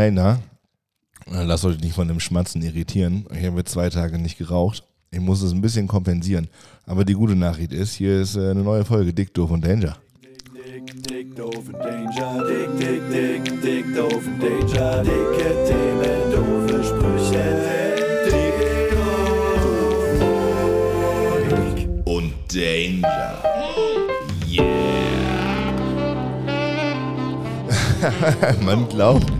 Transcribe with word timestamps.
Hey, 0.00 0.10
na? 0.10 0.40
Lasst 1.26 1.66
euch 1.66 1.78
nicht 1.78 1.92
von 1.92 2.08
dem 2.08 2.20
Schmatzen 2.20 2.62
irritieren. 2.62 3.26
Ich 3.38 3.44
habe 3.44 3.58
jetzt 3.58 3.72
zwei 3.72 3.90
Tage 3.90 4.18
nicht 4.18 4.38
geraucht. 4.38 4.82
Ich 5.10 5.20
muss 5.20 5.42
es 5.42 5.52
ein 5.52 5.60
bisschen 5.60 5.88
kompensieren. 5.88 6.48
Aber 6.86 7.04
die 7.04 7.12
gute 7.12 7.36
Nachricht 7.36 7.74
ist, 7.74 7.92
hier 7.92 8.18
ist 8.18 8.34
äh, 8.34 8.52
eine 8.52 8.62
neue 8.62 8.86
Folge 8.86 9.12
Dick, 9.12 9.34
Doof 9.34 9.50
und 9.50 9.62
Danger. 9.62 9.98
Dick, 10.54 11.02
dick, 11.06 11.36
doof 11.36 11.54
und 11.54 11.74
Danger. 11.74 12.46
Dick, 12.48 12.78
dick, 12.78 13.10
dick, 13.10 13.60
dick, 13.60 13.94
doof 13.94 14.26
und 14.26 14.42
Danger. 14.42 15.02
Dicke 15.02 15.68
Themen, 15.68 16.32
doofe 16.32 16.82
Sprüche. 16.82 17.44
Dick 18.24 18.54
Und 22.06 22.32
Danger. 22.48 23.42
Yeah. 24.48 24.80
man 28.64 28.88
glaubt, 28.88 29.30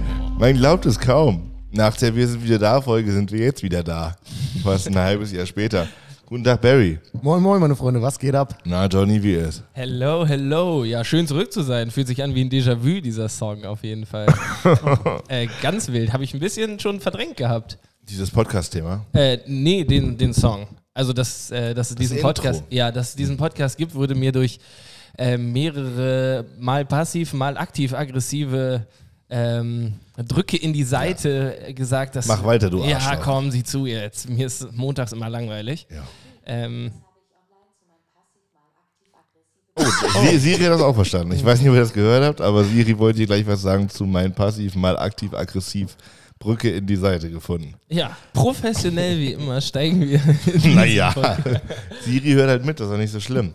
man 0.41 0.55
glaubt 0.55 0.87
es 0.87 0.99
kaum. 0.99 1.51
Nach 1.71 1.95
der 1.99 2.17
Wir 2.17 2.27
sind 2.27 2.43
wieder 2.43 2.59
da 2.59 2.81
Folge 2.81 3.13
sind 3.13 3.31
wir 3.31 3.41
jetzt 3.41 3.63
wieder 3.63 3.83
da. 3.83 4.17
Fast 4.63 4.87
ein 4.87 4.97
halbes 4.97 5.33
Jahr 5.33 5.45
später. 5.45 5.87
Guten 6.25 6.45
Tag, 6.45 6.63
Barry. 6.63 6.99
Moin, 7.21 7.43
moin, 7.43 7.61
meine 7.61 7.77
Freunde, 7.77 8.01
was 8.01 8.19
geht 8.19 8.35
ab? 8.35 8.57
Na, 8.65 8.87
Johnny, 8.87 9.23
wie 9.23 9.35
ist? 9.35 9.63
Hello, 9.73 10.25
hello. 10.27 10.85
Ja, 10.85 11.05
schön 11.05 11.27
zurück 11.27 11.53
zu 11.53 11.61
sein. 11.61 11.91
Fühlt 11.91 12.07
sich 12.07 12.23
an 12.23 12.35
wie 12.35 12.43
ein 12.43 12.49
Déjà-vu, 12.49 13.03
dieser 13.03 13.29
Song 13.29 13.67
auf 13.67 13.85
jeden 13.85 14.07
Fall. 14.07 14.29
äh, 15.29 15.47
ganz 15.61 15.93
wild. 15.93 16.15
Habe 16.15 16.25
ich 16.25 16.33
ein 16.33 16.41
bisschen 16.41 16.81
schon 16.81 17.01
verdrängt 17.01 17.37
gehabt. 17.37 17.77
Dieses 18.09 18.31
Podcast-Thema. 18.31 19.05
Äh, 19.13 19.41
nee, 19.47 19.85
den, 19.85 20.17
den 20.17 20.33
Song. 20.33 20.67
Also, 20.95 21.13
dass, 21.13 21.51
äh, 21.51 21.75
dass 21.75 21.91
es 21.91 21.97
diesen 21.97 22.17
Intro. 22.17 22.29
Podcast, 22.29 22.65
ja, 22.71 22.91
dass 22.91 23.11
es 23.11 23.15
diesen 23.15 23.37
Podcast 23.37 23.77
gibt, 23.77 23.95
wurde 23.95 24.15
mir 24.15 24.33
durch 24.33 24.59
äh, 25.19 25.37
mehrere 25.37 26.47
mal 26.59 26.87
passiv, 26.87 27.35
mal 27.35 27.59
aktiv 27.59 27.93
aggressive 27.93 28.87
ähm, 29.31 29.95
Drücke 30.25 30.57
in 30.57 30.73
die 30.73 30.85
Seite 30.85 31.57
äh, 31.67 31.73
gesagt, 31.75 32.17
dass. 32.17 32.27
Mach 32.27 32.45
weiter, 32.45 32.71
du 32.71 32.85
Ja, 32.85 32.97
Arschloch. 32.99 33.23
kommen 33.23 33.51
Sie 33.51 33.63
zu 33.63 33.87
jetzt. 33.87 34.29
Mir 34.29 34.47
ist 34.47 34.73
montags 34.73 35.13
immer 35.13 35.29
langweilig. 35.29 35.87
Ja. 35.91 36.03
Ähm, 36.47 36.93
Sie, 40.31 40.39
Siri 40.39 40.65
hat 40.65 40.73
das 40.73 40.83
auch 40.83 40.95
verstanden. 40.95 41.33
Ich 41.33 41.45
weiß 41.45 41.61
nicht, 41.61 41.69
ob 41.69 41.75
ihr 41.75 41.81
das 41.81 41.93
gehört 41.93 42.25
habt, 42.25 42.41
aber 42.41 42.65
Siri 42.65 42.99
wollte 42.99 43.19
dir 43.21 43.27
gleich 43.27 43.47
was 43.47 43.63
sagen 43.63 43.89
zu 43.89 44.05
mein 44.05 44.35
passiv, 44.35 44.75
mal 44.75 44.99
aktiv, 44.99 45.33
aggressiv. 45.33 45.97
Brücke 46.39 46.71
in 46.71 46.87
die 46.87 46.97
Seite 46.97 47.31
gefunden. 47.31 47.75
ja, 47.89 48.17
professionell 48.33 49.19
wie 49.19 49.33
immer 49.33 49.61
steigen 49.61 50.01
wir. 50.01 50.21
in 50.55 50.75
Naja, 50.75 51.13
Podcast. 51.13 51.61
Siri 52.03 52.33
hört 52.33 52.49
halt 52.49 52.65
mit, 52.65 52.81
das 52.81 52.87
ist 52.87 52.93
doch 52.93 52.99
nicht 52.99 53.13
so 53.13 53.21
schlimm. 53.21 53.53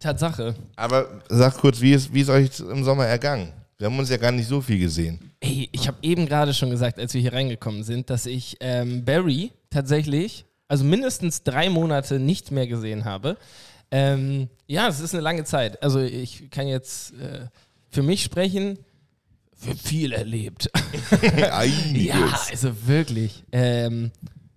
Tatsache. 0.00 0.54
Aber 0.76 1.20
sag 1.28 1.58
kurz, 1.58 1.80
wie 1.82 1.92
ist, 1.92 2.12
wie 2.12 2.22
ist 2.22 2.30
euch 2.30 2.58
im 2.60 2.84
Sommer 2.84 3.04
ergangen? 3.04 3.52
Wir 3.78 3.86
haben 3.86 3.98
uns 3.98 4.08
ja 4.10 4.16
gar 4.16 4.32
nicht 4.32 4.46
so 4.46 4.60
viel 4.60 4.78
gesehen. 4.78 5.32
Ey, 5.40 5.68
ich 5.72 5.88
habe 5.88 5.98
eben 6.02 6.26
gerade 6.26 6.54
schon 6.54 6.70
gesagt, 6.70 6.98
als 6.98 7.12
wir 7.14 7.20
hier 7.20 7.32
reingekommen 7.32 7.82
sind, 7.82 8.08
dass 8.08 8.26
ich 8.26 8.56
ähm, 8.60 9.04
Barry 9.04 9.50
tatsächlich, 9.70 10.44
also 10.68 10.84
mindestens 10.84 11.42
drei 11.42 11.68
Monate 11.68 12.20
nicht 12.20 12.50
mehr 12.50 12.66
gesehen 12.66 13.04
habe. 13.04 13.36
Ähm, 13.90 14.48
ja, 14.66 14.88
es 14.88 15.00
ist 15.00 15.14
eine 15.14 15.22
lange 15.22 15.44
Zeit. 15.44 15.82
Also 15.82 16.00
ich 16.00 16.50
kann 16.50 16.68
jetzt 16.68 17.14
äh, 17.14 17.46
für 17.90 18.02
mich 18.02 18.22
sprechen, 18.22 18.78
für 19.56 19.74
viel 19.74 20.12
erlebt. 20.12 20.70
Ja, 21.94 22.40
also 22.50 22.86
wirklich. 22.86 23.44
Ähm, 23.52 24.10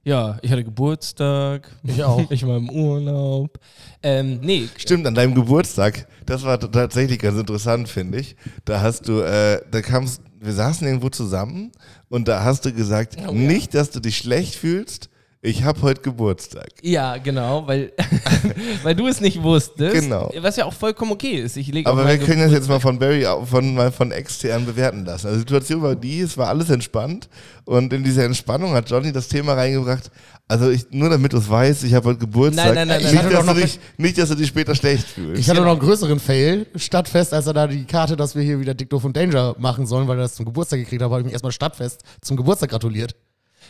ja, 0.07 0.37
ich 0.41 0.49
hatte 0.51 0.63
Geburtstag. 0.63 1.69
Ich 1.83 2.01
auch. 2.01 2.31
Ich 2.31 2.47
war 2.47 2.55
im 2.57 2.69
Urlaub. 2.69 3.59
Ähm, 4.01 4.39
nee, 4.41 4.69
Stimmt, 4.77 5.05
an 5.05 5.13
deinem 5.15 5.35
Geburtstag, 5.35 6.07
das 6.25 6.43
war 6.43 6.57
tatsächlich 6.59 7.19
ganz 7.19 7.37
interessant, 7.37 7.89
finde 7.89 8.19
ich. 8.19 8.37
Da 8.63 8.79
hast 8.81 9.09
du, 9.09 9.19
äh, 9.19 9.61
da 9.69 9.81
kamst, 9.81 10.21
wir 10.39 10.53
saßen 10.53 10.87
irgendwo 10.87 11.09
zusammen 11.09 11.71
und 12.09 12.29
da 12.29 12.43
hast 12.45 12.63
du 12.65 12.71
gesagt, 12.71 13.17
Oh, 13.19 13.25
ja. 13.25 13.31
nicht, 13.33 13.73
dass 13.73 13.89
du 13.91 13.99
dich 13.99 14.17
schlecht 14.17 14.55
fühlst, 14.55 15.09
ich 15.47 15.63
habe 15.63 15.81
heute 15.81 16.01
Geburtstag. 16.01 16.67
Ja, 16.81 17.17
genau, 17.17 17.65
weil, 17.67 17.93
weil 18.83 18.95
du 18.95 19.07
es 19.07 19.21
nicht 19.21 19.41
wusstest. 19.41 19.93
Genau. 19.93 20.29
Was 20.41 20.57
ja 20.57 20.65
auch 20.65 20.73
vollkommen 20.73 21.11
okay 21.11 21.35
ist. 21.39 21.55
Ich 21.55 21.67
lege 21.71 21.89
Aber 21.89 22.05
wir 22.05 22.17
können 22.17 22.41
das 22.41 22.51
jetzt 22.51 22.67
mal 22.67 22.79
von 22.81 22.99
Barry, 22.99 23.25
von, 23.45 23.73
mal 23.73 23.91
von 23.91 24.11
extern 24.11 24.65
bewerten 24.65 25.05
lassen. 25.05 25.27
Also 25.27 25.37
die 25.37 25.41
Situation 25.41 25.81
war 25.81 25.95
die, 25.95 26.19
es 26.19 26.37
war 26.37 26.49
alles 26.49 26.69
entspannt 26.69 27.29
und 27.63 27.93
in 27.93 28.03
dieser 28.03 28.25
Entspannung 28.25 28.73
hat 28.73 28.89
Johnny 28.89 29.13
das 29.13 29.29
Thema 29.29 29.53
reingebracht. 29.53 30.11
Also 30.49 30.69
ich, 30.69 30.85
nur 30.91 31.09
damit 31.09 31.31
du 31.31 31.37
es 31.37 31.49
weißt, 31.49 31.83
ich 31.85 31.93
habe 31.93 32.09
heute 32.09 32.19
Geburtstag. 32.19 32.75
Nein, 32.75 32.87
nein, 32.87 33.01
nein, 33.01 33.13
nicht, 33.13 33.33
dass 33.33 33.45
du 33.45 33.45
noch 33.45 33.55
dich, 33.55 33.79
nicht, 33.97 34.17
dass 34.17 34.29
du 34.29 34.35
dich 34.35 34.47
später 34.47 34.75
schlecht 34.75 35.07
fühlst. 35.07 35.39
Ich 35.39 35.49
hatte 35.49 35.59
Genau. 35.59 35.73
noch 35.73 35.79
einen 35.79 35.87
größeren 35.87 36.19
Fail. 36.19 36.67
Stadtfest, 36.75 37.33
als 37.33 37.47
er 37.47 37.53
da 37.53 37.67
die 37.67 37.85
Karte, 37.85 38.15
dass 38.17 38.35
wir 38.35 38.43
hier 38.43 38.59
wieder 38.59 38.73
Dick, 38.73 38.89
Doof 38.89 39.05
und 39.05 39.15
Danger 39.15 39.55
machen 39.59 39.85
sollen, 39.85 40.07
weil 40.07 40.17
er 40.17 40.23
das 40.23 40.35
zum 40.35 40.45
Geburtstag 40.45 40.79
gekriegt 40.79 41.01
hat, 41.01 41.09
habe 41.09 41.19
ich 41.21 41.25
mich 41.25 41.33
erstmal 41.33 41.51
Stadtfest 41.51 42.03
zum 42.21 42.35
Geburtstag 42.37 42.69
gratuliert. 42.69 43.15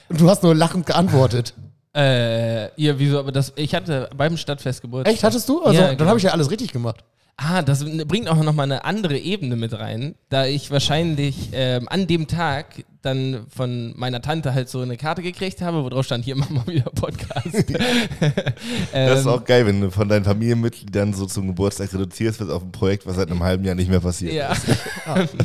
Und 0.10 0.22
du 0.22 0.30
hast 0.30 0.44
nur 0.44 0.56
lachend 0.56 0.86
geantwortet. 0.86 1.54
Äh, 1.98 2.70
ja, 2.80 3.00
wieso? 3.00 3.18
Aber 3.20 3.32
das, 3.32 3.54
ich 3.56 3.74
hatte 3.74 4.08
beim 4.16 4.38
Stadtfest 4.38 4.82
Geburtstag. 4.82 5.14
Echt, 5.16 5.24
hattest 5.24 5.50
du? 5.50 5.64
Also, 5.64 5.82
Ja, 5.82 5.88
dann 5.88 5.98
genau. 5.98 6.10
habe 6.10 6.20
ich 6.20 6.26
ja 6.26 6.32
alles 6.32 6.52
richtig 6.52 6.72
gemacht. 6.72 7.04
Ah, 7.38 7.62
das 7.62 7.84
bringt 8.06 8.28
auch 8.30 8.42
nochmal 8.44 8.66
eine 8.66 8.84
andere 8.86 9.18
Ebene 9.18 9.56
mit 9.56 9.74
rein, 9.78 10.16
da 10.30 10.46
ich 10.46 10.72
wahrscheinlich 10.72 11.50
ähm, 11.54 11.88
an 11.88 12.08
dem 12.08 12.28
Tag 12.28 12.84
dann 13.02 13.46
von 13.50 13.94
meiner 13.98 14.22
Tante 14.22 14.54
halt 14.54 14.70
so 14.70 14.82
eine 14.82 14.98
Karte 14.98 15.22
gekriegt 15.22 15.62
habe, 15.62 15.84
wo 15.84 15.90
drauf 15.90 16.06
stand, 16.06 16.26
hier 16.26 16.36
machen 16.36 16.62
wir 16.66 16.74
wieder 16.74 16.90
Podcast. 16.92 17.46
Das 18.92 19.20
ist 19.20 19.26
Ähm, 19.26 19.28
auch 19.32 19.44
geil, 19.46 19.66
wenn 19.66 19.82
du 19.82 19.92
von 19.92 20.10
deinen 20.10 20.26
Familienmitgliedern 20.26 21.14
so 21.14 21.26
zum 21.26 21.48
Geburtstag 21.48 21.94
reduzierst 21.94 22.40
wirst 22.40 22.52
auf 22.52 22.64
ein 22.64 22.72
Projekt, 22.72 23.06
was 23.06 23.16
seit 23.16 23.30
einem 23.30 23.44
halben 23.44 23.64
Jahr 23.66 23.76
nicht 23.76 23.90
mehr 23.90 24.00
passiert 24.00 24.34
Ja. 24.34 24.52
ist. 24.54 24.66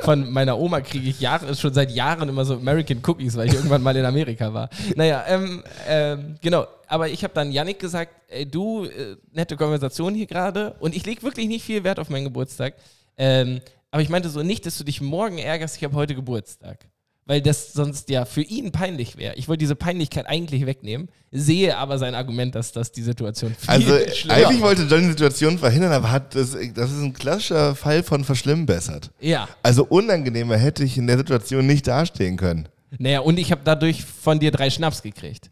Von 0.00 0.30
meiner 0.30 0.58
Oma 0.58 0.80
kriege 0.80 1.08
ich 1.08 1.20
Jahre, 1.20 1.54
schon 1.54 1.72
seit 1.72 1.90
Jahren 1.90 2.28
immer 2.28 2.44
so 2.44 2.54
American 2.54 3.00
Cookies, 3.06 3.36
weil 3.36 3.48
ich 3.48 3.54
irgendwann 3.54 3.82
mal 3.82 3.96
in 3.96 4.04
Amerika 4.04 4.52
war. 4.52 4.68
Naja, 4.96 5.24
ähm, 5.28 5.62
ähm, 5.88 6.36
genau. 6.40 6.66
Aber 6.86 7.08
ich 7.08 7.24
habe 7.24 7.32
dann 7.34 7.50
Yannick 7.52 7.78
gesagt, 7.78 8.12
ey, 8.28 8.44
du, 8.46 8.84
äh, 8.84 9.16
nette 9.32 9.56
Konversation 9.56 10.14
hier 10.14 10.26
gerade. 10.26 10.74
Und 10.80 10.94
ich 10.94 11.06
lege 11.06 11.22
wirklich 11.22 11.48
nicht 11.48 11.64
viel 11.64 11.84
Wert 11.84 11.98
auf 11.98 12.10
meinen 12.10 12.24
Geburtstag. 12.24 12.74
Ähm, 13.16 13.60
aber 13.92 14.02
ich 14.02 14.08
meinte 14.08 14.28
so 14.30 14.42
nicht, 14.42 14.66
dass 14.66 14.78
du 14.78 14.84
dich 14.84 15.00
morgen 15.00 15.38
ärgerst, 15.38 15.76
ich 15.76 15.84
habe 15.84 15.94
heute 15.94 16.14
Geburtstag. 16.16 16.88
Weil 17.24 17.40
das 17.40 17.72
sonst 17.72 18.10
ja 18.10 18.24
für 18.24 18.42
ihn 18.42 18.72
peinlich 18.72 19.16
wäre. 19.16 19.36
Ich 19.36 19.46
wollte 19.46 19.60
diese 19.60 19.76
Peinlichkeit 19.76 20.26
eigentlich 20.26 20.66
wegnehmen, 20.66 21.08
sehe 21.30 21.76
aber 21.78 21.96
sein 21.98 22.16
Argument, 22.16 22.56
dass 22.56 22.72
das 22.72 22.90
die 22.90 23.02
Situation 23.02 23.54
viel 23.54 23.70
Also 23.70 23.92
eigentlich 23.94 24.26
macht. 24.26 24.60
wollte 24.60 24.82
Johnny 24.82 25.04
die 25.04 25.10
Situation 25.10 25.56
verhindern, 25.56 25.92
aber 25.92 26.10
hat 26.10 26.34
das, 26.34 26.56
das 26.74 26.90
ist 26.90 27.00
ein 27.00 27.12
klassischer 27.12 27.76
Fall 27.76 28.02
von 28.02 28.24
verschlimmbessert. 28.24 29.12
Ja. 29.20 29.48
Also 29.62 29.84
unangenehmer 29.84 30.56
hätte 30.56 30.82
ich 30.82 30.98
in 30.98 31.06
der 31.06 31.16
Situation 31.16 31.64
nicht 31.64 31.86
dastehen 31.86 32.36
können. 32.36 32.68
Naja, 32.98 33.20
und 33.20 33.38
ich 33.38 33.52
habe 33.52 33.60
dadurch 33.64 34.04
von 34.04 34.40
dir 34.40 34.50
drei 34.50 34.68
Schnaps 34.68 35.00
gekriegt. 35.02 35.50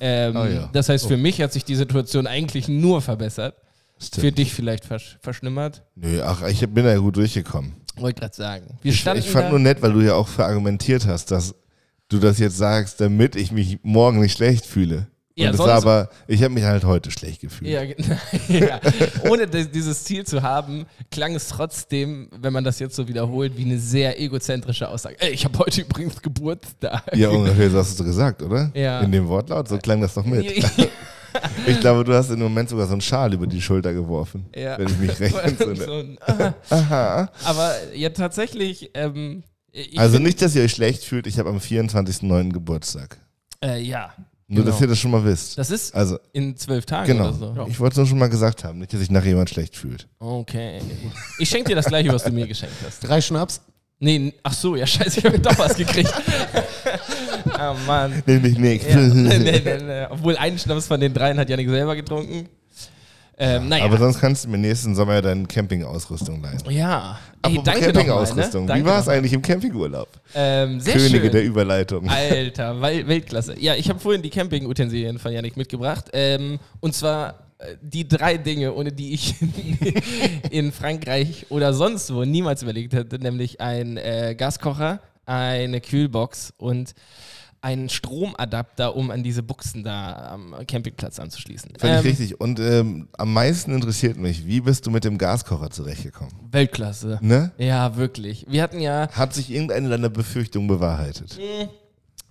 Ähm, 0.00 0.34
Oh 0.34 0.44
ja. 0.44 0.70
Das 0.72 0.88
heißt, 0.88 1.06
für 1.06 1.18
mich 1.18 1.40
hat 1.42 1.52
sich 1.52 1.64
die 1.66 1.76
Situation 1.76 2.26
eigentlich 2.26 2.66
nur 2.66 3.02
verbessert. 3.02 3.56
Für 3.98 4.32
dich 4.32 4.52
vielleicht 4.52 4.84
versch 4.84 5.18
verschlimmert. 5.22 5.82
Nö, 5.94 6.20
ach, 6.22 6.42
ich 6.46 6.60
bin 6.60 6.84
da 6.84 6.90
ja 6.92 6.98
gut 6.98 7.16
durchgekommen. 7.16 7.74
Wollte 7.96 8.20
gerade 8.20 8.34
sagen. 8.34 8.66
Wir 8.82 8.92
Ich, 8.92 9.06
ich 9.06 9.30
fand 9.30 9.50
nur 9.50 9.58
nett, 9.60 9.80
weil 9.82 9.92
du 9.92 10.00
ja 10.00 10.14
auch 10.14 10.28
verargumentiert 10.28 11.06
hast, 11.06 11.30
dass 11.30 11.54
du 12.08 12.18
das 12.18 12.38
jetzt 12.38 12.58
sagst, 12.58 13.00
damit 13.00 13.36
ich 13.36 13.52
mich 13.52 13.78
morgen 13.82 14.20
nicht 14.20 14.36
schlecht 14.36 14.66
fühle. 14.66 15.06
Ja, 15.36 15.46
Und 15.48 15.52
es 15.54 15.56
sonst- 15.58 15.68
war 15.68 15.76
aber, 15.78 16.10
ich 16.28 16.42
habe 16.44 16.54
mich 16.54 16.62
halt 16.62 16.84
heute 16.84 17.10
schlecht 17.10 17.40
gefühlt. 17.40 17.68
ja, 17.70 17.82
ja. 18.48 18.80
Ohne 19.28 19.46
das- 19.48 19.68
dieses 19.70 20.04
Ziel 20.04 20.24
zu 20.24 20.42
haben, 20.42 20.86
klang 21.10 21.34
es 21.34 21.48
trotzdem, 21.48 22.28
wenn 22.38 22.52
man 22.52 22.62
das 22.62 22.78
jetzt 22.78 22.94
so 22.94 23.08
wiederholt, 23.08 23.56
wie 23.56 23.64
eine 23.64 23.78
sehr 23.78 24.20
egozentrische 24.20 24.88
Aussage. 24.88 25.16
Ey, 25.20 25.30
ich 25.32 25.44
habe 25.44 25.58
heute 25.58 25.80
übrigens 25.80 26.20
Geburtstag. 26.22 27.02
Ja, 27.16 27.30
ungefähr 27.30 27.68
so 27.70 27.78
hast 27.78 27.98
du 27.98 28.04
gesagt, 28.04 28.42
oder? 28.42 28.70
Ja. 28.74 29.00
In 29.00 29.10
dem 29.10 29.26
Wortlaut, 29.26 29.66
so 29.68 29.78
klang 29.78 30.00
das 30.00 30.14
doch 30.14 30.24
mit. 30.24 30.46
Ich 31.66 31.80
glaube, 31.80 32.04
du 32.04 32.12
hast 32.14 32.30
im 32.30 32.38
Moment 32.40 32.68
sogar 32.68 32.86
so 32.86 32.92
einen 32.92 33.00
Schal 33.00 33.32
über 33.34 33.46
die 33.46 33.60
Schulter 33.62 33.92
geworfen, 33.92 34.46
Ja. 34.54 34.78
wenn 34.78 34.88
ich 34.88 34.98
mich 34.98 35.20
recht 35.20 35.34
entsinne. 35.42 35.76
so 35.76 35.92
ein, 35.92 36.18
aha. 36.70 37.30
Aber 37.44 37.72
ja, 37.94 38.10
tatsächlich. 38.10 38.90
Ähm, 38.94 39.42
ich 39.72 39.98
Also 39.98 40.18
nicht, 40.18 40.40
dass 40.42 40.54
ihr 40.54 40.62
euch 40.62 40.72
schlecht 40.72 41.02
fühlt, 41.04 41.26
ich 41.26 41.38
habe 41.38 41.50
am 41.50 41.58
24.09. 41.58 42.52
Geburtstag. 42.52 43.18
Äh, 43.62 43.80
ja. 43.82 44.12
Nur, 44.46 44.62
genau. 44.62 44.70
dass 44.72 44.80
ihr 44.82 44.86
das 44.86 44.98
schon 44.98 45.10
mal 45.10 45.24
wisst. 45.24 45.56
Das 45.56 45.70
ist 45.70 45.94
Also, 45.94 46.18
in 46.34 46.54
zwölf 46.56 46.84
Tagen 46.84 47.06
genau. 47.06 47.30
oder 47.30 47.32
so. 47.34 47.66
Ich 47.68 47.80
wollte 47.80 47.94
es 47.94 47.96
nur 47.96 48.06
schon 48.06 48.18
mal 48.18 48.28
gesagt 48.28 48.62
haben, 48.62 48.78
nicht, 48.78 48.92
dass 48.92 49.00
sich 49.00 49.10
nachher 49.10 49.28
jemand 49.30 49.48
schlecht 49.50 49.74
fühlt. 49.74 50.06
Okay. 50.18 50.80
Ich 51.38 51.48
schenke 51.48 51.70
dir 51.70 51.76
das 51.76 51.86
gleiche, 51.86 52.12
was 52.12 52.24
du 52.24 52.30
mir 52.30 52.46
geschenkt 52.46 52.76
hast. 52.86 53.00
Drei 53.00 53.20
Schnaps. 53.22 53.62
Nee, 54.04 54.34
ach 54.42 54.52
so, 54.52 54.76
ja 54.76 54.86
scheiße, 54.94 55.20
ich 55.20 55.24
habe 55.24 55.38
doch 55.38 55.58
was 55.58 55.76
gekriegt. 55.76 56.12
oh 57.58 57.74
Mann. 57.86 58.22
Nee, 58.26 58.38
nicht 58.38 58.58
nichts. 58.58 58.86
Ja. 58.86 58.96
nee, 58.96 59.38
nee, 59.38 59.62
nee. 59.64 60.06
Obwohl 60.10 60.36
einen 60.36 60.58
Schnaps 60.58 60.86
von 60.86 61.00
den 61.00 61.14
dreien 61.14 61.38
hat 61.38 61.48
Janik 61.48 61.68
selber 61.70 61.96
getrunken. 61.96 62.48
Ähm, 63.36 63.68
naja. 63.68 63.84
Aber 63.86 63.96
sonst 63.96 64.20
kannst 64.20 64.44
du 64.44 64.48
mir 64.50 64.58
nächsten 64.58 64.94
Sommer 64.94 65.14
ja 65.14 65.22
deine 65.22 65.46
Campingausrüstung 65.46 66.40
leisten. 66.42 66.70
ja. 66.70 67.18
Ey, 67.42 67.60
danke 67.64 67.80
ne? 67.80 67.92
Campingausrüstung. 67.92 68.64
Wie 68.64 68.68
Danke 68.68 68.86
war 68.86 69.00
es 69.00 69.08
eigentlich 69.08 69.32
im 69.32 69.42
Campingurlaub? 69.42 70.08
Ähm, 70.34 70.80
sehr 70.80 70.94
Könige 70.96 71.20
schön. 71.20 71.32
der 71.32 71.44
Überleitung. 71.44 72.08
Alter, 72.08 72.80
Wel 72.80 73.06
Weltklasse. 73.08 73.58
Ja, 73.58 73.74
ich 73.74 73.88
habe 73.88 73.98
vorhin 73.98 74.22
die 74.22 74.30
Camping-Utensilien 74.30 75.18
von 75.18 75.32
Janik 75.32 75.56
mitgebracht. 75.56 76.06
Ähm, 76.12 76.58
und 76.80 76.94
zwar 76.94 77.34
die 77.82 78.06
drei 78.06 78.36
Dinge, 78.36 78.74
ohne 78.74 78.92
die 78.92 79.14
ich 79.14 79.34
in 80.50 80.72
Frankreich 80.72 81.46
oder 81.50 81.72
sonst 81.74 82.12
wo 82.14 82.24
niemals 82.24 82.62
überlegt 82.62 82.92
hätte, 82.94 83.18
nämlich 83.18 83.60
ein 83.60 83.96
äh, 83.96 84.34
Gaskocher, 84.36 85.00
eine 85.26 85.80
Kühlbox 85.80 86.52
und 86.58 86.94
einen 87.64 87.88
Stromadapter, 87.88 88.94
um 88.94 89.10
an 89.10 89.22
diese 89.22 89.42
Buchsen 89.42 89.84
da 89.84 90.32
am 90.32 90.54
Campingplatz 90.66 91.18
anzuschließen. 91.18 91.72
Völlig 91.78 91.96
Ähm, 91.96 92.02
richtig. 92.02 92.38
Und 92.38 92.60
ähm, 92.60 93.08
am 93.16 93.32
meisten 93.32 93.72
interessiert 93.74 94.18
mich, 94.18 94.46
wie 94.46 94.60
bist 94.60 94.84
du 94.86 94.90
mit 94.90 95.04
dem 95.04 95.16
Gaskocher 95.16 95.70
zurechtgekommen? 95.70 96.34
Weltklasse. 96.50 97.18
Ne? 97.22 97.52
Ja, 97.56 97.96
wirklich. 97.96 98.44
Wir 98.50 98.62
hatten 98.62 98.80
ja 98.80 99.08
Hat 99.12 99.32
sich 99.32 99.50
irgendeine 99.50 99.88
deiner 99.88 100.10
Befürchtungen 100.10 100.68
bewahrheitet? 100.68 101.38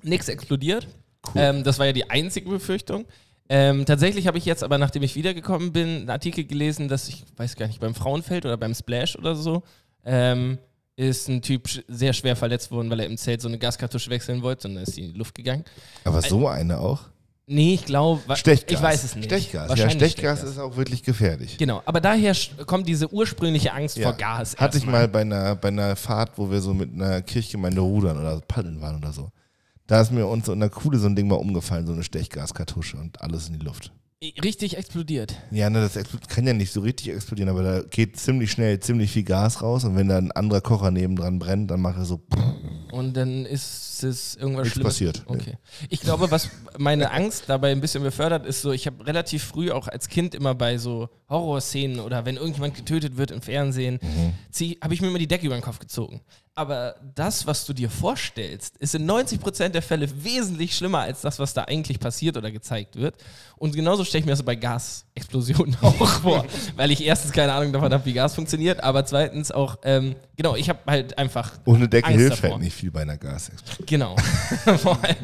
nichts 0.04 0.28
explodiert. 0.30 0.88
Ähm, 1.36 1.64
das 1.64 1.80
war 1.80 1.88
ja 1.88 1.94
die 1.94 2.10
einzige 2.10 2.50
Befürchtung. 2.50 3.06
Ähm, 3.50 3.86
tatsächlich 3.86 4.28
habe 4.28 4.38
ich 4.38 4.46
jetzt 4.46 4.64
aber, 4.64 4.78
nachdem 4.78 5.04
ich 5.04 5.16
wiedergekommen 5.16 5.72
bin, 5.74 5.88
einen 5.88 6.10
Artikel 6.10 6.46
gelesen, 6.46 6.88
dass 6.88 7.08
ich 7.10 7.24
weiß 7.36 7.56
gar 7.56 7.68
nicht, 7.68 7.80
beim 7.80 7.94
Frauenfeld 7.96 8.46
oder 8.46 8.58
beim 8.58 8.74
Splash 8.74 9.16
oder 9.18 9.36
so, 9.36 9.64
ähm, 10.06 10.58
ist 10.96 11.28
ein 11.28 11.42
Typ 11.42 11.68
sehr 11.88 12.14
schwer 12.14 12.36
verletzt 12.36 12.72
worden, 12.72 12.90
weil 12.90 13.00
er 13.02 13.08
im 13.08 13.18
Zelt 13.18 13.42
so 13.42 13.48
eine 13.48 13.58
Gaskartusche 13.58 14.10
wechseln 14.10 14.42
wollte 14.44 14.68
und 14.68 14.76
dann 14.76 14.84
ist 14.84 14.96
die 14.96 15.02
in 15.06 15.12
die 15.14 15.18
Luft 15.18 15.36
gegangen. 15.36 15.66
Aber 16.04 16.22
so 16.22 16.48
eine 16.48 16.80
auch? 16.80 17.02
Nee, 17.46 17.74
ich 17.74 17.84
glaube, 17.86 18.22
Stechgas. 18.38 18.72
ich 18.72 18.82
weiß 18.82 19.04
es 19.04 19.16
nicht. 19.16 19.26
Stechgas. 19.26 19.64
Ja, 19.64 19.70
Wahrscheinlich 19.70 20.12
Stechgas 20.14 20.44
ist 20.44 20.58
auch 20.58 20.78
wirklich 20.78 21.04
gefährlich. 21.04 21.58
Genau, 21.58 21.82
aber 21.86 22.00
daher 22.00 22.34
kommt 22.66 22.88
diese 22.88 23.12
ursprüngliche 23.12 23.74
Angst 23.74 23.98
Ja. 23.98 24.10
vor 24.10 24.18
Gas. 24.18 24.56
Hatte 24.56 24.78
ich 24.78 24.86
mal 24.86 25.10
bei 25.10 25.22
einer, 25.22 25.56
bei 25.56 25.68
einer 25.68 25.98
Fahrt, 25.98 26.38
wo 26.38 26.50
wir 26.50 26.62
so 26.62 26.74
mit 26.74 26.94
einer 26.94 27.22
Kirchgemeinde 27.22 27.82
rudern 27.82 28.18
oder 28.18 28.40
paddeln 28.40 28.80
waren 28.80 28.96
oder 28.96 29.12
so. 29.12 29.30
Da 29.88 30.02
ist 30.02 30.12
mir 30.12 30.26
uns 30.28 30.46
so 30.46 30.54
in 30.54 30.60
der 30.60 30.70
Kuhle 30.70 30.98
so 30.98 31.08
ein 31.08 31.16
Ding 31.16 31.28
mal 31.28 31.36
umgefallen, 31.36 31.86
so 31.86 31.94
eine 31.94 32.04
Stechgaskartusche 32.04 32.98
und 32.98 33.22
alles 33.22 33.48
in 33.50 33.60
die 33.60 33.66
Luft. 33.66 33.92
Richtig 34.42 34.78
explodiert. 34.78 35.36
Ja, 35.52 35.70
ne, 35.70 35.82
das 35.82 36.00
kann 36.30 36.48
ja 36.48 36.54
nicht 36.54 36.72
so 36.72 36.80
richtig 36.80 37.10
explodieren, 37.14 37.50
aber 37.50 37.62
da 37.62 37.82
geht 37.82 38.18
ziemlich 38.18 38.52
schnell 38.52 38.80
ziemlich 38.80 39.12
viel 39.12 39.24
Gas 39.24 39.62
raus 39.62 39.84
und 39.84 39.98
wenn 39.98 40.08
da 40.08 40.18
ein 40.18 40.32
anderer 40.32 40.62
Kocher 40.62 40.92
nebendran 40.92 41.40
brennt, 41.40 41.70
dann 41.70 41.82
macht 41.82 41.98
er 41.98 42.06
so. 42.06 42.22
Und 42.94 43.18
dann 43.18 43.46
ist 43.46 44.02
es 44.02 44.36
irgendwas 44.38 44.64
Nichts 44.64 44.76
Schlimmes. 44.76 44.94
passiert. 44.94 45.24
Okay. 45.26 45.58
Ich 45.90 46.00
glaube, 46.00 46.32
was 46.32 46.50
meine 46.78 47.12
Angst 47.12 47.46
dabei 47.48 47.72
ein 47.74 47.82
bisschen 47.82 48.02
befördert, 48.02 48.46
ist 48.46 48.62
so, 48.62 48.72
ich 48.72 48.88
habe 48.88 49.06
relativ 49.06 49.44
früh 49.44 49.72
auch 49.72 49.90
als 49.90 50.08
Kind 50.08 50.36
immer 50.36 50.56
bei 50.56 50.78
so 50.78 51.10
Horrorszenen 51.28 52.00
oder 52.00 52.24
wenn 52.26 52.38
irgendjemand 52.38 52.76
getötet 52.76 53.18
wird 53.18 53.32
im 53.32 53.42
Fernsehen, 53.42 54.00
Mhm. 54.02 54.76
habe 54.82 54.94
ich 54.94 55.02
mir 55.02 55.10
immer 55.10 55.20
die 55.20 55.28
Decke 55.28 55.48
über 55.48 55.56
den 55.58 55.62
Kopf 55.64 55.80
gezogen. 55.80 56.22
Aber 56.56 56.96
das, 57.16 57.48
was 57.48 57.66
du 57.66 57.74
dir 57.74 57.90
vorstellst, 57.90 58.78
ist 58.78 58.94
in 58.94 59.10
90% 59.10 59.70
der 59.70 59.82
Fälle 59.82 60.08
wesentlich 60.24 60.76
schlimmer 60.76 61.00
als 61.00 61.22
das, 61.22 61.40
was 61.40 61.56
da 61.56 61.64
eigentlich 61.64 62.00
passiert 62.00 62.38
oder 62.38 62.52
gezeigt 62.52 62.96
wird. 62.96 63.16
Und 63.58 63.76
genauso 63.76 64.04
stelle 64.04 64.20
ich 64.20 64.26
mir 64.26 64.34
das 64.34 64.44
bei 64.44 64.56
Gasexplosionen 64.56 65.76
auch 65.82 66.06
vor. 66.22 66.46
Weil 66.76 66.92
ich 66.92 67.04
erstens 67.04 67.32
keine 67.32 67.54
Ahnung 67.54 67.74
davon 67.74 67.92
habe, 67.92 68.06
wie 68.06 68.14
Gas 68.14 68.36
funktioniert, 68.36 68.84
aber 68.84 69.04
zweitens 69.06 69.52
auch, 69.52 69.78
ähm, 69.84 70.16
genau, 70.38 70.56
ich 70.56 70.70
habe 70.70 70.80
halt 70.86 71.18
einfach 71.18 71.54
Ohne 71.66 71.88
Decke 71.88 72.08
Angst 72.08 72.20
hilft 72.20 72.38
davor. 72.44 72.52
halt 72.58 72.64
nicht 72.64 72.76
viel 72.76 72.92
bei 72.92 73.02
einer 73.02 73.18
Gasexplosion. 73.18 73.86
Genau. 73.88 74.16
vor, 74.78 75.00
allem, 75.04 75.16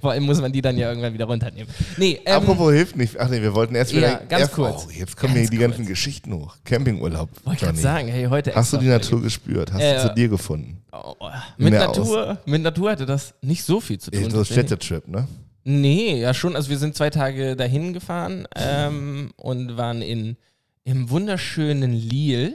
vor 0.00 0.10
allem 0.12 0.24
muss 0.24 0.40
man 0.40 0.52
die 0.52 0.60
dann 0.62 0.76
ja 0.78 0.88
irgendwann 0.90 1.12
wieder 1.14 1.24
runternehmen. 1.24 1.72
Nee, 1.96 2.20
ähm, 2.24 2.34
Apropos 2.42 2.72
hilft 2.72 2.94
nicht. 2.96 3.18
Ach 3.18 3.28
nee, 3.28 3.42
wir 3.42 3.52
wollten 3.54 3.74
erst 3.74 3.90
Ja, 3.92 3.98
wieder. 3.98 4.16
ganz 4.28 4.40
erst, 4.42 4.52
kurz. 4.52 4.86
Oh, 4.86 4.90
jetzt 4.92 5.16
kommen 5.16 5.34
Ganz 5.34 5.48
hier 5.48 5.50
die 5.50 5.58
ganzen 5.58 5.78
kurz. 5.78 5.88
Geschichten 5.88 6.32
hoch. 6.34 6.54
Campingurlaub. 6.64 7.30
wollte 7.44 7.64
Johnny. 7.66 7.78
sagen, 7.78 8.08
hey, 8.08 8.26
heute 8.26 8.54
Hast 8.54 8.72
du 8.72 8.76
die 8.76 8.86
Natur 8.86 9.22
gespürt? 9.22 9.72
Hast 9.72 9.80
Äh, 9.82 9.96
du 10.02 10.08
zu 10.08 10.14
dir 10.14 10.28
gefunden? 10.36 10.82
Oh, 10.92 11.14
oh. 11.18 11.30
Mit 11.58 11.72
Natur, 11.72 12.38
mit 12.46 12.62
Natur 12.62 12.90
hatte 12.90 13.06
das 13.06 13.34
nicht 13.42 13.64
so 13.64 13.80
viel 13.80 13.98
zu 13.98 14.10
tun. 14.10 14.22
So 14.24 14.38
tatsächlich. 14.38 14.66
Städtetrip, 14.66 15.08
ne? 15.08 15.26
Nee, 15.64 16.20
ja 16.20 16.32
schon. 16.32 16.54
Also 16.54 16.70
wir 16.70 16.78
sind 16.78 16.94
zwei 16.94 17.10
Tage 17.10 17.56
dahin 17.56 17.92
gefahren 17.92 18.46
ähm, 18.54 19.32
und 19.36 19.76
waren 19.76 20.00
in, 20.00 20.36
im 20.84 21.10
wunderschönen 21.10 21.92
Lille 21.92 22.54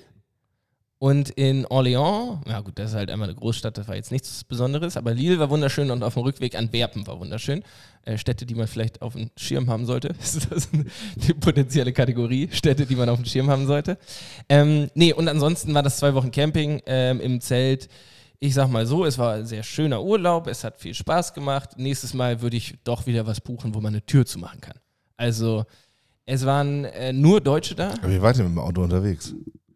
und 1.01 1.31
in 1.31 1.65
Orléans. 1.65 2.48
Ja 2.48 2.59
gut, 2.59 2.77
das 2.77 2.92
ist 2.92 2.95
halt 2.95 3.09
einmal 3.09 3.27
eine 3.27 3.36
Großstadt, 3.36 3.75
das 3.75 3.88
war 3.88 3.95
jetzt 3.95 4.12
nichts 4.12 4.44
Besonderes, 4.44 4.98
aber 4.98 5.15
Lille 5.15 5.39
war 5.39 5.50
wunderschön 5.50 5.89
und 5.89 6.03
auf 6.03 6.13
dem 6.13 6.21
Rückweg 6.21 6.56
an 6.56 6.69
Berpen 6.69 7.07
war 7.07 7.19
wunderschön. 7.19 7.63
Äh, 8.06 8.19
Städte, 8.19 8.45
die 8.45 8.53
man 8.53 8.68
vielleicht 8.68 9.01
auf 9.01 9.13
dem 9.13 9.31
Schirm 9.36 9.68
haben 9.68 9.88
sollte. 9.88 10.09
Ist 10.21 10.51
das 10.51 10.69
die 11.15 11.33
potenzielle 11.33 11.92
Kategorie? 11.92 12.50
Städte, 12.51 12.86
die 12.86 12.95
man 12.95 13.09
auf 13.09 13.18
dem 13.18 13.25
Schirm 13.25 13.50
haben 13.50 13.65
sollte. 13.65 13.98
Ähm, 14.48 14.92
nee, 14.94 15.12
und 15.12 15.27
ansonsten 15.27 15.74
war 15.74 15.81
das 15.81 15.98
zwei 15.98 16.13
Wochen 16.13 16.30
Camping 16.30 16.83
ähm, 16.86 17.19
im 17.19 17.42
Zelt. 17.42 17.89
Ich 18.38 18.53
sag 18.53 18.69
mal 18.69 18.86
so, 18.86 19.03
es 19.03 19.18
war 19.18 19.33
ein 19.33 19.48
sehr 19.48 19.63
schöner 19.63 20.03
Urlaub, 20.03 20.45
es 20.45 20.63
hat 20.63 20.77
viel 20.77 20.94
Spaß 20.94 21.33
gemacht. 21.33 21.80
Nächstes 21.80 22.13
Mal 22.13 22.44
würde 22.44 22.57
ich 22.57 22.75
doch 22.83 23.07
wieder 23.07 23.25
was 23.25 23.42
buchen, 23.42 23.74
wo 23.74 23.81
man 23.81 23.94
eine 23.94 24.06
Tür 24.06 24.27
zumachen 24.27 24.62
kann. 24.62 24.77
Also, 25.18 25.65
es 26.27 26.45
waren 26.45 26.86
äh, 26.86 27.12
nur 27.12 27.42
Deutsche 27.42 27.74
da. 27.74 27.89
Aber 27.89 28.12
wie 28.12 28.21
wart 28.21 28.38
ihr 28.38 28.44
mit 28.44 28.51
dem 28.51 28.59
Auto 28.59 28.83
unterwegs? 28.83 29.33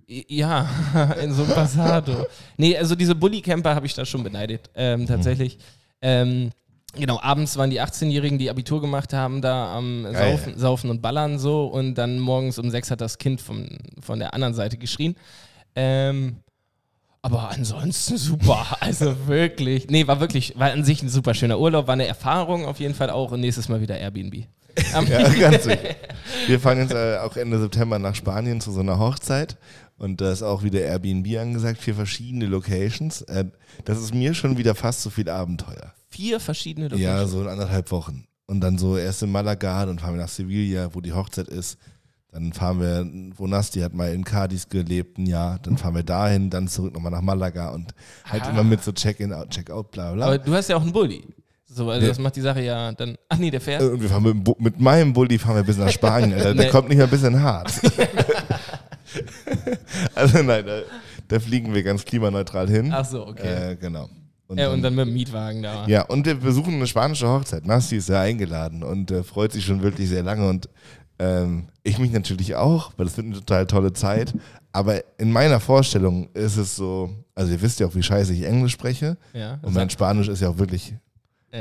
Ja, 0.08 0.70
in 1.22 1.34
so 1.34 1.44
einem 1.44 1.54
Passado. 1.54 2.28
nee, 2.58 2.78
also 2.78 2.96
diese 2.96 3.16
Bully-Camper 3.16 3.74
habe 3.74 3.86
ich 3.86 3.94
da 3.94 4.06
schon 4.06 4.24
beneidet, 4.24 4.70
ähm, 4.76 5.08
tatsächlich. 5.08 5.58
Ähm, 6.02 6.52
genau, 6.94 7.20
abends 7.22 7.58
waren 7.58 7.70
die 7.70 7.82
18-Jährigen, 7.82 8.38
die 8.38 8.50
Abitur 8.50 8.82
gemacht 8.82 9.14
haben, 9.14 9.42
da 9.42 9.76
am 9.76 10.04
Geil. 10.04 10.38
Saufen, 10.38 10.58
Saufen 10.58 10.90
und 10.90 11.02
Ballern 11.02 11.40
so 11.40 11.66
und 11.66 11.96
dann 11.96 12.20
morgens 12.20 12.60
um 12.60 12.70
sechs 12.70 12.92
hat 12.92 13.02
das 13.02 13.18
Kind 13.18 13.42
von, 13.42 13.78
von 14.00 14.20
der 14.20 14.34
anderen 14.34 14.54
Seite 14.54 14.78
geschrien. 14.78 15.16
Ähm, 15.76 16.38
aber 17.24 17.50
ansonsten 17.50 18.18
super, 18.18 18.78
also 18.80 19.28
wirklich. 19.28 19.88
Nee, 19.90 20.06
war 20.06 20.20
wirklich, 20.20 20.58
war 20.60 20.72
an 20.72 20.84
sich 20.84 21.02
ein 21.02 21.10
super 21.10 21.34
schöner 21.34 21.60
Urlaub, 21.60 21.88
war 21.88 21.94
eine 21.94 22.06
Erfahrung 22.06 22.66
auf 22.66 22.80
jeden 22.80 22.94
Fall 22.94 23.10
auch 23.10 23.32
und 23.32 23.40
nächstes 23.40 23.68
Mal 23.68 23.82
wieder 23.82 23.98
Airbnb. 23.98 24.46
Ja, 24.94 25.02
ganz 25.40 25.64
sicher. 25.64 25.96
Wir 26.48 26.60
fahren 26.60 26.80
jetzt 26.80 26.94
äh, 26.94 27.18
auch 27.18 27.36
Ende 27.38 27.60
September 27.60 28.00
nach 28.00 28.16
Spanien 28.16 28.62
zu 28.62 28.72
so 28.72 28.80
einer 28.82 29.00
Hochzeit. 29.00 29.58
Und 29.98 30.20
da 30.20 30.32
ist 30.32 30.44
auch 30.44 30.64
wieder 30.64 30.82
Airbnb 30.82 31.26
angesagt, 31.38 31.80
vier 31.80 31.96
verschiedene 31.96 32.46
Locations. 32.48 33.22
Äh, 33.24 33.46
das 33.86 34.00
ist 34.00 34.14
mir 34.14 34.34
schon 34.34 34.58
wieder 34.58 34.76
fast 34.76 35.02
so 35.02 35.10
viel 35.10 35.30
Abenteuer. 35.30 35.94
Vier 36.10 36.40
verschiedene 36.40 36.88
Ja, 36.96 37.14
Locations. 37.14 37.32
so 37.32 37.42
in 37.42 37.48
anderthalb 37.48 37.92
Wochen. 37.92 38.26
Und 38.48 38.62
dann 38.62 38.78
so 38.78 38.98
erst 38.98 39.24
in 39.24 39.32
Malaga, 39.32 39.86
dann 39.86 39.98
fahren 40.00 40.16
wir 40.16 40.22
nach 40.22 40.30
Sevilla, 40.30 40.90
wo 40.94 41.02
die 41.02 41.14
Hochzeit 41.14 41.48
ist. 41.48 41.78
Dann 42.32 42.52
fahren 42.52 42.82
wir, 42.82 43.10
wo 43.38 43.48
Nasti 43.48 43.80
hat 43.80 43.94
mal 43.94 44.14
in 44.14 44.26
Cadiz 44.26 44.68
gelebt, 44.68 45.18
ein 45.18 45.26
Jahr. 45.26 45.58
Dann 45.60 45.78
fahren 45.78 45.96
wir 45.96 46.04
dahin, 46.04 46.50
dann 46.50 46.68
zurück 46.68 46.94
nochmal 46.94 47.12
nach 47.14 47.22
Malaga 47.22 47.70
und 47.70 47.96
halt 48.26 48.44
Ah. 48.44 48.50
immer 48.50 48.64
mit 48.66 48.84
so 48.84 48.92
Check-in, 48.92 49.32
out, 49.32 49.50
Check-out, 49.52 49.92
bla 49.92 50.12
bla. 50.12 50.26
Aber 50.26 50.38
du 50.38 50.54
hast 50.54 50.68
ja 50.70 50.76
auch 50.76 50.82
einen 50.82 50.92
Bulli. 50.92 51.24
So, 51.76 51.90
also 51.90 52.04
Ja. 52.04 52.08
das 52.10 52.20
macht 52.20 52.36
die 52.38 52.42
Sache 52.42 52.62
ja 52.62 52.94
dann. 52.94 53.18
Ach 53.28 53.38
nee, 53.38 53.52
der 53.52 53.60
fährt. 53.60 53.82
Äh, 53.82 53.86
Und 53.88 54.02
wir 54.02 54.08
fahren 54.10 54.24
mit, 54.24 54.60
mit 54.62 54.80
meinem 54.80 55.12
Bulli 55.12 55.38
fahren 55.38 55.58
wir 55.58 55.64
bis 55.64 55.78
nach 55.78 55.90
Spanien. 55.90 56.34
Alter. 56.34 56.54
Der 56.56 56.66
Nee. 56.66 56.72
kommt 56.72 56.88
nicht 56.88 56.98
mehr 56.98 57.08
bis 57.08 57.24
in 57.24 57.42
hart. 57.42 57.70
also 60.16 60.42
nein, 60.44 60.66
da, 60.66 60.82
da 61.28 61.40
fliegen 61.40 61.74
wir 61.74 61.84
ganz 61.84 62.06
klimaneutral 62.06 62.70
hin. 62.70 62.92
Ach 62.94 63.06
so, 63.06 63.28
okay. 63.28 63.72
Äh, 63.72 63.76
genau. 63.76 64.10
Und, 64.48 64.60
ja, 64.60 64.70
und 64.72 64.82
dann 64.84 64.94
mit 64.94 65.08
dem 65.08 65.14
Mietwagen 65.14 65.64
da. 65.64 65.88
ja, 65.88 66.04
und 66.04 66.26
wir 66.26 66.36
besuchen 66.36 66.76
eine 66.76 66.88
spanische 66.88 67.28
Hochzeit. 67.28 67.66
Nasti 67.66 67.96
ist 67.98 68.10
ja 68.10 68.22
eingeladen 68.22 68.84
und 68.84 69.10
äh, 69.12 69.24
freut 69.24 69.52
sich 69.52 69.66
schon 69.66 69.82
wirklich 69.82 70.08
sehr 70.08 70.22
lange. 70.24 70.48
Und 70.48 70.70
ähm, 71.18 71.68
ich 71.84 71.98
mich 71.98 72.12
natürlich 72.12 72.56
auch, 72.56 72.92
weil 72.98 73.08
das 73.08 73.18
wird 73.18 73.26
eine 73.26 73.36
total 73.36 73.66
tolle 73.66 73.94
Zeit. 73.94 74.34
Aber 74.72 75.02
in 75.18 75.32
meiner 75.32 75.60
Vorstellung 75.60 76.30
ist 76.34 76.58
es 76.58 76.76
so, 76.76 77.10
also 77.34 77.52
ihr 77.52 77.62
wisst 77.62 77.80
ja 77.80 77.88
auch, 77.88 77.96
wie 77.96 78.04
scheiße 78.04 78.34
ich 78.34 78.44
Englisch 78.44 78.74
spreche. 78.74 79.18
Ja, 79.34 79.58
Und 79.64 79.74
mein 79.74 79.90
Spanisch 79.90 80.28
ist 80.28 80.42
ja 80.42 80.50
auch 80.50 80.58
wirklich. 80.60 80.94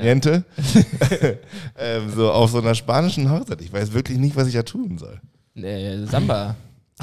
Niente. 0.02 0.44
ähm, 1.78 2.10
so 2.14 2.30
auf 2.32 2.50
so 2.50 2.58
einer 2.58 2.74
spanischen 2.74 3.30
Hochzeit. 3.30 3.60
Ich 3.62 3.72
weiß 3.72 3.92
wirklich 3.92 4.18
nicht, 4.18 4.36
was 4.36 4.48
ich 4.48 4.54
da 4.54 4.62
tun 4.62 4.98
soll. 4.98 5.20
äh, 5.62 6.04
Samba. 6.06 6.56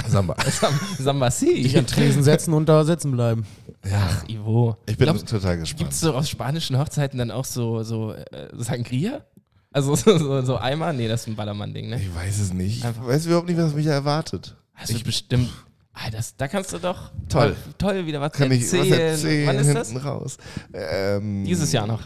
Samba. 0.07 0.35
Sam 0.49 0.73
Samba 0.99 1.29
Dich 1.29 1.77
an 1.77 1.85
Si. 1.87 1.93
Tresen 1.95 2.23
setzen 2.23 2.53
und 2.53 2.67
da 2.69 2.83
sitzen 2.83 3.11
bleiben. 3.11 3.45
Ja, 3.83 4.09
Ivo. 4.27 4.77
ich 4.87 4.97
bin 4.97 5.05
Glaubst- 5.05 5.27
total 5.27 5.57
Gibt 5.57 5.69
gespannt. 5.69 5.91
es 5.93 5.99
so 5.99 6.13
aus 6.13 6.29
spanischen 6.29 6.77
Hochzeiten 6.77 7.17
dann 7.17 7.31
auch 7.31 7.45
so, 7.45 7.83
so 7.83 8.13
äh, 8.13 8.47
Sangria? 8.57 9.25
Also 9.73 9.95
so, 9.95 10.17
so, 10.17 10.41
so 10.43 10.57
Eimer? 10.57 10.93
Nee, 10.93 11.07
das 11.07 11.21
ist 11.21 11.27
ein 11.27 11.35
Ballermann-Ding, 11.35 11.89
ne? 11.89 11.99
Ich 12.01 12.13
weiß 12.15 12.39
es 12.39 12.53
nicht. 12.53 12.77
Ich 12.79 12.85
Einfach- 12.85 13.05
weiß 13.07 13.25
überhaupt 13.25 13.47
nicht, 13.49 13.57
was 13.57 13.73
mich 13.73 13.85
erwartet. 13.87 14.55
Also 14.75 14.97
bestimmt. 15.03 15.49
Ah, 15.93 16.09
das, 16.09 16.37
da 16.37 16.47
kannst 16.47 16.71
du 16.71 16.77
doch 16.77 17.11
Toll. 17.27 17.53
toll 17.77 18.05
wieder 18.05 18.21
was 18.21 18.31
Kann 18.31 18.49
ich 18.51 18.61
erzählen. 18.61 18.89
was 18.91 18.97
erzählen 18.97 19.47
Wann 19.47 19.55
ist 19.57 19.67
hinten 19.67 19.93
das? 19.95 20.05
raus? 20.05 20.37
Ähm, 20.73 21.43
Dieses 21.43 21.71
Jahr 21.73 21.85
noch. 21.85 22.01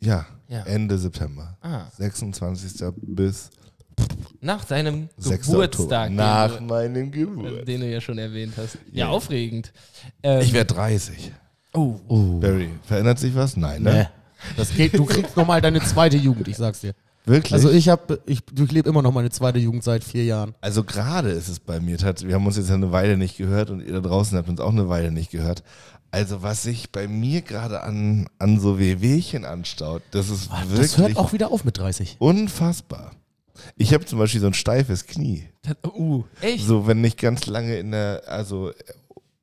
Ja, 0.00 0.26
Ja. 0.48 0.62
Ende 0.64 0.98
September. 0.98 1.56
Ah, 1.60 1.86
26. 1.96 2.84
bis 2.96 3.50
nach 4.40 4.64
deinem 4.64 5.08
6. 5.16 5.46
Geburtstag. 5.48 6.10
Nach 6.12 6.54
den, 6.56 6.66
meinem 6.66 7.10
du, 7.10 7.18
Geburt. 7.26 7.66
den 7.66 7.80
du 7.80 7.90
ja 7.90 8.00
schon 8.00 8.18
erwähnt 8.18 8.52
hast. 8.56 8.74
Ja. 8.92 9.06
Ja, 9.06 9.08
aufregend. 9.08 9.72
Ähm, 10.22 10.40
Ich 10.42 10.52
werde 10.52 10.74
30. 10.74 11.32
oh, 11.74 11.94
Barry, 12.40 12.70
verändert 12.82 13.18
sich 13.18 13.34
was? 13.34 13.56
Nein, 13.56 13.82
ne? 13.82 13.92
Nee. 13.92 14.06
Das 14.56 14.72
geht, 14.74 14.96
du 14.98 15.04
kriegst 15.06 15.36
nochmal 15.36 15.60
deine 15.62 15.80
zweite 15.80 16.16
Jugend, 16.18 16.46
ich 16.48 16.56
sag's 16.58 16.80
dir. 16.80 16.92
Wirklich? 17.26 17.52
Also 17.52 17.70
ich 17.70 17.88
habe, 17.88 18.20
ich 18.26 18.44
durchlebe 18.44 18.88
immer 18.88 19.02
noch 19.02 19.12
meine 19.12 19.30
zweite 19.30 19.58
Jugend 19.58 19.82
seit 19.82 20.04
vier 20.04 20.24
Jahren. 20.24 20.54
Also 20.60 20.84
gerade 20.84 21.30
ist 21.30 21.48
es 21.48 21.58
bei 21.58 21.80
mir 21.80 21.98
wir 21.98 22.34
haben 22.34 22.46
uns 22.46 22.56
jetzt 22.56 22.70
eine 22.70 22.92
Weile 22.92 23.16
nicht 23.16 23.36
gehört 23.36 23.70
und 23.70 23.80
ihr 23.80 23.92
da 23.92 24.00
draußen 24.00 24.38
habt 24.38 24.48
uns 24.48 24.60
auch 24.60 24.70
eine 24.70 24.88
Weile 24.88 25.10
nicht 25.10 25.32
gehört. 25.32 25.64
Also 26.12 26.42
was 26.42 26.62
sich 26.62 26.92
bei 26.92 27.08
mir 27.08 27.42
gerade 27.42 27.82
an, 27.82 28.28
an 28.38 28.60
so 28.60 28.78
Wehwehchen 28.78 29.44
anstaut, 29.44 30.02
das 30.12 30.30
ist 30.30 30.50
Das 30.50 30.70
wirklich 30.70 30.98
hört 30.98 31.16
auch 31.16 31.32
wieder 31.32 31.50
auf 31.50 31.64
mit 31.64 31.76
30. 31.78 32.16
unfassbar. 32.20 33.10
Ich 33.76 33.92
habe 33.92 34.04
zum 34.04 34.18
Beispiel 34.18 34.40
so 34.40 34.46
ein 34.46 34.54
steifes 34.54 35.06
Knie. 35.06 35.48
Das, 35.62 35.76
uh, 35.94 36.24
echt? 36.40 36.64
So, 36.64 36.86
wenn 36.86 37.02
ich 37.04 37.16
ganz 37.16 37.46
lange 37.46 37.76
in 37.76 37.90
der, 37.90 38.22
also 38.26 38.70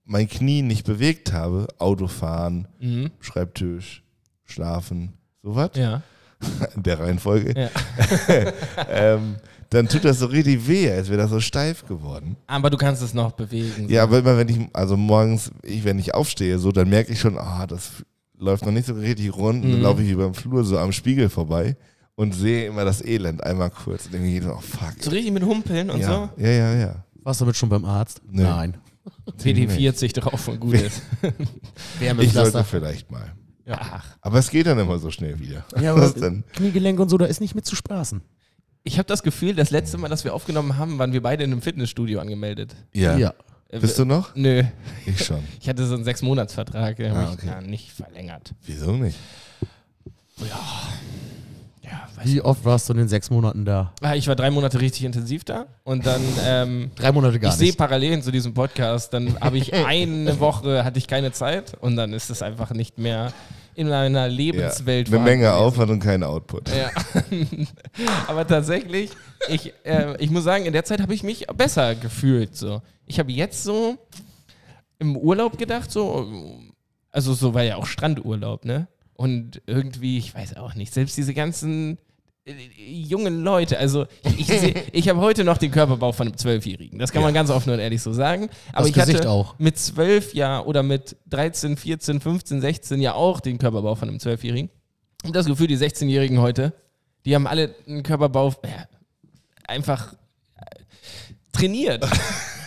mein 0.05 0.29
Knie 0.29 0.61
nicht 0.61 0.85
bewegt 0.85 1.33
habe, 1.33 1.67
Autofahren, 1.79 2.67
Mhm. 2.79 3.11
Schreibtisch, 3.19 4.03
Schlafen, 4.45 5.13
sowas, 5.41 5.71
Ja. 5.75 6.01
In 6.75 6.83
der 6.83 6.99
Reihenfolge, 6.99 7.53
ja. 7.59 7.69
ähm, 8.89 9.35
dann 9.69 9.87
tut 9.87 10.05
das 10.05 10.19
so 10.19 10.27
richtig 10.27 10.67
weh, 10.67 10.89
als 10.91 11.09
wäre 11.09 11.17
das 11.17 11.31
so 11.31 11.39
steif 11.39 11.85
geworden. 11.87 12.37
Aber 12.47 12.69
du 12.69 12.77
kannst 12.77 13.01
es 13.01 13.13
noch 13.13 13.31
bewegen. 13.31 13.89
Ja, 13.89 14.03
aber 14.03 14.19
immer 14.19 14.37
wenn 14.37 14.47
ich, 14.49 14.59
also 14.73 14.95
morgens, 14.97 15.51
ich, 15.63 15.83
wenn 15.83 15.97
ich 15.97 16.13
aufstehe, 16.13 16.59
so, 16.59 16.71
dann 16.71 16.89
merke 16.89 17.11
ich 17.11 17.19
schon, 17.19 17.37
ah, 17.39 17.65
das 17.65 17.91
läuft 18.37 18.65
noch 18.65 18.71
nicht 18.71 18.85
so 18.85 18.93
richtig 18.93 19.33
rund. 19.35 19.63
Und 19.63 19.71
dann 19.71 19.79
Mhm. 19.79 19.83
laufe 19.83 20.03
ich 20.03 20.11
über 20.11 20.25
dem 20.25 20.35
Flur 20.35 20.63
so 20.63 20.77
am 20.77 20.91
Spiegel 20.91 21.27
vorbei 21.29 21.75
und 22.15 22.35
sehe 22.35 22.67
immer 22.67 22.85
das 22.85 23.03
Elend 23.03 23.43
einmal 23.43 23.71
kurz. 23.71 24.05
Und 24.05 24.13
denke 24.13 24.27
ich, 24.27 24.45
oh 24.45 24.59
fuck. 24.59 24.93
So 24.99 25.09
richtig 25.09 25.31
mit 25.33 25.43
Humpeln 25.43 25.89
und 25.89 25.99
ja, 25.99 26.29
ja, 26.37 26.49
ja, 26.49 26.73
ja. 26.75 27.05
Warst 27.23 27.41
du 27.41 27.45
damit 27.45 27.55
schon 27.55 27.69
beim 27.69 27.85
Arzt? 27.85 28.21
Nö. 28.29 28.43
Nein. 28.43 28.77
so. 29.25 29.31
PD40 29.49 30.13
drauf 30.13 30.47
und 30.49 30.59
gut 30.59 30.75
ist. 30.75 31.01
Ich 32.19 32.31
sollte 32.33 32.63
vielleicht 32.63 33.09
mal. 33.11 33.33
Ach. 33.69 34.05
Aber 34.21 34.39
es 34.39 34.49
geht 34.49 34.65
dann 34.67 34.77
immer 34.79 34.99
so 34.99 35.09
schnell 35.11 35.39
wieder. 35.39 35.65
Ja, 35.79 35.95
Was 35.95 36.11
aber 36.11 36.19
denn? 36.21 36.43
Kniegelenk 36.53 36.99
und 36.99 37.09
so, 37.09 37.17
da 37.17 37.25
ist 37.25 37.39
nicht 37.41 37.55
mit 37.55 37.65
zu 37.65 37.75
spaßen. 37.75 38.21
Ich 38.83 38.97
habe 38.97 39.07
das 39.07 39.23
Gefühl, 39.23 39.55
das 39.55 39.71
letzte 39.71 39.97
Mal, 39.97 40.09
dass 40.09 40.23
wir 40.25 40.33
aufgenommen 40.33 40.77
haben, 40.77 40.99
waren 40.99 41.13
wir 41.13 41.21
beide 41.21 41.43
in 41.45 41.51
einem 41.51 41.61
Fitnessstudio 41.61 42.19
angemeldet. 42.19 42.75
Ja. 42.91 43.15
Ja. 43.17 43.33
Äh, 43.69 43.79
Bist 43.79 43.97
du 43.97 44.03
noch? 44.05 44.35
Nö, 44.35 44.63
Ich 45.05 45.23
schon. 45.25 45.39
ich 45.61 45.69
hatte 45.69 45.85
so 45.87 45.95
einen 45.95 46.03
Sechs-Monats-Vertrag, 46.03 46.97
den 46.97 47.13
Ah, 47.13 47.15
habe 47.15 47.27
ich 47.29 47.33
okay. 47.39 47.47
ja, 47.47 47.61
nicht 47.61 47.91
verlängert. 47.93 48.53
Wieso 48.65 48.91
nicht? 48.91 49.17
Ja, 50.39 50.59
Wie 52.23 52.41
oft 52.41 52.63
warst 52.65 52.87
du 52.89 52.93
in 52.93 52.99
den 52.99 53.07
sechs 53.07 53.29
Monaten 53.29 53.65
da? 53.65 53.93
Ah, 54.01 54.15
Ich 54.15 54.27
war 54.27 54.35
drei 54.35 54.49
Monate 54.51 54.79
richtig 54.81 55.03
intensiv 55.03 55.43
da 55.43 55.65
und 55.83 56.05
dann 56.05 56.21
ähm, 56.45 56.91
Drei 56.95 57.11
Monate 57.11 57.39
gar 57.39 57.51
ich 57.51 57.57
sehe 57.57 57.67
nicht. 57.67 57.77
Parallelen 57.77 58.21
zu 58.21 58.31
diesem 58.31 58.53
Podcast. 58.53 59.13
Dann 59.13 59.39
habe 59.41 59.57
ich 59.57 59.73
eine 59.73 60.39
Woche 60.39 60.83
hatte 60.83 60.97
ich 60.99 61.07
keine 61.07 61.31
Zeit 61.31 61.73
und 61.81 61.95
dann 61.95 62.13
ist 62.13 62.29
es 62.29 62.41
einfach 62.41 62.71
nicht 62.71 62.97
mehr 62.99 63.31
in 63.75 63.89
meiner 63.89 64.21
Ja. 64.21 64.25
Lebenswelt. 64.27 65.07
Eine 65.07 65.17
vorhanden 65.17 65.23
Menge 65.25 65.43
gewesen. 65.45 65.63
Aufwand 65.63 65.91
und 65.91 65.99
kein 65.99 66.23
Output. 66.23 66.69
Ja. 66.69 66.91
Aber 68.27 68.45
tatsächlich, 68.47 69.09
ich, 69.49 69.73
äh, 69.83 70.15
ich 70.19 70.29
muss 70.29 70.43
sagen, 70.43 70.65
in 70.65 70.73
der 70.73 70.85
Zeit 70.85 71.01
habe 71.01 71.13
ich 71.13 71.23
mich 71.23 71.47
besser 71.47 71.95
gefühlt. 71.95 72.55
So. 72.55 72.81
Ich 73.05 73.19
habe 73.19 73.31
jetzt 73.31 73.63
so 73.63 73.97
im 74.99 75.17
Urlaub 75.17 75.57
gedacht, 75.57 75.91
so, 75.91 76.59
also 77.11 77.33
so 77.33 77.53
war 77.53 77.63
ja 77.63 77.75
auch 77.77 77.85
Strandurlaub, 77.87 78.63
ne? 78.65 78.87
Und 79.15 79.61
irgendwie, 79.67 80.17
ich 80.17 80.33
weiß 80.33 80.57
auch 80.57 80.75
nicht, 80.75 80.93
selbst 80.93 81.17
diese 81.17 81.33
ganzen 81.33 81.97
äh, 82.45 82.53
jungen 82.77 83.43
Leute, 83.43 83.77
also 83.79 84.05
ich, 84.37 84.49
ich, 84.49 84.75
ich 84.91 85.09
habe 85.09 85.19
heute 85.19 85.43
noch 85.43 85.57
den 85.57 85.71
Körperbau 85.71 86.11
von 86.11 86.27
einem 86.27 86.37
Zwölfjährigen. 86.37 86.99
Das 86.99 87.11
kann 87.11 87.21
man 87.21 87.33
ganz 87.33 87.49
offen 87.49 87.71
und 87.71 87.79
ehrlich 87.79 88.01
so 88.01 88.13
sagen. 88.13 88.49
Aber 88.71 88.81
Das 88.81 88.89
ich 88.89 88.93
Gesicht 88.93 89.19
hatte 89.19 89.29
auch. 89.29 89.57
mit 89.59 89.77
zwölf 89.77 90.33
ja 90.33 90.61
oder 90.61 90.83
mit 90.83 91.15
13, 91.29 91.77
14, 91.77 92.19
15, 92.19 92.61
16 92.61 93.01
ja 93.01 93.13
auch 93.13 93.39
den 93.39 93.57
Körperbau 93.57 93.95
von 93.95 94.09
einem 94.09 94.19
Zwölfjährigen. 94.19 94.69
Und 95.23 95.35
das 95.35 95.45
Gefühl, 95.45 95.67
die 95.67 95.77
16-Jährigen 95.77 96.39
heute, 96.41 96.73
die 97.25 97.33
haben 97.33 97.47
alle 97.47 97.73
einen 97.87 98.03
Körperbau 98.03 98.53
ja, 98.65 98.87
einfach 99.65 100.13
äh, 100.57 100.81
trainiert. 101.53 102.05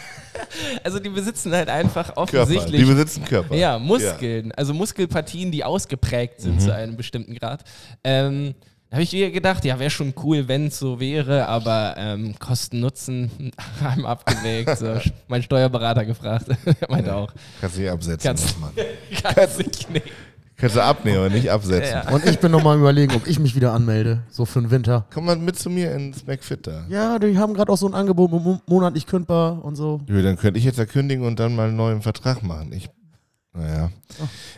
also 0.82 0.98
die 0.98 1.10
besitzen 1.10 1.52
halt 1.52 1.68
einfach 1.68 2.14
Körper. 2.14 2.30
Die 2.30 2.38
offensichtlich 2.38 2.86
besitzen 2.86 3.24
Körper. 3.26 3.54
ja, 3.54 3.78
Muskeln, 3.78 4.52
also 4.52 4.72
Muskelpartien, 4.72 5.52
die 5.52 5.64
ausgeprägt 5.64 6.40
sind 6.40 6.62
zu 6.62 6.74
einem 6.74 6.96
bestimmten 6.96 7.34
Grad. 7.34 7.64
Ähm, 8.02 8.54
da 8.90 8.96
habe 8.96 9.02
ich 9.02 9.12
mir 9.12 9.30
gedacht, 9.30 9.64
ja, 9.64 9.78
wäre 9.78 9.90
schon 9.90 10.14
cool, 10.22 10.46
wenn 10.48 10.66
es 10.68 10.78
so 10.78 11.00
wäre, 11.00 11.48
aber 11.48 11.94
ähm, 11.98 12.34
Kosten-Nutzen 12.38 13.52
haben 13.82 14.06
abgewägt. 14.06 14.78
So. 14.78 14.98
Mein 15.28 15.42
Steuerberater 15.42 16.04
gefragt. 16.04 16.46
er 16.80 16.90
meinte 16.90 17.14
auch, 17.14 17.32
Kannst 17.60 17.76
du 17.76 17.80
nicht 17.82 17.90
absetzen. 17.90 18.28
Kannst- 18.28 18.60
Mann. 18.60 18.70
kannst 19.34 19.58
dich 19.58 19.88
nicht. 19.88 20.06
Kannst 20.58 20.74
du 20.76 20.82
abnehmen, 20.82 21.18
aber 21.18 21.28
nicht 21.28 21.50
absetzen. 21.50 21.96
Ja. 22.06 22.10
Und 22.14 22.24
ich 22.24 22.38
bin 22.38 22.50
nochmal 22.50 22.78
überlegen, 22.78 23.14
ob 23.14 23.26
ich 23.26 23.38
mich 23.38 23.54
wieder 23.54 23.72
anmelde. 23.74 24.22
So 24.30 24.46
für 24.46 24.60
den 24.62 24.70
Winter. 24.70 25.04
Komm 25.12 25.26
mal 25.26 25.36
mit 25.36 25.58
zu 25.58 25.68
mir 25.68 25.92
ins 25.94 26.26
McFit 26.26 26.66
da. 26.66 26.86
Ja, 26.88 27.18
die 27.18 27.36
haben 27.36 27.52
gerade 27.52 27.70
auch 27.70 27.76
so 27.76 27.86
ein 27.86 27.92
Angebot 27.92 28.30
mo- 28.30 28.60
monatlich 28.66 29.06
kündbar 29.06 29.62
und 29.62 29.76
so. 29.76 30.00
Ja, 30.08 30.22
dann 30.22 30.38
könnte 30.38 30.58
ich 30.58 30.64
jetzt 30.64 30.78
ja 30.78 30.86
kündigen 30.86 31.26
und 31.26 31.38
dann 31.40 31.54
mal 31.54 31.68
einen 31.68 31.76
neuen 31.76 32.00
Vertrag 32.00 32.42
machen. 32.42 32.72
Ich, 32.72 32.88
naja. 33.56 33.90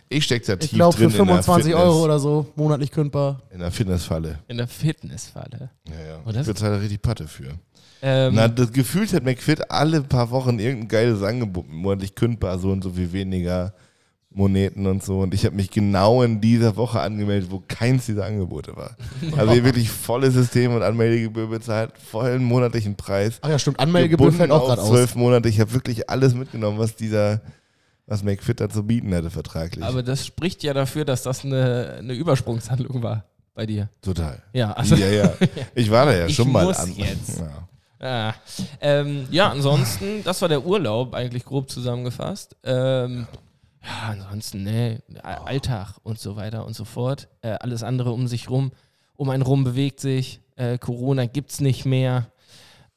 Ich 0.09 0.25
stecke 0.25 0.47
da 0.47 0.53
Ich 0.55 0.59
tief 0.61 0.71
glaube 0.73 0.97
für 0.97 1.05
drin 1.05 1.11
in 1.11 1.17
der 1.17 1.27
25 1.43 1.65
Fitness, 1.73 1.83
Euro 1.85 2.05
oder 2.05 2.19
so 2.19 2.47
monatlich 2.57 2.91
kündbar. 2.91 3.41
in 3.53 3.61
der 3.61 3.71
Fitnessfalle. 3.71 4.39
In 4.49 4.57
der 4.59 4.69
Fitnessfalle. 4.69 5.71
Ja, 5.89 5.95
ja. 6.09 6.19
Oh, 6.27 6.33
das- 6.33 6.43
ich 6.49 6.53
bezahle 6.55 6.75
da 6.77 6.79
richtig 6.81 7.03
Patte 7.03 7.27
für. 7.29 7.55
Ähm, 8.01 8.35
Na, 8.35 8.47
das 8.49 8.73
gefühlt 8.73 9.13
hat 9.13 9.25
McFit 9.25 9.71
alle 9.71 10.03
paar 10.03 10.31
Wochen 10.31 10.59
irgendein 10.61 10.89
geiles 10.89 11.23
Angebot, 11.23 11.69
monatlich 11.69 12.15
kündbar, 12.15 12.59
so 12.59 12.71
und 12.71 12.83
so 12.85 12.91
viel 12.91 13.13
weniger 13.13 13.75
Moneten 14.31 14.87
und 14.87 15.03
so. 15.03 15.21
Und 15.21 15.35
ich 15.35 15.45
habe 15.47 15.57
mich 15.57 15.71
genau 15.71 16.23
in 16.23 16.41
dieser 16.41 16.77
Woche 16.77 17.01
angemeldet, 17.01 17.51
wo 17.51 17.61
keins 17.67 18.07
dieser 18.07 18.27
Angebote 18.27 18.77
war. 18.77 18.97
Also 19.37 19.53
hier 19.53 19.65
wirklich 19.65 19.91
volles 19.91 20.35
System 20.35 20.75
und 20.75 20.83
Anmeldegebühr 20.83 21.49
bezahlt, 21.49 21.93
vollen 21.99 22.45
monatlichen 22.45 22.95
Preis. 22.95 23.39
Ach 23.41 23.49
ja, 23.49 23.59
stimmt. 23.59 23.81
Anmeldegebühr 23.81 24.31
fällt 24.31 24.51
auch 24.53 24.67
gerade 24.69 24.83
aus. 24.83 24.89
zwölf 24.91 25.15
Monate. 25.17 25.49
Ich 25.49 25.59
habe 25.59 25.73
wirklich 25.73 26.09
alles 26.09 26.35
mitgenommen, 26.35 26.79
was 26.79 26.95
dieser, 26.95 27.41
was 28.09 28.23
McFit 28.25 28.59
da 28.61 28.69
zu 28.69 28.83
bieten 28.83 29.15
hatte, 29.15 29.31
vertraglich. 29.31 29.85
aber 29.85 30.03
das 30.03 30.27
spricht 30.27 30.63
ja 30.65 30.73
dafür, 30.75 31.05
dass 31.05 31.23
das 31.23 31.45
eine, 31.45 31.97
eine 31.99 32.15
Übersprungshandlung 32.15 33.03
war 33.03 33.25
bei 33.55 33.67
dir. 33.67 33.89
Total. 34.03 34.43
Ja, 34.53 34.73
also 34.73 34.97
ja, 34.97 35.09
ja. 35.09 35.33
Ich 35.75 35.91
war 35.91 36.07
da 36.07 36.15
ja 36.17 36.27
Ich 36.27 36.35
schon 36.35 36.51
mal 36.51 36.75
an. 36.75 36.93
jetzt. 36.97 37.39
Ja. 37.39 37.69
Ah, 38.01 38.35
ähm, 38.81 39.27
ja, 39.31 39.51
ansonsten, 39.51 40.23
das 40.25 40.41
war 40.41 40.49
der 40.49 40.65
Urlaub, 40.65 41.15
eigentlich 41.15 41.45
grob 41.45 41.69
zusammengefasst. 41.69 42.57
Ähm, 42.63 43.27
ja, 43.83 44.09
ansonsten, 44.11 44.63
ne, 44.63 45.03
Alltag 45.23 45.97
und 46.05 46.19
so 46.19 46.37
weiter 46.37 46.65
und 46.65 46.75
so 46.75 46.85
fort. 46.85 47.29
Äh, 47.43 47.57
alles 47.61 47.83
andere 47.83 48.13
um 48.13 48.27
sich 48.29 48.49
rum, 48.51 48.71
um 49.17 49.29
einen 49.31 49.43
rum 49.43 49.65
bewegt 49.65 49.99
sich. 50.01 50.41
Äh, 50.57 50.79
Corona 50.79 51.27
gibt's 51.27 51.61
nicht 51.61 51.85
mehr. 51.85 52.29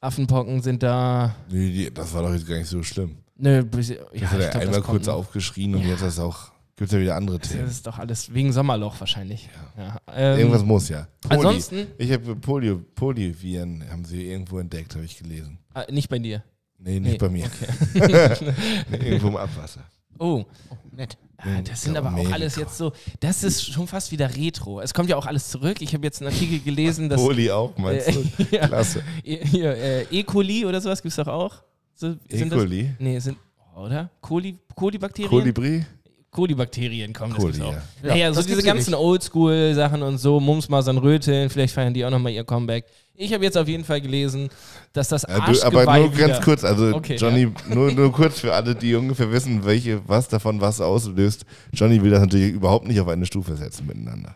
Affenpocken 0.00 0.62
sind 0.62 0.82
da. 0.84 1.34
Nee, 1.50 1.90
das 1.92 2.14
war 2.14 2.22
doch 2.22 2.32
jetzt 2.32 2.46
gar 2.46 2.56
nicht 2.58 2.68
so 2.68 2.82
schlimm. 2.82 3.18
Ne, 3.42 3.64
bis- 3.64 3.88
ja, 3.88 3.96
Das 3.96 4.04
hat 4.04 4.12
ich 4.14 4.22
er 4.22 4.50
glaub, 4.50 4.62
einmal 4.62 4.80
das 4.80 4.84
kurz 4.88 5.06
noch. 5.06 5.14
aufgeschrien 5.14 5.74
und 5.74 5.82
Ja. 5.82 5.88
jetzt 5.88 6.02
ist 6.02 6.20
auch, 6.20 6.52
gibt 6.76 6.90
es 6.90 6.94
ja 6.94 7.00
wieder 7.00 7.16
andere 7.16 7.40
Das 7.40 7.48
Themen. 7.50 7.66
ist 7.66 7.84
doch 7.86 7.98
alles 7.98 8.32
wegen 8.32 8.52
Sommerloch 8.52 9.00
wahrscheinlich. 9.00 9.48
Ja. 9.76 9.96
Ähm, 10.14 10.38
Irgendwas 10.38 10.62
muss 10.64 10.88
ja. 10.88 11.08
Poli. 11.22 11.34
ansonsten, 11.36 11.86
Ich 11.98 12.12
habe 12.12 12.36
Polio, 12.36 12.80
Polioviren 12.94 13.84
haben 13.90 14.04
sie 14.04 14.28
irgendwo 14.30 14.58
entdeckt, 14.60 14.94
habe 14.94 15.04
ich 15.04 15.18
gelesen. 15.18 15.58
ah, 15.74 15.84
nicht 15.90 16.08
bei 16.08 16.20
dir. 16.20 16.44
Nee, 16.78 17.00
nicht 17.00 17.12
Nee, 17.12 17.18
bei 17.18 17.28
mir. 17.28 17.46
Okay. 17.46 18.54
Nee, 18.90 18.96
irgendwo 19.08 19.28
im 19.28 19.36
Abwasser. 19.36 19.82
Oh, 20.18 20.44
Nett. 20.92 21.16
Ah, 21.38 21.60
Das 21.64 21.82
sind 21.82 21.94
Ja, 21.94 22.00
aber 22.02 22.16
auch 22.16 22.30
alles 22.32 22.54
jetzt 22.54 22.76
so, 22.76 22.92
das 23.18 23.42
ist 23.42 23.72
schon 23.72 23.88
fast 23.88 24.12
wieder 24.12 24.32
Retro. 24.36 24.80
Es 24.80 24.94
kommt 24.94 25.08
ja 25.08 25.16
auch 25.16 25.26
alles 25.26 25.48
zurück. 25.48 25.82
Ich 25.82 25.92
habe 25.94 26.04
jetzt 26.04 26.22
einen 26.22 26.32
Artikel 26.32 26.60
gelesen, 26.60 27.08
dass 27.08 27.20
Poli 27.20 27.50
auch, 27.50 27.76
meinst 27.76 28.08
du? 28.14 28.24
Ja. 28.52 28.68
Klasse. 28.68 29.02
hier, 29.24 29.74
äh, 29.76 30.02
E. 30.12 30.22
coli 30.22 30.64
oder 30.64 30.80
sowas 30.80 31.02
gibt 31.02 31.10
es 31.10 31.16
doch 31.16 31.26
auch. 31.26 31.62
So, 32.02 32.16
E. 32.28 32.36
sind 32.36 32.50
das- 32.50 32.58
coli? 32.58 32.90
Nee, 32.98 33.18
sind, 33.20 33.38
oder? 33.76 34.10
Coli, 34.20 34.58
Kolibakterien? 34.74 35.30
Kolibri? 35.30 35.84
Kolibakterien 36.32 37.12
kommen, 37.12 37.32
das 37.34 37.40
Coli, 37.40 37.52
gibt's 37.52 37.68
auch. 37.68 37.72
ja. 37.74 37.82
Naja, 38.02 38.16
Ja, 38.16 38.32
so 38.32 38.40
das 38.40 38.46
diese 38.46 38.62
ganzen 38.64 38.94
Oldschool-Sachen 38.94 40.02
und 40.02 40.18
so, 40.18 40.40
Mums, 40.40 40.68
Masern, 40.68 40.98
Röteln, 40.98 41.48
vielleicht 41.48 41.74
feiern 41.74 41.94
die 41.94 42.04
auch 42.04 42.10
nochmal 42.10 42.32
ihr 42.32 42.42
Comeback. 42.42 42.86
Ich 43.14 43.32
habe 43.32 43.44
jetzt 43.44 43.56
auf 43.56 43.68
jeden 43.68 43.84
Fall 43.84 44.00
gelesen, 44.00 44.48
dass 44.92 45.10
das 45.10 45.22
Ja, 45.28 45.46
du, 45.48 45.62
aber 45.62 45.98
nur 45.98 46.10
ganz 46.10 46.40
kurz, 46.40 46.64
also 46.64 46.92
Okay, 46.96 47.14
Johnny, 47.16 47.52
nur, 47.68 47.92
nur 47.92 48.10
kurz 48.20 48.40
für 48.40 48.52
alle, 48.52 48.74
die 48.74 48.96
ungefähr 48.96 49.30
wissen, 49.30 49.64
welche, 49.64 50.00
was 50.08 50.26
davon 50.26 50.60
was 50.60 50.80
auslöst. 50.80 51.44
Johnny 51.72 52.02
will 52.02 52.10
das 52.10 52.20
natürlich 52.20 52.52
überhaupt 52.52 52.88
nicht 52.88 52.98
auf 52.98 53.06
eine 53.06 53.26
Stufe 53.26 53.56
setzen 53.56 53.86
miteinander. 53.86 54.34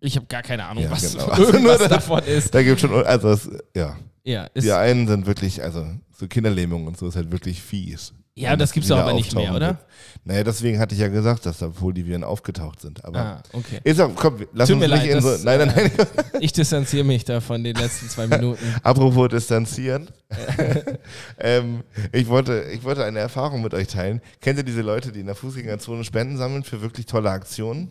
Ich 0.00 0.16
habe 0.16 0.24
gar 0.26 0.42
keine 0.42 0.64
Ahnung, 0.64 0.84
Ja, 0.84 0.90
was 0.90 1.12
genau. 1.12 1.36
Irgendwas 1.36 1.78
das- 1.80 1.88
davon 1.88 2.22
ist. 2.22 2.54
Da 2.54 2.62
gibt 2.62 2.80
schon, 2.80 2.92
also 3.04 3.28
das, 3.28 3.50
ja. 3.76 3.94
Ja, 4.24 4.44
ist, 4.54 4.64
Die 4.64 4.72
einen 4.72 5.06
sind 5.06 5.26
wirklich, 5.26 5.62
also 5.62 5.86
so 6.16 6.26
Kinderlähmung 6.26 6.86
und 6.86 6.96
so 6.96 7.06
ist 7.08 7.16
halt 7.16 7.30
wirklich 7.30 7.60
fies. 7.62 8.14
ja 8.34 8.56
das 8.56 8.70
es 8.70 8.72
gibt's 8.74 8.88
doch 8.88 8.96
wieder 8.96 9.04
aber 9.04 9.12
nicht 9.14 9.34
mehr, 9.34 9.54
oder? 9.54 9.66
wird. 9.68 9.78
Naja, 10.24 10.42
deswegen 10.44 10.78
hatte 10.78 10.94
ich 10.94 11.00
ja 11.02 11.08
gesagt, 11.08 11.44
dass 11.44 11.58
da 11.58 11.68
Poliviren 11.68 12.24
aufgetaucht 12.24 12.80
sind. 12.80 13.04
Aber 13.04 13.18
Ah, 13.18 13.42
okay. 13.52 13.80
ist 13.84 14.00
auch, 14.00 14.10
komm, 14.14 14.46
lass 14.54 14.68
Tut 14.70 14.76
uns 14.76 14.86
nicht 14.86 14.90
leid, 14.96 15.06
in 15.10 15.20
so. 15.20 15.30
das, 15.30 15.44
Nein, 15.44 15.58
nein, 15.68 15.90
nein. 15.96 16.06
Ich 16.40 16.52
distanziere 16.52 17.04
mich 17.04 17.24
da 17.26 17.40
von 17.42 17.62
den 17.62 17.76
letzten 17.76 18.08
zwei 18.08 18.26
Minuten. 18.28 18.64
Apropos 18.82 19.28
distanzieren. 19.28 20.08
ähm, 21.38 21.82
ich, 22.12 22.28
wollte, 22.28 22.64
ich 22.72 22.82
wollte 22.84 23.04
eine 23.04 23.18
Erfahrung 23.18 23.62
mit 23.62 23.74
euch 23.74 23.88
teilen. 23.88 24.20
Kennt 24.40 24.58
ihr 24.58 24.64
diese 24.64 24.80
Leute, 24.82 25.12
die 25.12 25.20
in 25.20 25.26
der 25.26 25.34
Fußgängerzone 25.34 26.04
Spenden 26.04 26.36
sammeln 26.38 26.64
für 26.64 26.80
wirklich 26.80 27.06
tolle 27.06 27.30
Aktionen? 27.30 27.90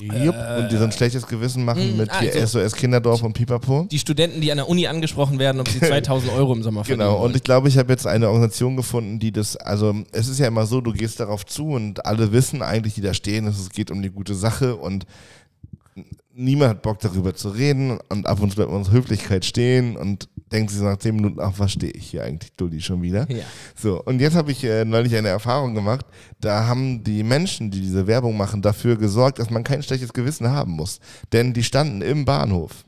Jupp. 0.00 0.34
und 0.58 0.72
die 0.72 0.76
so 0.78 0.84
ein 0.84 0.92
schlechtes 0.92 1.26
Gewissen 1.26 1.64
machen 1.64 1.94
Mm, 1.94 1.98
mit 1.98 2.10
hier 2.18 2.32
also- 2.34 2.58
SOS 2.60 2.72
Kinderdorf 2.74 3.22
und 3.22 3.34
Pipapo? 3.34 3.86
Die 3.90 3.98
Studenten, 3.98 4.40
die 4.40 4.50
an 4.50 4.56
der 4.56 4.68
Uni 4.68 4.86
angesprochen 4.86 5.38
werden, 5.38 5.60
ob 5.60 5.68
sie 5.68 5.78
2000 5.80 6.32
Euro 6.32 6.54
im 6.54 6.62
Sommer 6.62 6.82
verdienen 6.84 7.00
Genau, 7.06 7.16
und 7.16 7.22
wollen. 7.24 7.34
ich 7.36 7.42
glaube, 7.42 7.68
ich 7.68 7.76
habe 7.76 7.92
jetzt 7.92 8.06
eine 8.06 8.26
Organisation 8.28 8.76
gefunden, 8.76 9.18
die 9.18 9.32
das, 9.32 9.56
also 9.56 9.94
es 10.12 10.28
ist 10.28 10.38
ja 10.38 10.46
immer 10.48 10.64
so, 10.66 10.80
du 10.80 10.92
gehst 10.92 11.20
darauf 11.20 11.44
zu 11.44 11.66
und 11.68 12.06
alle 12.06 12.32
wissen 12.32 12.62
eigentlich, 12.62 12.94
die 12.94 13.02
da 13.02 13.12
stehen, 13.12 13.44
dass 13.44 13.58
es 13.58 13.68
geht 13.70 13.90
um 13.90 14.00
die 14.02 14.10
gute 14.10 14.34
Sache 14.34 14.76
und 14.76 15.04
niemand 16.34 16.70
hat 16.70 16.82
Bock 16.82 16.98
darüber 17.00 17.34
zu 17.34 17.50
reden 17.50 17.98
und 18.08 18.26
ab 18.26 18.40
und 18.40 18.50
zu 18.50 18.56
bleibt 18.56 18.70
man 18.70 18.80
aus 18.80 18.90
Höflichkeit 18.90 19.44
stehen 19.44 19.96
und 19.98 20.28
sich 20.52 20.78
so 20.78 20.84
nach 20.84 20.98
zehn 20.98 21.16
Minuten, 21.16 21.40
ach, 21.40 21.52
was 21.56 21.72
stehe 21.72 21.92
ich 21.92 22.06
hier 22.06 22.24
eigentlich, 22.24 22.52
Dulli, 22.56 22.80
schon 22.80 23.02
wieder? 23.02 23.26
Ja. 23.30 23.44
So, 23.74 24.02
und 24.02 24.20
jetzt 24.20 24.34
habe 24.34 24.52
ich 24.52 24.62
äh, 24.64 24.84
neulich 24.84 25.16
eine 25.16 25.28
Erfahrung 25.28 25.74
gemacht, 25.74 26.06
da 26.40 26.66
haben 26.66 27.02
die 27.02 27.22
Menschen, 27.22 27.70
die 27.70 27.80
diese 27.80 28.06
Werbung 28.06 28.36
machen, 28.36 28.62
dafür 28.62 28.96
gesorgt, 28.96 29.38
dass 29.38 29.50
man 29.50 29.64
kein 29.64 29.82
schlechtes 29.82 30.12
Gewissen 30.12 30.48
haben 30.48 30.72
muss. 30.72 31.00
Denn 31.32 31.52
die 31.52 31.64
standen 31.64 32.02
im 32.02 32.24
Bahnhof. 32.24 32.84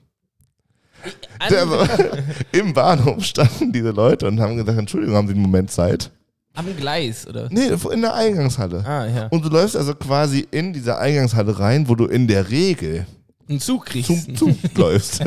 Der, 1.51 1.67
Im 2.53 2.73
Bahnhof 2.73 3.25
standen 3.25 3.73
diese 3.73 3.91
Leute 3.91 4.27
und 4.27 4.41
haben 4.41 4.57
gesagt, 4.57 4.79
Entschuldigung, 4.79 5.17
haben 5.17 5.29
Sie 5.29 5.35
einen 5.35 5.43
Moment 5.43 5.71
Zeit? 5.71 6.11
Am 6.55 6.67
Gleis, 6.77 7.27
oder? 7.27 7.49
Nee, 7.51 7.71
in 7.93 8.01
der 8.01 8.15
Eingangshalle. 8.15 8.85
Ah, 8.87 9.07
ja. 9.07 9.27
Und 9.27 9.45
du 9.45 9.49
läufst 9.49 9.77
also 9.77 9.95
quasi 9.95 10.47
in 10.53 10.73
diese 10.73 10.97
Eingangshalle 10.99 11.59
rein, 11.59 11.89
wo 11.89 11.97
du 11.97 12.07
in 12.07 12.29
der 12.29 12.49
Regel 12.49 13.07
Einen 13.49 13.61
Zug 13.61 13.87
kriegst. 13.87 14.09
zum 14.09 14.37
Zug 14.37 14.57
läufst. 14.77 15.23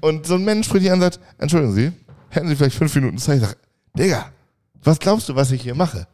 Und 0.00 0.26
so 0.26 0.34
ein 0.34 0.44
Mensch 0.44 0.66
spricht 0.66 0.84
dich 0.84 0.92
an 0.92 0.98
und 0.98 1.02
sagt, 1.12 1.20
entschuldigen 1.38 1.74
Sie, 1.74 1.92
hätten 2.28 2.48
Sie 2.48 2.56
vielleicht 2.56 2.76
fünf 2.76 2.94
Minuten 2.94 3.18
Zeit? 3.18 3.36
Ich 3.40 3.48
sag, 3.48 3.56
Digga, 3.96 4.30
was 4.82 4.98
glaubst 4.98 5.28
du, 5.28 5.34
was 5.34 5.50
ich 5.50 5.62
hier 5.62 5.74
mache? 5.74 6.06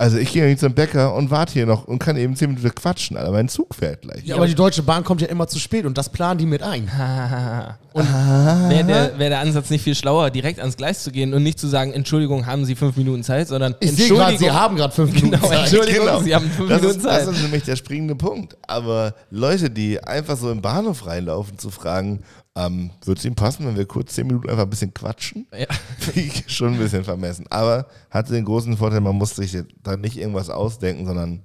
Also 0.00 0.16
ich 0.16 0.32
gehe 0.32 0.44
ja 0.44 0.48
nicht 0.48 0.60
zum 0.60 0.72
Bäcker 0.72 1.14
und 1.14 1.30
warte 1.30 1.52
hier 1.52 1.66
noch 1.66 1.84
und 1.84 1.98
kann 1.98 2.16
eben 2.16 2.34
zehn 2.34 2.48
Minuten 2.48 2.74
quatschen, 2.74 3.18
Alter, 3.18 3.32
mein 3.32 3.50
Zug 3.50 3.74
fährt 3.74 4.00
gleich. 4.00 4.24
Ja, 4.24 4.36
aber 4.36 4.46
die 4.46 4.54
Deutsche 4.54 4.82
Bahn 4.82 5.04
kommt 5.04 5.20
ja 5.20 5.26
immer 5.26 5.46
zu 5.46 5.58
spät 5.58 5.84
und 5.84 5.98
das 5.98 6.08
planen 6.08 6.38
die 6.38 6.46
mit 6.46 6.62
ein. 6.62 6.90
Und 7.92 8.06
wäre 8.06 8.84
der, 8.84 9.18
wär 9.18 9.30
der 9.30 9.40
Ansatz 9.40 9.68
nicht 9.68 9.82
viel 9.82 9.96
schlauer, 9.96 10.30
direkt 10.30 10.60
ans 10.60 10.76
Gleis 10.76 11.02
zu 11.02 11.10
gehen 11.10 11.34
und 11.34 11.42
nicht 11.42 11.58
zu 11.58 11.66
sagen, 11.66 11.92
Entschuldigung, 11.92 12.46
haben 12.46 12.64
Sie 12.64 12.76
fünf 12.76 12.96
Minuten 12.96 13.24
Zeit, 13.24 13.48
sondern 13.48 13.74
Ich 13.80 13.90
sehe 13.90 14.06
gerade, 14.10 14.30
Entschuldigung, 14.30 14.38
Sie 14.38 14.50
haben 14.52 14.76
gerade 14.76 14.94
fünf 14.94 15.12
Minuten 15.12 15.32
Genau, 15.32 15.48
Zeit. 15.48 15.58
Entschuldigung, 15.72 16.22
Sie 16.22 16.34
haben 16.36 16.50
fünf 16.50 16.68
das 16.68 16.80
Minuten 16.82 16.98
ist, 16.98 17.04
das 17.04 17.24
Zeit. 17.24 17.34
ist 17.34 17.42
nämlich 17.42 17.64
der 17.64 17.74
springende 17.74 18.14
Punkt. 18.14 18.56
Aber 18.68 19.14
Leute, 19.32 19.70
die 19.70 20.02
einfach 20.04 20.36
so 20.36 20.52
im 20.52 20.62
Bahnhof 20.62 21.04
reinlaufen, 21.04 21.58
zu 21.58 21.70
fragen, 21.70 22.20
ähm, 22.56 22.90
würde 23.04 23.18
es 23.18 23.24
Ihnen 23.24 23.36
passen, 23.36 23.66
wenn 23.66 23.76
wir 23.76 23.86
kurz 23.86 24.14
zehn 24.14 24.26
Minuten 24.26 24.48
einfach 24.50 24.64
ein 24.64 24.70
bisschen 24.70 24.94
quatschen? 24.94 25.46
Ja. 25.56 25.66
Ich 26.14 26.44
schon 26.48 26.74
ein 26.74 26.78
bisschen 26.78 27.04
vermessen. 27.04 27.46
Aber 27.50 27.86
hatte 28.10 28.32
den 28.32 28.44
großen 28.44 28.76
Vorteil, 28.76 29.00
man 29.00 29.16
muss 29.16 29.36
sich 29.36 29.56
da 29.82 29.96
nicht 29.96 30.16
irgendwas 30.16 30.50
ausdenken, 30.50 31.06
sondern 31.06 31.44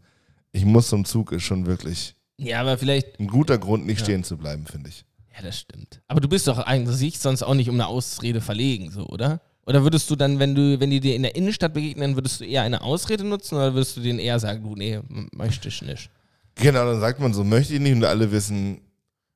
ich 0.52 0.66
muss 0.66 0.90
zum 0.90 1.06
Zug 1.06 1.32
ist 1.32 1.44
schon 1.44 1.66
wirklich 1.66 2.16
ja, 2.38 2.62
aber 2.62 2.78
vielleicht, 2.78 3.20
ein 3.20 3.28
guter 3.28 3.58
Grund, 3.58 3.86
nicht 3.86 4.02
stehen 4.02 4.24
zu 4.24 4.38
bleiben, 4.38 4.66
finde 4.66 4.90
ich. 4.90 5.06
ja, 5.36 5.42
das 5.42 5.60
stimmt. 5.60 6.02
Aber 6.08 6.20
du 6.20 6.28
bist 6.28 6.48
doch 6.48 6.60
eigentlich 6.60 7.20
sonst 7.20 7.44
auch 7.44 7.54
nicht 7.54 7.70
um 7.70 7.76
eine 7.76 7.88
Ausrede 7.88 8.42
verlegen, 8.42 8.92
so, 8.92 9.06
oder? 9.08 9.42
Oder 9.66 9.84
würdest 9.84 10.10
du 10.12 10.16
dann, 10.16 10.38
wenn 10.38 10.54
du, 10.54 10.80
wenn 10.80 10.92
die 10.92 11.00
dir 11.00 11.16
in 11.16 11.24
der 11.24 11.36
Innenstadt 11.36 11.74
begegnen, 11.74 12.16
würdest 12.16 12.40
du 12.40 12.46
eher 12.46 12.62
eine 12.62 12.82
Ausrede 12.82 13.24
nutzen 13.24 13.56
oder 13.56 13.74
würdest 13.74 13.98
du 13.98 14.02
denen 14.02 14.20
eher 14.20 14.40
sagen, 14.40 14.64
du, 14.64 14.76
nee, 14.76 15.00
möchte 15.32 15.70
ich 15.70 15.82
nicht? 15.82 16.10
Genau, 16.56 16.86
dann 16.86 17.00
sagt 17.00 17.20
man 17.20 17.34
so, 17.34 17.44
möchte 17.44 17.74
ich 17.74 17.80
nicht 17.80 17.96
und 17.96 18.06
alle 18.06 18.32
wissen, 18.32 18.82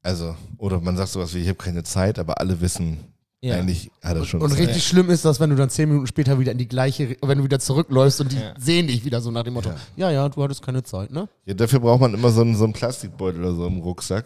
also, 0.03 0.35
oder 0.57 0.79
man 0.79 0.95
sagt 0.97 1.09
sowas 1.09 1.33
wie, 1.33 1.39
ich 1.39 1.47
habe 1.47 1.57
keine 1.57 1.83
Zeit, 1.83 2.19
aber 2.19 2.39
alle 2.39 2.59
wissen, 2.61 2.97
Ja. 3.41 3.55
eigentlich 3.55 3.89
hat 4.03 4.17
er 4.17 4.25
schon 4.25 4.41
Und 4.41 4.49
Zeit. 4.51 4.59
richtig 4.59 4.83
schlimm 4.85 5.09
ist 5.09 5.23
das, 5.25 5.39
wenn 5.39 5.49
du 5.49 5.55
dann 5.55 5.69
zehn 5.69 5.87
Minuten 5.89 6.07
später 6.07 6.39
wieder 6.39 6.51
in 6.51 6.57
die 6.57 6.67
gleiche, 6.67 7.15
wenn 7.21 7.37
du 7.37 7.43
wieder 7.43 7.59
zurückläufst 7.59 8.19
und 8.21 8.31
die 8.31 8.37
Ja. 8.37 8.53
sehen 8.59 8.87
dich 8.87 9.05
wieder 9.05 9.21
so 9.21 9.31
nach 9.31 9.43
dem 9.43 9.53
Motto, 9.53 9.71
ja, 9.95 10.11
ja, 10.11 10.27
du 10.29 10.43
hattest 10.43 10.61
keine 10.61 10.83
Zeit, 10.83 11.11
ne? 11.11 11.27
Ja, 11.45 11.53
dafür 11.53 11.79
braucht 11.79 12.01
man 12.01 12.13
immer 12.13 12.29
so 12.31 12.41
einen, 12.41 12.55
so 12.55 12.63
einen 12.65 12.73
Plastikbeutel 12.73 13.41
oder 13.41 13.53
so 13.55 13.67
im 13.67 13.79
Rucksack, 13.79 14.25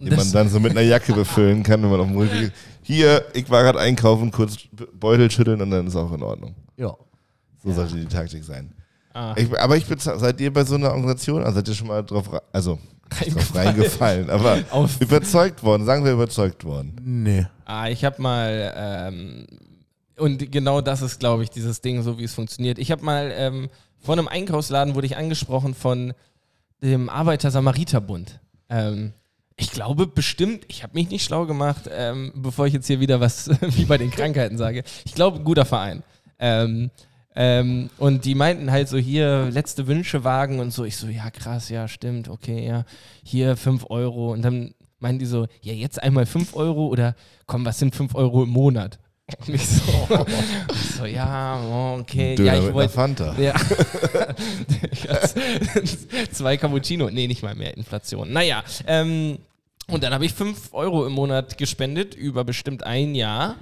den 0.00 0.10
Das- 0.10 0.18
man 0.26 0.32
dann 0.32 0.48
so 0.48 0.58
mit 0.60 0.72
einer 0.72 0.80
Jacke 0.82 1.12
befüllen 1.12 1.62
kann, 1.62 1.82
wenn 1.82 1.90
man 1.90 2.00
auf 2.00 2.06
dem 2.08 2.16
Rückweg 2.16 2.42
ist. 2.52 2.52
Hier, 2.82 3.24
ich 3.34 3.48
war 3.50 3.62
gerade 3.62 3.78
einkaufen, 3.80 4.30
kurz 4.30 4.56
Beutel 4.98 5.30
schütteln 5.30 5.60
und 5.60 5.70
dann 5.70 5.86
ist 5.86 5.96
auch 5.96 6.12
in 6.12 6.22
Ordnung. 6.22 6.54
Ja. 6.76 6.94
So 7.62 7.72
sollte 7.72 7.96
die 7.96 8.06
Taktik 8.06 8.44
sein. 8.44 8.72
Ah. 9.14 9.34
Ich, 9.36 9.56
aber 9.58 9.76
ich 9.76 9.84
bin, 9.86 9.98
seid 9.98 10.40
ihr 10.40 10.52
bei 10.52 10.64
so 10.64 10.76
einer 10.76 10.90
Organisation, 10.90 11.42
also 11.42 11.56
seid 11.56 11.68
ihr 11.68 11.74
schon 11.74 11.88
mal 11.88 12.02
drauf, 12.04 12.28
also 12.52 12.74
drauf 12.74 12.80
reingefallen, 13.54 14.30
aber 14.30 14.58
Auf- 14.70 15.00
überzeugt 15.00 15.62
worden, 15.62 15.84
sagen 15.84 16.04
wir 16.04 16.12
überzeugt 16.12 16.64
worden. 16.64 16.96
Nee. 17.02 17.46
Ah, 17.64 17.88
ich 17.88 18.04
habe 18.04 18.20
mal, 18.22 18.72
ähm, 18.76 19.46
und 20.16 20.50
genau 20.50 20.80
das 20.80 21.02
ist, 21.02 21.20
glaube 21.20 21.42
ich, 21.44 21.50
dieses 21.50 21.80
Ding, 21.80 22.02
so 22.02 22.18
wie 22.18 22.24
es 22.24 22.34
funktioniert. 22.34 22.78
Ich 22.78 22.90
habe 22.90 23.04
mal 23.04 23.32
ähm, 23.36 23.68
vor 24.00 24.14
einem 24.14 24.28
Einkaufsladen 24.28 24.94
wurde 24.94 25.06
ich 25.06 25.16
angesprochen 25.16 25.74
von 25.74 26.12
dem 26.82 27.08
Arbeiter-Samariter-Bund. 27.08 28.40
Ähm, 28.68 29.12
ich 29.56 29.70
glaube 29.72 30.06
bestimmt, 30.06 30.64
ich 30.68 30.82
habe 30.84 30.94
mich 30.94 31.10
nicht 31.10 31.24
schlau 31.24 31.46
gemacht, 31.46 31.88
ähm, 31.92 32.32
bevor 32.36 32.66
ich 32.66 32.72
jetzt 32.72 32.86
hier 32.86 33.00
wieder 33.00 33.20
was 33.20 33.50
wie 33.60 33.84
bei 33.84 33.98
den 33.98 34.10
Krankheiten 34.10 34.56
sage. 34.56 34.84
Ich 35.04 35.14
glaube, 35.14 35.38
ein 35.38 35.44
guter 35.44 35.64
Verein. 35.64 36.02
Ähm, 36.38 36.90
ähm, 37.40 37.88
und 37.98 38.24
die 38.24 38.34
meinten 38.34 38.72
halt 38.72 38.88
so 38.88 38.98
hier 38.98 39.48
letzte 39.52 39.86
Wünsche 39.86 40.24
wagen 40.24 40.58
und 40.58 40.72
so. 40.72 40.84
Ich 40.84 40.96
so, 40.96 41.06
ja 41.06 41.30
krass, 41.30 41.68
ja 41.68 41.86
stimmt, 41.86 42.28
okay, 42.28 42.66
ja. 42.66 42.84
Hier 43.22 43.56
5 43.56 43.86
Euro. 43.90 44.32
Und 44.32 44.42
dann 44.42 44.74
meinen 44.98 45.20
die 45.20 45.24
so, 45.24 45.46
ja 45.62 45.72
jetzt 45.72 46.02
einmal 46.02 46.26
5 46.26 46.56
Euro 46.56 46.88
oder 46.88 47.14
komm, 47.46 47.64
was 47.64 47.78
sind 47.78 47.94
5 47.94 48.16
Euro 48.16 48.42
im 48.42 48.48
Monat? 48.48 48.98
Und 49.46 49.54
ich 49.54 49.68
so, 49.68 49.82
ich 50.72 50.90
so 50.96 51.04
ja, 51.04 51.62
oh, 51.62 52.00
okay. 52.00 52.34
Döner 52.34 52.56
ja, 52.56 52.66
ich 52.66 52.74
wollte 52.74 52.92
Fanta. 52.92 53.36
ja. 53.38 53.54
Zwei 56.32 56.56
Cappuccino. 56.56 57.08
Nee, 57.08 57.28
nicht 57.28 57.44
mal 57.44 57.54
mehr 57.54 57.76
Inflation. 57.76 58.32
Naja, 58.32 58.64
ähm, 58.88 59.38
und 59.86 60.02
dann 60.02 60.12
habe 60.12 60.26
ich 60.26 60.34
5 60.34 60.70
Euro 60.72 61.06
im 61.06 61.12
Monat 61.12 61.56
gespendet 61.56 62.16
über 62.16 62.42
bestimmt 62.42 62.82
ein 62.82 63.14
Jahr, 63.14 63.54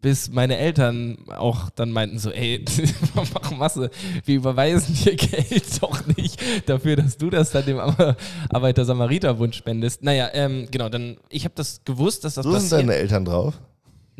bis 0.00 0.30
meine 0.30 0.56
Eltern 0.58 1.18
auch 1.36 1.70
dann 1.70 1.90
meinten 1.90 2.18
so, 2.18 2.30
ey, 2.30 2.64
mach 3.14 3.50
Masse, 3.50 3.90
wir 4.24 4.36
überweisen 4.36 4.94
dir 4.94 5.16
Geld 5.16 5.82
doch 5.82 6.06
nicht 6.16 6.40
dafür, 6.68 6.96
dass 6.96 7.16
du 7.18 7.30
das 7.30 7.50
dann 7.50 7.64
dem 7.66 7.78
Ar- 7.78 8.16
Arbeiter-Samariter-Bund 8.50 9.54
spendest. 9.54 10.02
Naja, 10.02 10.28
ähm, 10.34 10.68
genau, 10.70 10.88
dann, 10.88 11.16
ich 11.30 11.44
habe 11.44 11.54
das 11.56 11.80
gewusst, 11.84 12.24
dass 12.24 12.34
das 12.34 12.44
So 12.44 12.52
sind 12.52 12.62
passiert. 12.62 12.80
deine 12.82 12.94
Eltern 12.94 13.24
drauf? 13.24 13.54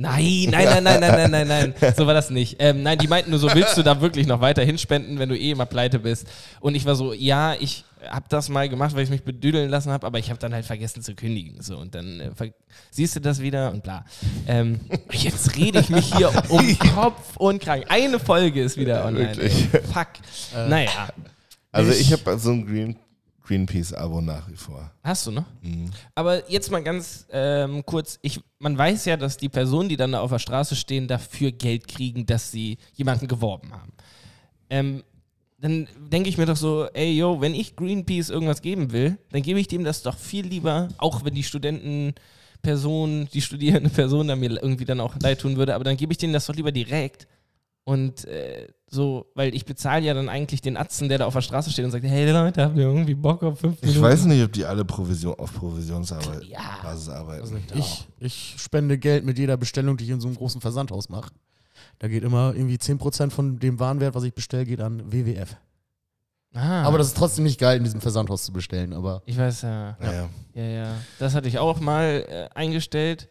Nein, 0.01 0.47
nein, 0.51 0.65
nein, 0.69 0.85
nein, 0.85 1.01
nein, 1.01 1.31
nein, 1.31 1.31
nein, 1.49 1.75
nein. 1.81 1.95
So 1.97 2.07
war 2.07 2.15
das 2.15 2.31
nicht. 2.31 2.57
Ähm, 2.61 2.85
nein, 2.85 2.97
die 2.99 3.09
meinten 3.09 3.31
nur 3.31 3.41
so, 3.41 3.53
willst 3.53 3.77
du 3.77 3.83
da 3.83 4.01
wirklich 4.01 4.29
noch 4.29 4.41
weiter 4.41 4.63
hinspenden, 4.63 5.19
wenn 5.19 5.29
du 5.29 5.37
eh 5.37 5.51
immer 5.51 5.67
pleite 5.67 5.99
bist? 5.99 6.27
Und 6.61 6.77
ich 6.77 6.85
war 6.85 6.95
so, 6.95 7.13
ja, 7.13 7.55
ich 7.59 7.85
habe 8.09 8.27
das 8.29 8.49
mal 8.49 8.69
gemacht, 8.69 8.95
weil 8.95 9.03
ich 9.03 9.11
mich 9.11 9.25
bedüdeln 9.25 9.69
lassen 9.69 9.91
habe, 9.91 10.07
aber 10.07 10.21
ich 10.21 10.31
habe 10.31 10.39
dann 10.39 10.55
halt 10.55 10.65
vergessen 10.65 11.03
zu 11.03 11.17
kündigen. 11.17 11.61
So, 11.63 11.79
und 11.79 11.97
dann 11.97 12.21
äh, 12.21 12.31
siehst 12.93 13.17
du 13.17 13.21
das 13.21 13.41
wieder 13.43 13.73
und 13.73 13.83
bla. 13.83 14.05
Ähm, 14.47 14.79
jetzt 15.13 15.57
rede 15.57 15.81
ich 15.81 15.89
mich 15.89 16.15
hier 16.15 16.31
um 16.49 16.79
Kopf 16.79 17.37
und 17.37 17.61
Kragen. 17.61 17.83
Eine 17.89 18.21
Folge 18.21 18.63
ist 18.63 18.77
wieder 18.77 19.05
online. 19.05 19.37
Wirklich? 19.37 19.67
Ey. 19.75 19.81
Fuck. 19.83 20.09
naja, 20.69 21.09
Also 21.73 21.91
Ich- 21.91 22.03
ich 22.03 22.13
habe 22.13 22.39
so 22.39 22.53
ein 22.53 22.65
Green, 22.65 22.97
Greenpeace-Abo 23.49 24.21
nach 24.21 24.49
wie 24.51 24.57
vor. 24.57 24.91
hast 25.03 25.27
du 25.27 25.31
noch? 25.31 25.47
Aber 26.15 26.49
jetzt 26.51 26.71
mal 26.71 26.83
ganz 26.83 27.27
ähm, 27.31 27.85
kurz, 27.87 28.19
ich, 28.21 28.41
man 28.59 28.77
weiß 28.77 29.07
ja, 29.07 29.17
dass 29.17 29.39
die 29.39 29.49
Personen, 29.49 29.89
die 29.89 29.97
dann 29.97 30.13
da 30.13 30.21
auf 30.21 30.31
der 30.31 30.39
Straße 30.39 30.77
stehen, 30.77 31.09
dafür 31.09 31.51
Geld 31.51 31.89
kriegen, 31.89 32.27
dass 32.27 32.51
sie 32.51 32.77
jemanden 32.93 33.27
geworben 33.27 33.73
haben. 33.73 33.93
Ähm, 34.69 35.03
dann 35.61 35.89
denke 36.13 36.29
ich 36.29 36.37
mir 36.37 36.45
doch 36.47 36.57
so, 36.57 36.89
ey, 36.93 37.17
yo, 37.17 37.41
wenn 37.41 37.55
ich 37.55 37.75
Greenpeace 37.75 38.29
irgendwas 38.29 38.61
geben 38.61 38.93
will, 38.93 39.19
dann 39.31 39.43
gebe 39.43 39.59
ich 39.59 39.67
dem 39.67 39.83
das 39.83 40.03
doch 40.03 40.17
viel 40.17 40.47
lieber, 40.47 40.89
auch 40.99 41.25
wenn 41.25 41.35
die 41.35 41.43
Studentenperson, 41.43 43.29
die 43.33 43.41
studierende 43.41 43.91
Person 43.91 44.29
da 44.29 44.37
mir 44.37 44.63
irgendwie 44.63 44.85
dann 44.85 45.01
auch 45.01 45.17
leid 45.21 45.41
tun 45.41 45.57
würde, 45.57 45.75
aber 45.75 45.85
dann 45.85 45.97
gebe 45.97 46.13
ich 46.13 46.19
denen 46.19 46.35
das 46.35 46.47
doch 46.47 46.55
lieber 46.55 46.71
direkt. 46.71 47.27
Und 47.89 48.27
äh, 48.27 48.67
so, 48.91 49.31
weil 49.35 49.55
ich 49.55 49.65
bezahle 49.65 50.05
ja 50.05 50.13
dann 50.13 50.29
eigentlich 50.29 50.61
den 50.61 50.77
Atzen, 50.77 51.09
der 51.09 51.17
da 51.17 51.25
auf 51.25 51.33
der 51.33 51.41
Straße 51.41 51.71
steht 51.71 51.87
und 51.87 51.91
sagt, 51.91 52.05
hey 52.05 52.31
Leute, 52.31 52.63
habt 52.63 52.77
ihr 52.77 52.83
irgendwie 52.83 53.15
Bock 53.15 53.43
auf 53.43 53.61
fünf 53.61 53.81
Minuten? 53.81 53.97
Ich 53.99 54.03
weiß 54.03 54.27
nicht, 54.27 54.45
ob 54.45 54.53
die 54.53 54.67
alle 54.67 54.85
Provision 54.85 55.35
auf 55.39 55.55
Provisionsarbeit 55.55 56.45
Ja. 56.45 56.81
Basis 56.83 57.09
arbeiten. 57.09 57.65
Ich, 57.75 58.07
ich 58.21 58.55
spende 58.59 58.99
Geld 58.99 59.25
mit 59.25 59.39
jeder 59.39 59.57
Bestellung, 59.57 59.97
die 59.97 60.05
ich 60.05 60.11
in 60.11 60.21
so 60.21 60.29
einem 60.29 60.37
großen 60.37 60.61
Versandhaus 60.61 61.09
mache. 61.09 61.31
Da 61.99 62.09
geht 62.09 62.25
immer 62.25 62.53
irgendwie 62.55 62.77
10% 62.77 63.31
von 63.31 63.59
dem 63.59 63.81
Warenwert, 63.81 64.15
was 64.15 64.25
ich 64.25 64.35
bestelle, 64.35 64.67
geht 64.67 64.83
an 64.83 65.11
WWF. 65.11 65.57
Ah, 66.53 66.83
Aber 66.83 66.99
das 66.99 67.07
ist 67.07 67.17
trotzdem 67.17 67.45
nicht 67.45 67.59
geil, 67.59 67.79
in 67.79 67.85
diesem 67.85 68.03
Versandhaus 68.03 68.45
zu 68.45 68.53
bestellen. 68.53 68.93
Aber 68.93 69.23
ich 69.25 69.39
weiß 69.39 69.63
ja. 69.63 69.97
Naja. 69.99 70.29
Ja, 70.53 70.63
ja. 70.63 70.95
Das 71.19 71.35
hatte 71.35 71.49
ich 71.49 71.59
auch 71.59 71.81
mal 71.81 72.27
äh, 72.29 72.49
eingestellt. 72.55 73.31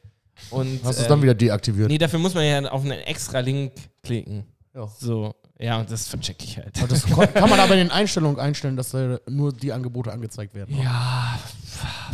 Und, 0.50 0.80
hast 0.84 0.98
du 0.98 1.02
es 1.02 1.04
ähm, 1.04 1.10
dann 1.10 1.22
wieder 1.22 1.36
deaktiviert. 1.36 1.90
Nee, 1.90 1.98
dafür 1.98 2.20
muss 2.20 2.34
man 2.34 2.46
ja 2.46 2.70
auf 2.72 2.84
einen 2.84 3.00
extra 3.00 3.40
Link 3.40 3.74
klicken. 4.04 4.46
Ja. 4.74 4.88
So, 4.88 5.36
ja, 5.60 5.80
und 5.80 5.90
das 5.90 6.08
vercheck 6.08 6.44
ich 6.44 6.58
halt. 6.58 6.78
Aber 6.78 6.88
das 6.88 7.04
kann 7.34 7.50
man 7.50 7.60
aber 7.60 7.74
in 7.74 7.80
den 7.80 7.92
Einstellungen 7.92 8.40
einstellen, 8.40 8.78
dass 8.78 8.92
da 8.92 9.20
nur 9.28 9.52
die 9.52 9.74
Angebote 9.74 10.12
angezeigt 10.12 10.54
werden. 10.54 10.78
Ja, 10.78 11.40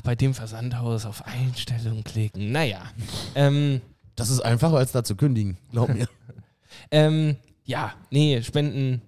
bei 0.03 0.15
dem 0.15 0.33
Versandhaus 0.33 1.05
auf 1.05 1.25
Einstellungen 1.25 2.03
klicken. 2.03 2.51
Naja. 2.51 2.81
Ähm, 3.35 3.81
Das 4.15 4.29
ist 4.29 4.39
einfacher, 4.39 4.77
als 4.77 4.91
da 4.93 5.03
zu 5.03 5.15
kündigen. 5.15 5.57
Glaub 5.71 5.93
mir. 5.93 6.07
ähm, 6.91 7.35
ja, 7.65 7.93
nee, 8.11 8.41
Spenden 8.41 9.01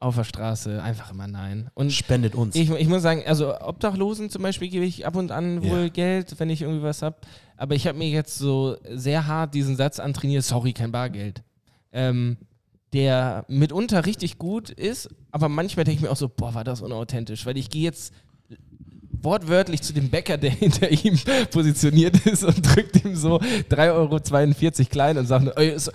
auf 0.00 0.16
der 0.16 0.24
Straße, 0.24 0.82
einfach 0.82 1.12
immer 1.12 1.28
nein. 1.28 1.70
Und 1.74 1.92
Spendet 1.92 2.34
uns. 2.34 2.56
Ich, 2.56 2.70
ich 2.70 2.88
muss 2.88 3.02
sagen, 3.02 3.22
also 3.26 3.54
Obdachlosen 3.60 4.30
zum 4.30 4.42
Beispiel 4.42 4.68
gebe 4.68 4.84
ich 4.84 5.06
ab 5.06 5.14
und 5.14 5.30
an 5.30 5.62
wohl 5.62 5.82
Ja. 5.82 5.88
Geld, 5.88 6.40
wenn 6.40 6.48
ich 6.48 6.62
irgendwie 6.62 6.82
was 6.82 7.02
habe. 7.02 7.16
Aber 7.58 7.74
ich 7.74 7.86
habe 7.86 7.98
mir 7.98 8.08
jetzt 8.08 8.38
so 8.38 8.76
sehr 8.90 9.26
hart 9.26 9.54
diesen 9.54 9.76
Satz 9.76 10.00
antrainiert, 10.00 10.42
sorry, 10.42 10.72
kein 10.72 10.90
Bargeld. 10.90 11.42
Ähm, 11.92 12.38
der 12.94 13.44
mitunter 13.48 14.06
richtig 14.06 14.38
gut 14.38 14.70
ist, 14.70 15.10
aber 15.30 15.48
manchmal 15.48 15.84
denke 15.84 15.98
ich 15.98 16.02
mir 16.02 16.10
auch 16.10 16.16
so, 16.16 16.28
boah, 16.28 16.54
war 16.54 16.64
das 16.64 16.80
unauthentisch, 16.80 17.44
weil 17.44 17.58
ich 17.58 17.68
gehe 17.68 17.82
jetzt 17.82 18.14
wortwörtlich 19.22 19.82
zu 19.82 19.92
dem 19.92 20.08
Bäcker, 20.10 20.36
der 20.38 20.50
hinter 20.64 20.90
ihm 20.90 21.18
positioniert 21.50 22.24
ist 22.26 22.44
und 22.44 22.62
drückt 22.74 23.04
ihm 23.04 23.16
so 23.16 23.36
3,42 23.38 23.90
Euro 23.92 24.88
klein 24.90 25.18
und 25.18 25.26
sagt, 25.26 25.46
"Ey, 25.56 25.70
es- 25.70 25.90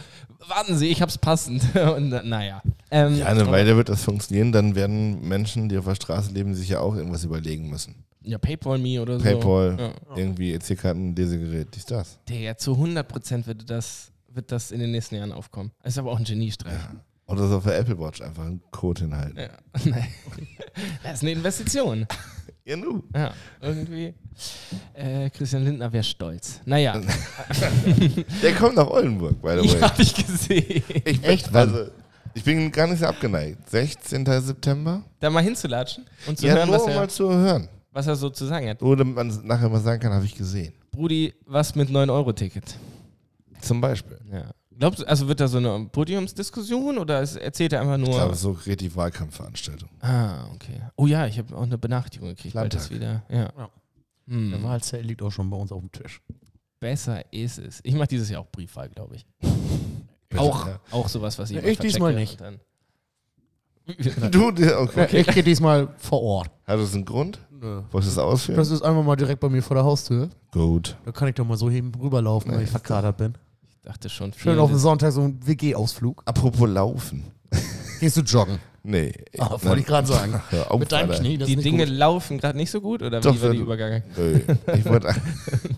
warten 0.47 0.77
Sie, 0.77 0.87
ich 0.87 1.01
hab's 1.01 1.17
passend. 1.17 1.63
Und 1.75 2.13
äh, 2.13 2.21
naja. 2.23 2.61
Ähm, 2.91 3.17
Ja, 3.17 3.25
eine 3.25 3.49
Weile 3.49 3.75
wird 3.77 3.89
das 3.89 4.03
funktionieren, 4.03 4.51
dann 4.51 4.75
werden 4.75 5.27
Menschen, 5.27 5.69
die 5.69 5.77
auf 5.77 5.85
der 5.85 5.95
Straße 5.95 6.31
leben, 6.33 6.53
sich 6.53 6.69
ja 6.69 6.81
auch 6.81 6.95
irgendwas 6.95 7.23
überlegen 7.23 7.67
müssen. 7.69 7.95
ja, 8.21 8.37
Paypal 8.37 8.77
Me 8.77 9.01
oder 9.01 9.17
so. 9.17 9.23
Paypal, 9.23 9.75
Ja. 9.79 9.91
irgendwie 10.17 10.53
EC-Karten, 10.53 11.15
Lesegerät, 11.15 11.69
dies, 11.73 11.85
das. 11.85 12.19
Der 12.29 12.57
zu 12.59 12.73
100% 12.73 13.47
wird 13.47 13.67
das, 13.71 14.11
wird 14.31 14.51
das 14.51 14.69
in 14.69 14.79
den 14.79 14.91
nächsten 14.91 15.15
Jahren 15.15 15.31
aufkommen. 15.31 15.71
Ist 15.83 15.97
aber 15.97 16.11
auch 16.11 16.19
ein 16.19 16.25
Geniestreich. 16.25 16.73
Oder 17.25 17.47
so 17.47 17.57
auf 17.57 17.63
der 17.63 17.79
Apple 17.79 17.97
Watch 17.97 18.21
einfach 18.21 18.45
einen 18.45 18.61
Code 18.69 19.01
hinhalten. 19.01 19.39
Ja. 19.39 19.49
Nein. 19.83 20.05
Das 21.03 21.13
ist 21.15 21.21
eine 21.23 21.31
Investition. 21.31 22.05
Ja, 22.65 22.75
nu. 22.75 23.03
Ja, 23.13 23.31
irgendwie. 23.61 24.13
Äh, 24.95 25.29
Christian 25.29 25.63
Lindner 25.63 25.93
wäre 25.93 26.03
stolz. 26.03 26.61
Naja, 26.65 26.99
Der 28.41 28.55
kommt 28.55 28.75
nach 28.75 28.87
Oldenburg, 28.87 29.39
by 29.39 29.49
the 29.49 29.57
way. 29.57 29.61
die 29.67 29.81
habe 29.81 30.01
ich 30.01 30.15
gesehen. 30.15 30.83
Ich, 31.05 31.23
Echt? 31.23 31.53
Wann? 31.53 31.69
Also, 31.69 31.91
ich 32.33 32.43
bin 32.43 32.71
gar 32.71 32.87
nicht 32.87 32.99
so 32.99 33.05
abgeneigt. 33.05 33.69
16. 33.69 34.25
September? 34.25 35.03
Da 35.19 35.29
mal 35.29 35.43
hinzulatschen 35.43 36.05
und 36.27 36.39
zu 36.39 36.47
ja, 36.47 36.55
hören, 36.55 36.67
nur 36.69 36.79
was 36.79 36.87
er, 36.87 36.95
mal 36.95 37.09
zu 37.09 37.31
hören. 37.31 37.69
was 37.91 38.07
er 38.07 38.15
so 38.15 38.31
zu 38.31 38.45
sagen 38.47 38.67
hat. 38.67 38.81
Damit 38.81 39.15
man 39.15 39.27
nachher 39.45 39.69
mal 39.69 39.79
sagen 39.79 40.01
kann, 40.01 40.11
habe 40.11 40.25
ich 40.25 40.33
gesehen. 40.35 40.73
Brudi, 40.91 41.33
was 41.45 41.75
mit 41.75 41.89
9-Euro-Ticket? 41.89 42.63
Zum 43.61 43.79
Beispiel. 43.79 44.17
Ja. 44.31 44.45
Glaubst 44.77 44.99
du, 44.99 45.05
also 45.07 45.27
wird 45.27 45.39
da 45.39 45.47
so 45.47 45.57
eine 45.57 45.85
Podiumsdiskussion 45.91 46.97
oder 46.97 47.21
ist- 47.21 47.37
erzählt 47.37 47.73
er 47.73 47.81
einfach 47.81 47.97
nur. 47.97 48.09
Ich 48.09 48.15
glaube, 48.15 48.35
so 48.35 48.51
richtig 48.51 48.95
Wahlkampfveranstaltung. 48.95 49.89
ah, 50.01 50.45
okay. 50.53 50.81
Oh 50.97 51.07
ja, 51.07 51.27
ich 51.27 51.37
habe 51.37 51.55
auch 51.55 51.63
eine 51.63 51.77
Benachrichtigung 51.77 52.29
gekriegt, 52.29 52.55
weil 52.55 52.69
das 52.69 52.89
wieder. 52.91 53.23
Ja. 53.29 53.49
Ja. 53.57 53.69
Hm. 54.27 54.51
Der 54.51 54.63
Wahlzettel 54.63 55.05
liegt 55.05 55.21
auch 55.21 55.31
schon 55.31 55.49
bei 55.49 55.57
uns 55.57 55.71
auf 55.71 55.79
dem 55.81 55.91
Tisch. 55.91 56.21
Besser 56.79 57.21
ist 57.31 57.57
es. 57.57 57.79
Ich 57.83 57.95
mache 57.95 58.07
dieses 58.07 58.29
Jahr 58.29 58.41
auch 58.41 58.51
Briefwahl, 58.51 58.89
glaube 58.89 59.15
ich. 59.15 59.25
Auch, 60.35 60.67
ja. 60.67 60.79
auch 60.91 61.07
sowas, 61.07 61.39
was 61.39 61.49
ich 61.51 61.57
Ja, 61.57 61.63
ich 61.63 61.79
diesmal 61.79 62.13
nicht. 62.13 62.41
Du, 64.31 64.47
okay. 64.47 65.07
Ja, 65.11 65.19
ich 65.19 65.27
gehe 65.27 65.43
diesmal 65.43 65.89
vor 65.97 66.19
Ort. 66.23 66.47
Hat 66.65 66.79
das 66.79 66.95
einen 66.95 67.05
Grund? 67.05 67.39
Wolltest 67.91 67.93
du 67.93 67.99
es 67.99 68.17
ausführen? 68.17 68.57
Das 68.57 68.71
ist 68.71 68.81
einfach 68.81 69.03
mal 69.03 69.15
direkt 69.15 69.39
bei 69.39 69.47
mir 69.49 69.61
vor 69.61 69.75
der 69.75 69.83
Haustür. 69.83 70.29
Gut. 70.51 70.97
Da 71.05 71.11
kann 71.11 71.27
ich 71.27 71.35
doch 71.35 71.45
mal 71.45 71.55
so 71.57 71.69
eben 71.69 71.93
rüberlaufen, 71.93 72.51
weil 72.51 72.63
ich 72.63 72.69
verkatert 72.69 73.17
bin. 73.17 73.35
Ich 73.85 73.91
dachte 73.91 74.09
schon. 74.09 74.33
Schön 74.33 74.53
viel- 74.53 74.59
auf 74.59 74.71
den 74.71 74.79
Sonntag 74.79 75.11
so 75.11 75.21
ein 75.21 75.37
WG-Ausflug. 75.45 76.23
Apropos 76.25 76.67
Laufen. 76.67 77.23
Gehst 77.99 78.17
du 78.17 78.21
joggen? 78.21 78.57
Nee. 78.81 79.13
Ah, 79.37 79.57
wollte 79.61 79.81
ich 79.81 79.85
gerade 79.85 80.07
sagen. 80.07 80.41
Auf, 80.69 80.79
Mit 80.79 80.91
deinem 80.91 81.11
Alter. 81.11 81.21
Knie, 81.21 81.37
das 81.37 81.47
Die 81.47 81.55
Dinge 81.55 81.85
gut. 81.85 81.93
laufen 81.95 82.39
gerade 82.39 82.57
nicht 82.57 82.71
so 82.71 82.81
gut 82.81 83.03
oder 83.03 83.21
Doch, 83.21 83.35
wie 83.35 83.41
war 83.43 83.51
die 83.51 83.57
Übergang? 83.59 84.01
Nö. 84.17 84.39
Ich 84.75 84.85
wollte, 84.85 85.13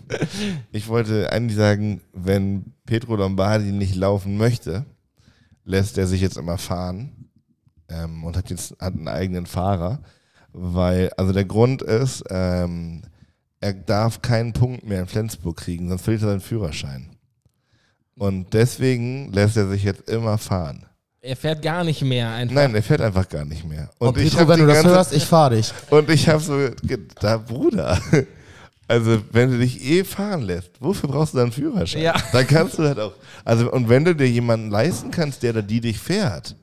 ich 0.72 0.88
wollte 0.88 1.30
eigentlich 1.30 1.56
sagen, 1.56 2.00
wenn 2.14 2.72
Pedro 2.86 3.16
Lombardi 3.16 3.72
nicht 3.72 3.94
laufen 3.94 4.38
möchte, 4.38 4.86
lässt 5.64 5.98
er 5.98 6.06
sich 6.06 6.22
jetzt 6.22 6.38
immer 6.38 6.56
fahren 6.56 7.28
ähm, 7.90 8.24
und 8.24 8.38
hat 8.38 8.48
jetzt 8.48 8.72
hat 8.80 8.94
einen 8.94 9.08
eigenen 9.08 9.44
Fahrer, 9.44 10.00
weil, 10.54 11.10
also 11.18 11.32
der 11.34 11.44
Grund 11.44 11.82
ist, 11.82 12.24
ähm, 12.30 13.02
er 13.60 13.74
darf 13.74 14.22
keinen 14.22 14.54
Punkt 14.54 14.84
mehr 14.86 15.00
in 15.00 15.06
Flensburg 15.06 15.56
kriegen, 15.58 15.88
sonst 15.90 16.02
verliert 16.02 16.22
er 16.22 16.28
seinen 16.30 16.40
Führerschein. 16.40 17.10
Und 18.18 18.52
deswegen 18.52 19.32
lässt 19.32 19.56
er 19.56 19.68
sich 19.68 19.84
jetzt 19.84 20.08
immer 20.08 20.38
fahren. 20.38 20.84
Er 21.20 21.36
fährt 21.36 21.62
gar 21.62 21.84
nicht 21.84 22.02
mehr 22.02 22.30
einfach. 22.30 22.54
Nein, 22.54 22.74
er 22.74 22.82
fährt 22.82 23.00
einfach 23.00 23.28
gar 23.28 23.44
nicht 23.44 23.64
mehr. 23.64 23.90
Und 23.98 24.16
ich 24.18 24.30
Pedro, 24.30 24.40
hab 24.40 24.48
wenn 24.48 24.56
die 24.56 24.62
du 24.62 24.68
das 24.68 24.84
hörst, 24.84 25.12
ich 25.12 25.24
fahr 25.24 25.50
dich. 25.50 25.72
und 25.90 26.08
ich 26.10 26.28
habe 26.28 26.42
so 26.42 26.68
gedacht, 26.82 27.46
Bruder, 27.46 28.00
also 28.88 29.18
wenn 29.32 29.50
du 29.50 29.58
dich 29.58 29.84
eh 29.84 30.04
fahren 30.04 30.42
lässt, 30.42 30.70
wofür 30.80 31.08
brauchst 31.08 31.34
du 31.34 31.38
dann 31.38 31.46
einen 31.46 31.52
Führerschein? 31.52 32.02
Ja. 32.02 32.14
Dann 32.32 32.46
kannst 32.46 32.78
du 32.78 32.84
halt 32.84 32.98
auch, 32.98 33.12
also 33.44 33.70
und 33.70 33.88
wenn 33.88 34.04
du 34.04 34.14
dir 34.14 34.28
jemanden 34.28 34.70
leisten 34.70 35.10
kannst, 35.10 35.42
der 35.42 35.50
oder 35.50 35.62
die 35.62 35.80
dich 35.80 35.98
fährt, 35.98 36.56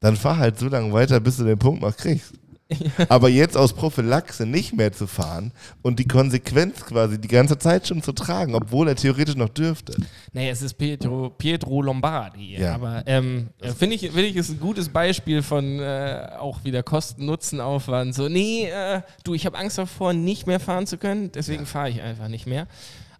dann 0.00 0.16
fahr 0.16 0.38
halt 0.38 0.58
so 0.58 0.68
lange 0.68 0.92
weiter, 0.92 1.18
bis 1.20 1.36
du 1.36 1.44
den 1.44 1.58
Punkt 1.58 1.82
noch 1.82 1.96
kriegst. 1.96 2.32
Aber 3.08 3.28
jetzt 3.28 3.56
aus 3.56 3.72
Prophylaxe 3.72 4.44
nicht 4.44 4.74
mehr 4.74 4.92
zu 4.92 5.06
fahren 5.06 5.52
und 5.82 5.98
die 5.98 6.08
Konsequenz 6.08 6.84
quasi 6.84 7.20
die 7.20 7.28
ganze 7.28 7.58
Zeit 7.58 7.86
schon 7.86 8.02
zu 8.02 8.12
tragen, 8.12 8.54
obwohl 8.54 8.88
er 8.88 8.96
theoretisch 8.96 9.36
noch 9.36 9.48
dürfte. 9.48 9.96
Naja, 10.32 10.50
es 10.50 10.62
ist 10.62 10.74
Pietro, 10.74 11.30
Pietro 11.30 11.80
Lombardi. 11.82 12.56
Ja. 12.58 12.74
Aber 12.74 13.04
ähm, 13.06 13.50
äh, 13.60 13.72
finde 13.72 13.94
ich, 13.96 14.02
finde 14.02 14.24
ich, 14.24 14.36
ist 14.36 14.50
ein 14.50 14.60
gutes 14.60 14.88
Beispiel 14.88 15.42
von 15.42 15.78
äh, 15.78 16.30
auch 16.38 16.64
wieder 16.64 16.82
Kosten-Nutzen-Aufwand. 16.82 18.14
So, 18.14 18.28
nee, 18.28 18.68
äh, 18.68 19.02
du, 19.22 19.34
ich 19.34 19.46
habe 19.46 19.56
Angst 19.58 19.78
davor, 19.78 20.12
nicht 20.12 20.46
mehr 20.46 20.58
fahren 20.58 20.86
zu 20.86 20.98
können, 20.98 21.30
deswegen 21.32 21.66
fahre 21.66 21.90
ich 21.90 22.02
einfach 22.02 22.28
nicht 22.28 22.46
mehr. 22.46 22.66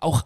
Auch 0.00 0.24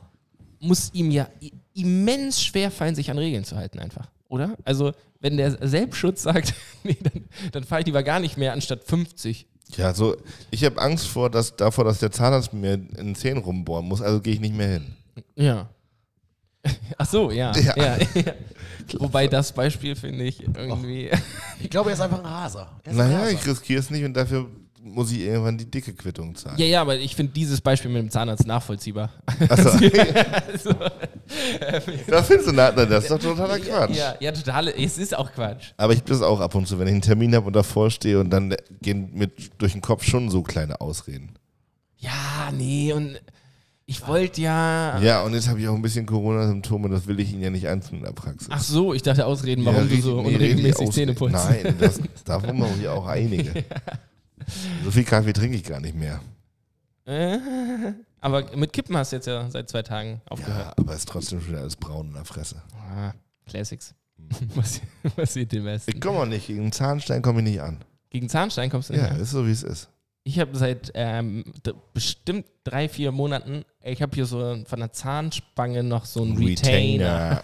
muss 0.61 0.91
ihm 0.95 1.11
ja 1.11 1.29
immens 1.75 2.43
schwer 2.43 2.71
fallen, 2.71 2.95
sich 2.95 3.11
an 3.11 3.19
Regeln 3.19 3.45
zu 3.45 3.57
halten, 3.57 3.79
einfach. 3.79 4.11
Oder? 4.29 4.57
Also, 4.65 4.93
wenn 5.21 5.37
der 5.37 5.67
Selbstschutz 5.67 6.23
sagt, 6.23 6.55
nee, 6.83 6.97
dann, 7.01 7.25
dann 7.53 7.65
fahre 7.65 7.83
ich 7.83 7.87
lieber 7.87 8.03
gar 8.03 8.21
nicht 8.21 8.37
mehr 8.37 8.53
anstatt 8.53 8.85
50. 8.85 9.47
Ja, 9.77 9.95
so, 9.95 10.17
ich 10.51 10.65
habe 10.65 10.81
Angst 10.81 11.07
vor, 11.07 11.31
dass, 11.31 11.55
davor, 11.55 11.85
dass 11.85 12.01
der 12.01 12.11
Zahnarzt 12.11 12.53
mir 12.53 12.75
in 12.75 12.89
den 12.97 13.15
Zähnen 13.15 13.43
rumbohren 13.43 13.87
muss, 13.87 14.03
also 14.03 14.21
gehe 14.21 14.35
ich 14.35 14.41
nicht 14.41 14.57
mehr 14.57 14.69
hin. 14.69 14.95
Ja. 15.37 15.69
Ach 16.99 17.07
so, 17.07 17.31
ja. 17.31 17.57
Ja. 17.57 17.77
ja. 17.77 17.99
ja. 18.15 18.33
Wobei 18.99 19.29
das 19.29 19.53
Beispiel 19.53 19.95
finde 19.95 20.25
ich 20.25 20.43
irgendwie. 20.43 21.11
Ich 21.63 21.69
glaube, 21.69 21.91
er 21.91 21.95
ist 21.95 22.01
einfach 22.01 22.25
ein. 22.25 22.55
Er 22.85 22.91
ein 22.91 22.97
Naja, 22.97 23.29
ich 23.29 23.47
riskiere 23.47 23.81
es 23.81 23.91
nicht 23.91 24.03
und 24.03 24.15
dafür 24.15 24.49
muss 24.83 25.13
ich 25.13 25.21
irgendwann 25.21 25.59
die 25.59 25.71
dicke 25.71 25.93
Quittung 25.93 26.35
zahlen. 26.35 26.59
Ja, 26.59 26.65
ja, 26.65 26.81
aber 26.81 26.97
ich 26.97 27.15
finde 27.15 27.33
dieses 27.33 27.61
Beispiel 27.61 27.91
mit 27.91 28.01
dem 28.01 28.11
Zahnarzt 28.11 28.47
nachvollziehbar. 28.47 29.11
Achso. 29.49 29.69
also, 29.69 30.71
Das 32.07 32.27
findest 32.27 32.49
du, 32.49 32.53
na, 32.53 32.71
das 32.73 33.05
ist 33.05 33.11
doch 33.11 33.19
totaler 33.19 33.59
Quatsch. 33.59 33.97
ja, 33.97 34.15
ja, 34.21 34.33
total. 34.33 34.69
Es 34.69 34.99
ist 34.99 35.17
auch 35.17 35.33
Quatsch. 35.33 35.73
Aber 35.77 35.93
ich 35.93 36.01
habe 36.01 36.09
das 36.11 36.23
auch 36.23 36.41
ab 36.41 36.55
und 36.55 36.67
zu, 36.67 36.79
wenn 36.79 36.87
ich 36.89 36.93
einen 36.93 37.03
Termin 37.03 37.35
habe 37.35 37.47
und 37.47 37.55
davor 37.55 37.91
stehe 37.91 38.19
und 38.21 38.31
dann 38.31 38.55
gehen 38.83 39.11
mir 39.13 39.29
durch 39.59 39.73
den 39.73 39.81
Kopf 39.81 40.05
schon 40.05 40.31
so 40.31 40.43
kleine 40.43 40.81
Ausreden. 40.81 41.35
Ja, 41.99 42.51
nee, 42.57 42.93
und 42.93 43.21
ich 43.87 44.07
wollte 44.07 44.41
ja. 44.41 45.01
Ja, 45.01 45.23
und 45.23 45.35
jetzt 45.35 45.49
habe 45.49 45.61
ich 45.61 45.69
auch 45.69 45.75
ein 45.75 45.83
bisschen 45.83 46.07
Corona-Symptome, 46.07 46.89
das 46.89 47.07
will 47.07 47.19
ich 47.21 47.33
Ihnen 47.33 47.43
ja 47.43 47.51
nicht 47.51 47.67
einzeln 47.69 47.99
in 47.99 48.05
der 48.05 48.13
Praxis. 48.13 48.49
Ach 48.51 48.61
so, 48.63 48.95
ich 48.95 49.03
dachte 49.03 49.27
Ausreden, 49.27 49.65
warum 49.65 49.89
Ja, 49.89 49.97
du 49.97 50.01
so 50.03 50.23
nee, 50.23 50.35
unregelmäßig 50.35 50.91
Zähne 50.91 51.15
putzt. 51.15 51.33
Nein, 51.35 51.75
das, 51.79 52.01
davon 52.25 52.59
mache 52.59 52.71
ich 52.81 52.89
auch 52.89 53.07
einige. 53.07 53.65
So 54.85 54.91
viel 54.91 55.05
Kaffee 55.05 55.33
trinke 55.33 55.57
ich 55.57 55.65
gar 55.65 55.81
nicht 55.81 55.95
mehr. 55.97 56.21
Aber 58.21 58.55
mit 58.57 58.73
Kippen 58.73 58.97
hast 58.97 59.13
du 59.13 59.17
jetzt 59.17 59.27
ja 59.27 59.49
seit 59.51 59.69
zwei 59.71 59.83
Tagen 59.83 60.21
aufgehört. 60.29 60.67
Ja, 60.67 60.75
aber 60.77 60.93
es 60.93 61.01
ist 61.01 61.09
trotzdem 61.09 61.41
schon 61.41 61.55
alles 61.57 61.77
braun 61.77 62.09
in 62.09 62.15
der 62.15 62.25
Fresse. 62.25 62.63
Ah, 62.95 63.13
Classics. 63.47 63.95
was, 64.55 64.81
was 65.17 65.33
sieht 65.33 65.53
dem 65.53 65.65
besten? 65.65 65.93
Ich 65.95 66.01
komme 66.01 66.19
auch 66.19 66.27
nicht, 66.27 66.47
gegen 66.47 66.71
Zahnstein 66.73 67.23
komme 67.23 67.41
ich 67.41 67.47
nicht 67.47 67.61
an. 67.63 67.79
Gegen 68.11 68.29
Zahnstein 68.29 68.69
kommst 68.71 68.91
du 68.91 68.93
nicht 68.95 69.03
Ja, 69.03 69.09
an? 69.09 69.21
ist 69.21 69.31
so, 69.31 69.47
wie 69.47 69.51
es 69.53 69.63
ist. 69.63 69.89
Ich 70.23 70.39
habe 70.39 70.55
seit 70.57 70.93
ähm, 70.95 71.45
bestimmt 71.95 72.45
drei, 72.65 72.89
vier 72.91 73.11
Monaten, 73.11 73.65
ich 73.83 74.03
habe 74.03 74.15
hier 74.15 74.27
so 74.27 74.63
von 74.67 74.79
der 74.81 74.93
Zahnspange 74.93 75.83
noch 75.83 76.05
so 76.05 76.23
einen 76.23 76.37
Retainer. 76.37 77.43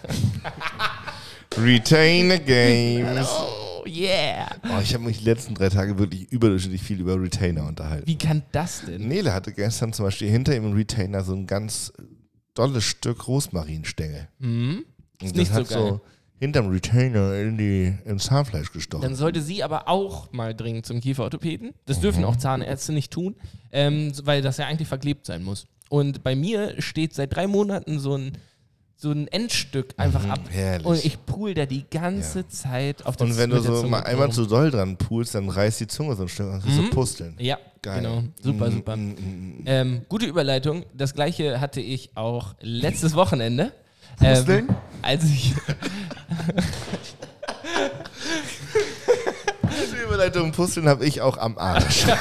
Retainer 1.57 2.37
Games. 2.45 3.27
Oh, 3.27 3.47
yeah. 3.87 4.49
Oh, 4.63 4.79
ich 4.81 4.93
habe 4.93 5.03
mich 5.05 5.19
die 5.19 5.25
letzten 5.25 5.55
drei 5.55 5.69
Tage 5.69 5.97
wirklich 5.97 6.31
überdurchschnittlich 6.31 6.81
viel 6.83 6.99
über 6.99 7.19
Retainer 7.21 7.65
unterhalten. 7.65 8.05
Wie 8.07 8.17
kann 8.17 8.43
das 8.51 8.81
denn? 8.85 9.07
Nele 9.07 9.33
hatte 9.33 9.51
gestern 9.53 9.93
zum 9.93 10.05
Beispiel 10.05 10.29
hinter 10.29 10.55
ihm 10.55 10.65
im 10.65 10.73
Retainer 10.73 11.23
so 11.23 11.33
ein 11.33 11.47
ganz 11.47 11.91
dolles 12.53 12.83
Stück 12.83 13.27
Rosmarinstängel. 13.27 14.27
Hm? 14.39 14.85
Und 15.21 15.35
nicht 15.35 15.37
das 15.37 15.47
so 15.49 15.53
hat 15.53 15.69
geil. 15.69 15.77
so 15.79 16.01
hinterm 16.39 16.67
Retainer 16.67 17.33
in 17.35 17.57
die, 17.57 17.93
ins 18.05 18.25
Zahnfleisch 18.25 18.71
gestochen. 18.71 19.01
Dann 19.01 19.15
sollte 19.15 19.41
sie 19.41 19.63
aber 19.63 19.87
auch 19.87 20.31
mal 20.31 20.53
dringend 20.53 20.85
zum 20.85 21.01
Kieferorthopäden. 21.01 21.73
Das 21.87 21.99
dürfen 21.99 22.19
Mhm. 22.19 22.25
auch 22.25 22.35
Zahnärzte 22.35 22.93
nicht 22.93 23.11
tun, 23.11 23.35
ähm, 23.71 24.11
weil 24.23 24.41
das 24.43 24.57
ja 24.57 24.67
eigentlich 24.67 24.87
verklebt 24.87 25.25
sein 25.25 25.43
muss. 25.43 25.65
Und 25.89 26.23
bei 26.23 26.35
mir 26.35 26.79
steht 26.81 27.13
seit 27.15 27.35
drei 27.35 27.47
Monaten 27.47 27.97
so 27.99 28.15
ein, 28.15 28.33
so 28.99 29.11
ein 29.11 29.27
Endstück 29.27 29.93
einfach 29.97 30.27
ab. 30.27 30.39
Mhm, 30.45 30.49
herrlich. 30.51 30.87
Und 30.87 31.05
ich 31.05 31.23
pool 31.25 31.53
da 31.53 31.65
die 31.67 31.85
ganze 31.89 32.39
Ja. 32.39 32.49
Zeit 32.49 33.05
auf 33.05 33.15
der 33.15 33.27
Und 33.27 33.37
wenn 33.37 33.51
du 33.51 33.61
so 33.61 33.83
mal 33.87 34.01
einmal 34.01 34.31
zu 34.31 34.45
doll 34.47 34.71
dran 34.71 34.97
pulst, 34.97 35.35
dann 35.35 35.49
reißt 35.49 35.79
die 35.81 35.87
Zunge 35.87 36.15
so 36.15 36.23
ein 36.23 36.29
Stück 36.29 36.47
und 36.51 36.65
Mhm. 36.65 36.71
so 36.71 36.89
Pusteln. 36.89 37.35
Ja, 37.37 37.57
Geil. 37.83 38.01
genau. 38.01 38.23
Super, 38.41 38.69
Mm, 38.69 38.73
super. 38.73 38.95
mm, 38.97 39.09
mm. 39.11 39.63
Ähm, 39.67 40.01
gute 40.09 40.25
Überleitung. 40.25 40.83
Das 40.95 41.13
gleiche 41.13 41.61
hatte 41.61 41.79
ich 41.79 42.09
auch 42.15 42.55
letztes 42.59 43.13
Wochenende. 43.13 43.71
Pusteln? 44.19 44.67
Ähm, 44.69 44.75
als 45.03 45.23
ich. 45.25 45.53
Die 49.91 50.03
Überleitung 50.05 50.51
Pusteln 50.51 50.89
habe 50.89 51.05
ich 51.05 51.21
auch 51.21 51.37
am 51.37 51.55
Arsch. 51.59 52.05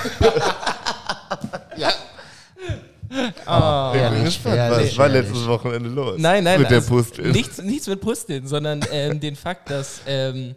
ja, 3.16 3.92
Oh, 3.92 3.96
ich 3.96 4.10
bin 4.10 4.24
gespannt, 4.24 4.56
ehrlich, 4.56 4.90
was 4.90 4.98
war 4.98 5.06
ehrlich. 5.08 5.22
letztes 5.28 5.46
Wochenende 5.46 5.88
los? 5.90 6.18
Nein, 6.18 6.44
nein, 6.44 6.60
Mit 6.60 6.70
der 6.70 6.78
also 6.78 6.94
Pusteln. 6.94 7.32
Nichts, 7.32 7.62
nichts 7.62 7.86
mit 7.88 8.00
Pusteln, 8.00 8.46
sondern 8.46 8.84
ähm, 8.92 9.20
den 9.20 9.36
Fakt, 9.36 9.70
dass 9.70 10.00
ähm, 10.06 10.54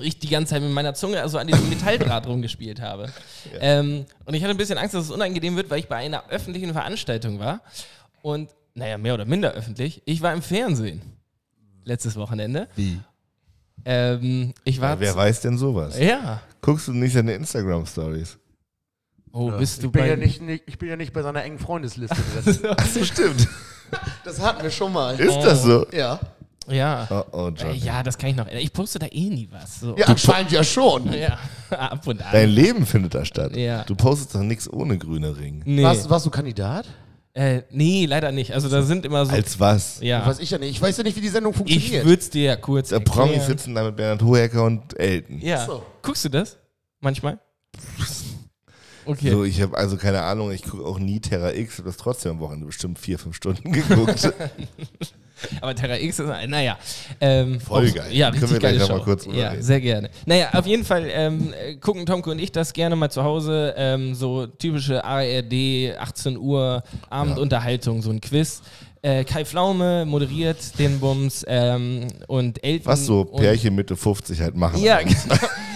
ich 0.00 0.18
die 0.18 0.28
ganze 0.28 0.50
Zeit 0.54 0.62
mit 0.62 0.72
meiner 0.72 0.94
Zunge 0.94 1.20
also 1.22 1.38
an 1.38 1.46
diesem 1.46 1.68
Metalldraht 1.68 2.26
rumgespielt 2.28 2.80
habe. 2.80 3.08
Ähm, 3.60 4.04
und 4.24 4.34
ich 4.34 4.42
hatte 4.42 4.50
ein 4.52 4.56
bisschen 4.56 4.78
Angst, 4.78 4.94
dass 4.94 5.04
es 5.04 5.10
unangenehm 5.10 5.56
wird, 5.56 5.70
weil 5.70 5.78
ich 5.78 5.88
bei 5.88 5.96
einer 5.96 6.28
öffentlichen 6.28 6.72
Veranstaltung 6.72 7.38
war. 7.38 7.60
Und, 8.22 8.50
naja, 8.74 8.98
mehr 8.98 9.14
oder 9.14 9.24
minder 9.24 9.52
öffentlich. 9.52 10.02
Ich 10.04 10.20
war 10.22 10.32
im 10.34 10.42
Fernsehen 10.42 11.00
letztes 11.84 12.16
Wochenende. 12.16 12.68
Wie? 12.76 13.00
Ähm, 13.84 14.52
ich 14.64 14.80
war. 14.80 14.98
Wer 15.00 15.14
weiß 15.14 15.40
denn 15.42 15.56
sowas? 15.58 15.98
Ja. 15.98 16.42
Guckst 16.60 16.88
du 16.88 16.92
nicht 16.92 17.12
seine 17.12 17.34
Instagram-Stories? 17.34 18.36
Oh, 19.38 19.50
bist 19.50 19.82
du 19.82 19.86
ich, 19.88 19.92
bin 19.92 20.02
bei. 20.02 20.08
ja 20.08 20.16
nicht, 20.16 20.40
nicht, 20.40 20.64
ich 20.66 20.78
bin 20.78 20.88
ja 20.88 20.96
nicht 20.96 21.12
bei 21.12 21.22
seiner 21.22 21.44
engen 21.44 21.58
Freundesliste 21.58 22.16
drin. 22.16 22.70
Achso, 22.76 23.04
stimmt. 23.04 23.46
das 24.24 24.40
hatten 24.40 24.62
wir 24.62 24.70
schon 24.70 24.92
mal. 24.92 25.18
Ist 25.20 25.36
das 25.40 25.62
so? 25.62 25.86
Ja. 25.92 26.18
ja. 26.68 27.06
Oh, 27.10 27.24
oh, 27.32 27.48
Äh, 27.48 27.52
Johnny. 27.62 27.78
Ja, 27.78 28.02
das 28.02 28.16
kann 28.16 28.30
ich 28.30 28.36
noch. 28.36 28.46
Ich 28.48 28.72
poste 28.72 28.98
da 28.98 29.06
eh 29.06 29.28
nie 29.28 29.48
was. 29.52 29.80
So. 29.80 29.94
Ja, 29.96 30.06
anscheinend 30.06 30.52
ja 30.52 30.64
schon. 30.64 31.12
Ja, 31.12 31.38
ab 31.70 32.06
und 32.06 32.22
an. 32.22 32.28
Dein 32.32 32.48
Leben 32.48 32.86
findet 32.86 33.14
da 33.14 33.24
statt. 33.26 33.54
Ja. 33.56 33.84
Du 33.84 33.94
postest 33.94 34.34
doch 34.34 34.40
nichts 34.40 34.72
ohne 34.72 34.96
grüne 34.96 35.36
Ring. 35.36 35.62
nee. 35.66 35.82
Warst, 35.82 36.08
warst 36.08 36.24
du 36.24 36.30
Kandidat? 36.30 36.86
Äh, 37.34 37.64
nee, 37.70 38.06
leider 38.06 38.32
nicht. 38.32 38.54
Also 38.54 38.70
da 38.70 38.80
sind 38.80 39.04
immer 39.04 39.26
so. 39.26 39.32
Als 39.32 39.60
was? 39.60 40.00
ja. 40.00 40.26
Weiß 40.26 40.38
ich 40.38 40.50
ja 40.50 40.56
nicht. 40.56 40.70
Ich 40.70 40.80
weiß 40.80 40.96
ja 40.96 41.02
nicht, 41.04 41.14
wie 41.16 41.20
die 41.20 41.28
Sendung 41.28 41.52
Ich 41.52 41.58
funktioniert. 41.58 42.06
würde 42.06 42.20
es 42.22 42.30
dir 42.30 42.44
ja 42.44 42.56
kurz. 42.56 42.88
Der 42.88 43.00
Promis 43.00 43.44
sitzen 43.44 43.74
da 43.74 43.84
mit 43.84 43.96
Bernhard 43.96 44.22
Hohecker 44.22 44.64
und 44.64 44.98
Elton. 44.98 45.40
Ja. 45.42 45.66
So. 45.66 45.84
Guckst 46.00 46.24
du 46.24 46.30
das? 46.30 46.56
Manchmal? 47.00 47.38
Okay. 49.06 49.30
So, 49.30 49.44
ich 49.44 49.60
habe 49.62 49.76
also 49.78 49.96
keine 49.96 50.22
Ahnung, 50.22 50.50
ich 50.52 50.62
gucke 50.64 50.84
auch 50.84 50.98
nie 50.98 51.20
Terra 51.20 51.52
X, 51.52 51.78
habe 51.78 51.88
das 51.88 51.96
trotzdem 51.96 52.32
am 52.32 52.40
Wochenende 52.40 52.66
bestimmt 52.66 52.98
vier, 52.98 53.18
fünf 53.18 53.36
Stunden 53.36 53.72
geguckt. 53.72 54.32
Aber 55.60 55.74
Terra 55.74 55.96
X 55.98 56.18
ist, 56.18 56.28
naja. 56.48 56.78
Ähm, 57.20 57.60
Voll 57.60 57.88
auch- 57.90 57.94
geil. 57.94 58.06
Ja, 58.10 58.30
Können 58.30 58.42
wir 58.50 58.58
gleich 58.58 58.60
geile 58.60 58.78
noch 58.78 58.88
mal 58.88 58.98
Show. 58.98 59.04
kurz 59.04 59.26
Ja, 59.26 59.50
reden. 59.50 59.62
sehr 59.62 59.80
gerne. 59.82 60.10
Naja, 60.24 60.48
auf 60.54 60.66
jeden 60.66 60.84
Fall 60.84 61.06
ähm, 61.12 61.52
äh, 61.52 61.74
gucken 61.76 62.06
Tomke 62.06 62.30
und 62.30 62.38
ich 62.38 62.52
das 62.52 62.72
gerne 62.72 62.96
mal 62.96 63.10
zu 63.10 63.22
Hause. 63.22 63.74
Ähm, 63.76 64.14
so 64.14 64.46
typische 64.46 65.04
ARD, 65.04 65.94
18 65.98 66.38
Uhr, 66.38 66.82
Abendunterhaltung, 67.10 68.00
so 68.00 68.10
ein 68.10 68.20
Quiz. 68.22 68.62
Äh, 69.02 69.24
Kai 69.24 69.44
Pflaume 69.44 70.06
moderiert 70.06 70.56
den 70.78 70.98
Bums 71.00 71.44
ähm, 71.46 72.06
und 72.28 72.64
Elton. 72.64 72.86
Was 72.86 73.04
so 73.04 73.24
Pärchen 73.26 73.74
Mitte 73.74 73.94
50 73.94 74.40
halt 74.40 74.56
machen. 74.56 74.82
Ja, 74.82 75.00
genau. 75.02 75.14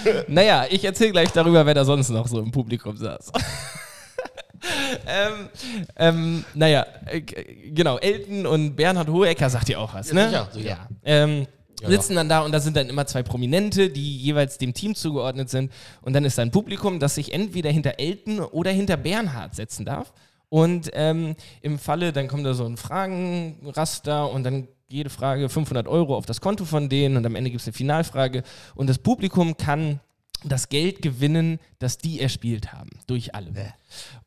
naja, 0.28 0.66
ich 0.70 0.84
erzähle 0.84 1.12
gleich 1.12 1.32
darüber, 1.32 1.64
wer 1.66 1.74
da 1.74 1.84
sonst 1.84 2.10
noch 2.10 2.28
so 2.28 2.40
im 2.40 2.50
Publikum 2.50 2.96
saß. 2.96 3.32
ähm, 5.06 5.48
ähm, 5.96 6.44
naja, 6.54 6.86
äh, 7.06 7.20
genau, 7.20 7.98
Elton 7.98 8.46
und 8.46 8.76
Bernhard 8.76 9.08
Hohecker 9.08 9.48
sagt 9.50 9.68
ihr 9.68 9.80
auch 9.80 9.94
was, 9.94 10.12
ne? 10.12 10.28
sicher, 10.28 10.48
sicher. 10.52 10.68
Ja. 10.68 10.88
Ähm, 11.04 11.46
Ja, 11.80 11.88
sitzen 11.88 12.14
dann 12.14 12.28
da 12.28 12.40
und 12.40 12.52
da 12.52 12.60
sind 12.60 12.76
dann 12.76 12.88
immer 12.88 13.06
zwei 13.06 13.22
Prominente, 13.22 13.88
die 13.88 14.18
jeweils 14.18 14.58
dem 14.58 14.74
Team 14.74 14.94
zugeordnet 14.94 15.48
sind. 15.48 15.72
Und 16.02 16.12
dann 16.12 16.24
ist 16.26 16.36
da 16.36 16.42
ein 16.42 16.50
Publikum, 16.50 17.00
das 17.00 17.14
sich 17.14 17.32
entweder 17.32 17.70
hinter 17.70 17.98
Elton 17.98 18.40
oder 18.40 18.70
hinter 18.70 18.98
Bernhard 18.98 19.54
setzen 19.54 19.86
darf. 19.86 20.12
Und 20.50 20.90
ähm, 20.92 21.36
im 21.62 21.78
Falle, 21.78 22.12
dann 22.12 22.28
kommt 22.28 22.44
da 22.44 22.52
so 22.52 22.66
ein 22.66 22.76
Fragenraster 22.76 24.30
und 24.30 24.44
dann 24.44 24.68
jede 24.88 25.08
Frage 25.08 25.48
500 25.48 25.86
Euro 25.86 26.16
auf 26.16 26.26
das 26.26 26.40
Konto 26.40 26.64
von 26.64 26.88
denen 26.88 27.16
und 27.16 27.24
am 27.24 27.36
Ende 27.36 27.50
gibt 27.50 27.62
es 27.62 27.68
eine 27.68 27.72
Finalfrage. 27.72 28.42
Und 28.74 28.90
das 28.90 28.98
Publikum 28.98 29.56
kann 29.56 30.00
das 30.44 30.68
Geld 30.68 31.02
gewinnen, 31.02 31.60
das 31.78 31.98
die 31.98 32.20
erspielt 32.20 32.72
haben, 32.72 32.90
durch 33.06 33.34
alle. 33.34 33.74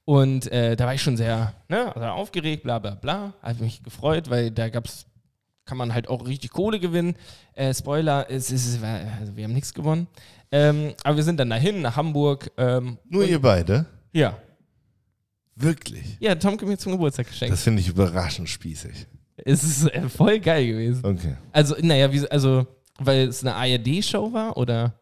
Und 0.06 0.52
äh, 0.52 0.76
da 0.76 0.86
war 0.86 0.94
ich 0.94 1.02
schon 1.02 1.18
sehr 1.18 1.54
ne, 1.68 1.94
also 1.94 2.08
aufgeregt, 2.08 2.64
bla 2.64 2.80
bla 2.80 2.96
bla. 2.96 3.34
Habe 3.42 3.64
mich 3.64 3.84
gefreut, 3.84 4.30
weil 4.30 4.52
da 4.52 4.70
gab's, 4.70 5.06
kann 5.66 5.78
man 5.78 5.94
halt 5.94 6.08
auch 6.08 6.26
richtig 6.26 6.52
Kohle 6.52 6.80
gewinnen. 6.80 7.16
Äh, 7.56 7.74
Spoiler, 7.74 8.28
es 8.30 8.52
ist, 8.52 8.82
also 8.84 9.36
wir 9.36 9.44
haben 9.44 9.54
nichts 9.54 9.74
gewonnen. 9.74 10.08
Ähm, 10.52 10.94
aber 11.04 11.18
wir 11.18 11.24
sind 11.24 11.40
dann 11.40 11.50
dahin, 11.50 11.82
nach 11.82 11.96
Hamburg. 11.96 12.52
Ähm, 12.58 12.98
Nur 13.10 13.26
ihr 13.26 13.42
beide? 13.42 13.86
Ja. 14.12 14.38
Wirklich? 15.56 16.18
Ja, 16.20 16.36
Tom 16.36 16.54
hat 16.54 16.62
mir 16.64 16.78
zum 16.78 16.94
Geburtstag 16.94 17.28
geschenkt. 17.28 17.54
Das 17.54 17.64
finde 17.64 17.82
ich 17.82 17.88
überraschend 17.88 18.50
spießig. 18.50 19.08
es 19.38 19.64
ist 19.64 19.88
äh, 19.88 20.10
voll 20.10 20.40
geil 20.40 20.66
gewesen. 20.66 21.06
Okay. 21.06 21.36
Also, 21.52 21.76
naja, 21.82 22.12
wie, 22.12 22.28
also, 22.30 22.66
weil 23.00 23.28
es 23.28 23.44
eine 23.44 23.56
ARD-Show 23.56 24.34
war 24.34 24.58
oder? 24.58 25.00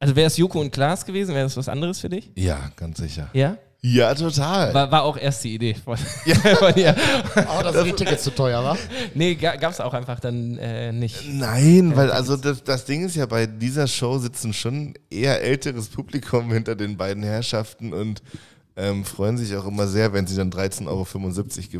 Also 0.00 0.14
wäre 0.14 0.28
es 0.28 0.36
Joko 0.36 0.60
und 0.60 0.70
Klaas 0.70 1.04
gewesen, 1.04 1.34
wäre 1.34 1.44
das 1.44 1.56
was 1.56 1.68
anderes 1.68 1.98
für 2.00 2.08
dich? 2.08 2.30
Ja, 2.36 2.70
ganz 2.76 2.98
sicher. 2.98 3.30
Ja? 3.32 3.58
Ja, 3.80 4.12
total. 4.14 4.74
War, 4.74 4.90
war 4.90 5.02
auch 5.04 5.16
erst 5.16 5.44
die 5.44 5.54
Idee 5.54 5.74
von, 5.74 5.96
von 6.58 6.74
ihr. 6.76 6.96
Oh, 7.36 7.62
das 7.62 7.74
sind 7.74 7.86
die 7.86 7.92
Tickets 7.92 8.24
zu 8.24 8.34
teuer, 8.34 8.62
wa? 8.62 8.76
Nee, 9.14 9.36
ga, 9.36 9.54
gab's 9.54 9.80
auch 9.80 9.94
einfach 9.94 10.18
dann 10.18 10.58
äh, 10.58 10.92
nicht. 10.92 11.28
Nein, 11.28 11.92
weil 11.94 12.10
also 12.10 12.36
das, 12.36 12.64
das 12.64 12.84
Ding 12.84 13.04
ist 13.04 13.14
ja, 13.14 13.26
bei 13.26 13.46
dieser 13.46 13.86
Show 13.86 14.18
sitzen 14.18 14.52
schon 14.52 14.94
eher 15.10 15.42
älteres 15.42 15.88
Publikum 15.88 16.52
hinter 16.52 16.74
den 16.74 16.96
beiden 16.96 17.22
Herrschaften 17.22 17.92
und 17.92 18.20
ähm, 18.78 19.04
freuen 19.04 19.36
sich 19.36 19.54
auch 19.56 19.66
immer 19.66 19.88
sehr, 19.88 20.12
wenn 20.12 20.26
sie 20.28 20.36
dann 20.36 20.50
13,75 20.52 20.86
Euro 20.88 21.04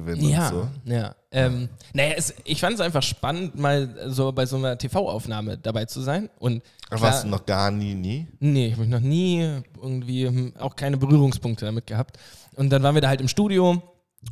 gewinnen 0.04 0.28
Ja, 0.28 0.48
und 0.48 0.54
so. 0.54 0.92
ja. 0.92 1.14
Ähm, 1.30 1.68
naja, 1.92 2.14
es, 2.16 2.34
ich 2.44 2.58
fand 2.60 2.74
es 2.74 2.80
einfach 2.80 3.02
spannend, 3.02 3.56
mal 3.58 3.94
so 4.08 4.32
bei 4.32 4.46
so 4.46 4.56
einer 4.56 4.76
TV-Aufnahme 4.76 5.56
dabei 5.58 5.84
zu 5.84 6.00
sein. 6.00 6.28
Und 6.38 6.62
klar- 6.88 7.00
warst 7.00 7.24
du 7.24 7.28
noch 7.28 7.46
gar 7.46 7.70
nie, 7.70 7.94
nie? 7.94 8.26
Nee, 8.40 8.68
ich 8.68 8.72
habe 8.72 8.86
noch 8.86 8.98
nie 9.00 9.40
irgendwie 9.80 10.26
hm, 10.26 10.54
auch 10.58 10.74
keine 10.74 10.96
Berührungspunkte 10.96 11.66
damit 11.66 11.86
gehabt. 11.86 12.18
Und 12.56 12.70
dann 12.70 12.82
waren 12.82 12.94
wir 12.96 13.02
da 13.02 13.08
halt 13.08 13.20
im 13.20 13.28
Studio 13.28 13.80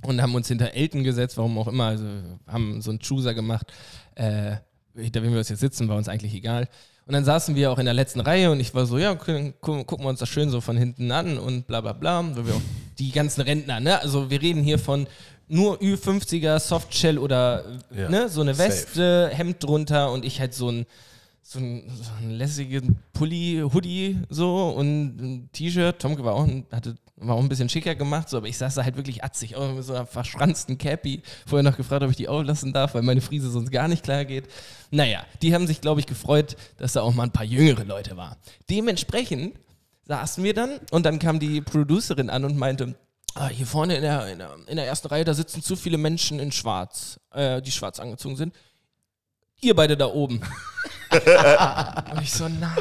und 0.02 0.20
haben 0.20 0.34
uns 0.34 0.48
hinter 0.48 0.72
Elton 0.74 1.04
gesetzt, 1.04 1.36
warum 1.36 1.56
auch 1.58 1.68
immer. 1.68 1.84
Also 1.84 2.04
haben 2.48 2.82
so 2.82 2.90
einen 2.90 2.98
Chooser 2.98 3.34
gemacht. 3.34 3.72
Äh, 4.16 4.56
hinter 4.96 5.22
wem 5.22 5.30
wir 5.32 5.38
uns 5.38 5.50
jetzt 5.50 5.60
sitzen, 5.60 5.88
war 5.88 5.96
uns 5.98 6.08
eigentlich 6.08 6.34
egal. 6.34 6.68
Und 7.06 7.12
dann 7.12 7.24
saßen 7.24 7.54
wir 7.54 7.70
auch 7.70 7.78
in 7.78 7.84
der 7.84 7.94
letzten 7.94 8.18
Reihe 8.20 8.50
und 8.50 8.58
ich 8.58 8.74
war 8.74 8.84
so, 8.84 8.98
ja, 8.98 9.14
gu 9.14 9.52
gucken 9.60 10.04
wir 10.04 10.08
uns 10.08 10.18
das 10.18 10.28
schön 10.28 10.50
so 10.50 10.60
von 10.60 10.76
hinten 10.76 11.12
an 11.12 11.38
und 11.38 11.68
bla 11.68 11.80
bla 11.80 11.92
bla. 11.92 12.24
Weil 12.36 12.46
wir 12.46 12.54
auch 12.54 12.62
die 12.98 13.12
ganzen 13.12 13.42
Rentner, 13.42 13.78
ne? 13.78 14.00
Also 14.00 14.28
wir 14.28 14.42
reden 14.42 14.62
hier 14.62 14.78
von 14.78 15.06
nur 15.46 15.80
Ü50er, 15.80 16.58
Softshell 16.58 17.18
oder 17.18 17.64
Ja, 17.96 18.08
ne, 18.08 18.28
so 18.28 18.40
eine 18.40 18.54
safe. 18.54 18.70
Weste, 18.70 19.30
Hemd 19.32 19.62
drunter 19.62 20.10
und 20.10 20.24
ich 20.24 20.40
halt 20.40 20.52
so 20.54 20.68
ein 20.68 20.86
so 21.48 21.60
ein, 21.60 21.88
so 21.94 22.10
ein 22.20 22.32
lässigen 22.32 22.98
Pulli, 23.12 23.62
Hoodie 23.72 24.18
so 24.28 24.70
und 24.70 25.16
ein 25.16 25.48
T-Shirt. 25.52 26.00
Tomke 26.00 26.24
war 26.24 26.34
auch, 26.34 26.48
hatte, 26.72 26.96
war 27.16 27.34
auch 27.34 27.40
ein 27.40 27.48
bisschen 27.48 27.68
schicker 27.68 27.94
gemacht, 27.94 28.28
so, 28.28 28.36
aber 28.36 28.46
ich 28.46 28.58
saß 28.58 28.74
da 28.74 28.84
halt 28.84 28.96
wirklich 28.96 29.24
atzig, 29.24 29.56
auch 29.56 29.72
mit 29.72 29.84
so 29.84 29.94
einer 29.94 30.06
verschranzten 30.06 30.76
Cappy. 30.76 31.22
Vorher 31.46 31.62
noch 31.62 31.76
gefragt, 31.76 32.02
ob 32.02 32.10
ich 32.10 32.16
die 32.16 32.28
auflassen 32.28 32.72
darf, 32.72 32.94
weil 32.94 33.02
meine 33.02 33.22
Frise 33.22 33.50
sonst 33.50 33.70
gar 33.70 33.88
nicht 33.88 34.02
klar 34.02 34.24
geht. 34.24 34.48
Naja, 34.90 35.24
die 35.40 35.54
haben 35.54 35.66
sich, 35.66 35.80
glaube 35.80 36.00
ich, 36.00 36.06
gefreut, 36.06 36.56
dass 36.76 36.92
da 36.92 37.00
auch 37.00 37.14
mal 37.14 37.24
ein 37.24 37.32
paar 37.32 37.44
jüngere 37.44 37.84
Leute 37.84 38.16
waren. 38.16 38.36
Dementsprechend 38.68 39.58
saßen 40.04 40.44
wir 40.44 40.52
dann 40.52 40.78
und 40.90 41.06
dann 41.06 41.18
kam 41.18 41.40
die 41.40 41.62
Producerin 41.62 42.28
an 42.28 42.44
und 42.44 42.58
meinte, 42.58 42.94
ah, 43.34 43.48
hier 43.48 43.66
vorne 43.66 43.96
in 43.96 44.02
der, 44.02 44.26
in, 44.28 44.38
der, 44.38 44.54
in 44.66 44.76
der 44.76 44.86
ersten 44.86 45.08
Reihe, 45.08 45.24
da 45.24 45.32
sitzen 45.32 45.62
zu 45.62 45.74
viele 45.74 45.96
Menschen 45.96 46.38
in 46.38 46.52
schwarz, 46.52 47.18
äh, 47.32 47.62
die 47.62 47.70
schwarz 47.70 47.98
angezogen 47.98 48.36
sind. 48.36 48.54
Ihr 49.62 49.74
beide 49.74 49.96
da 49.96 50.06
oben. 50.06 50.42
Und 52.12 52.22
ich 52.22 52.32
so, 52.32 52.46
nein. 52.46 52.76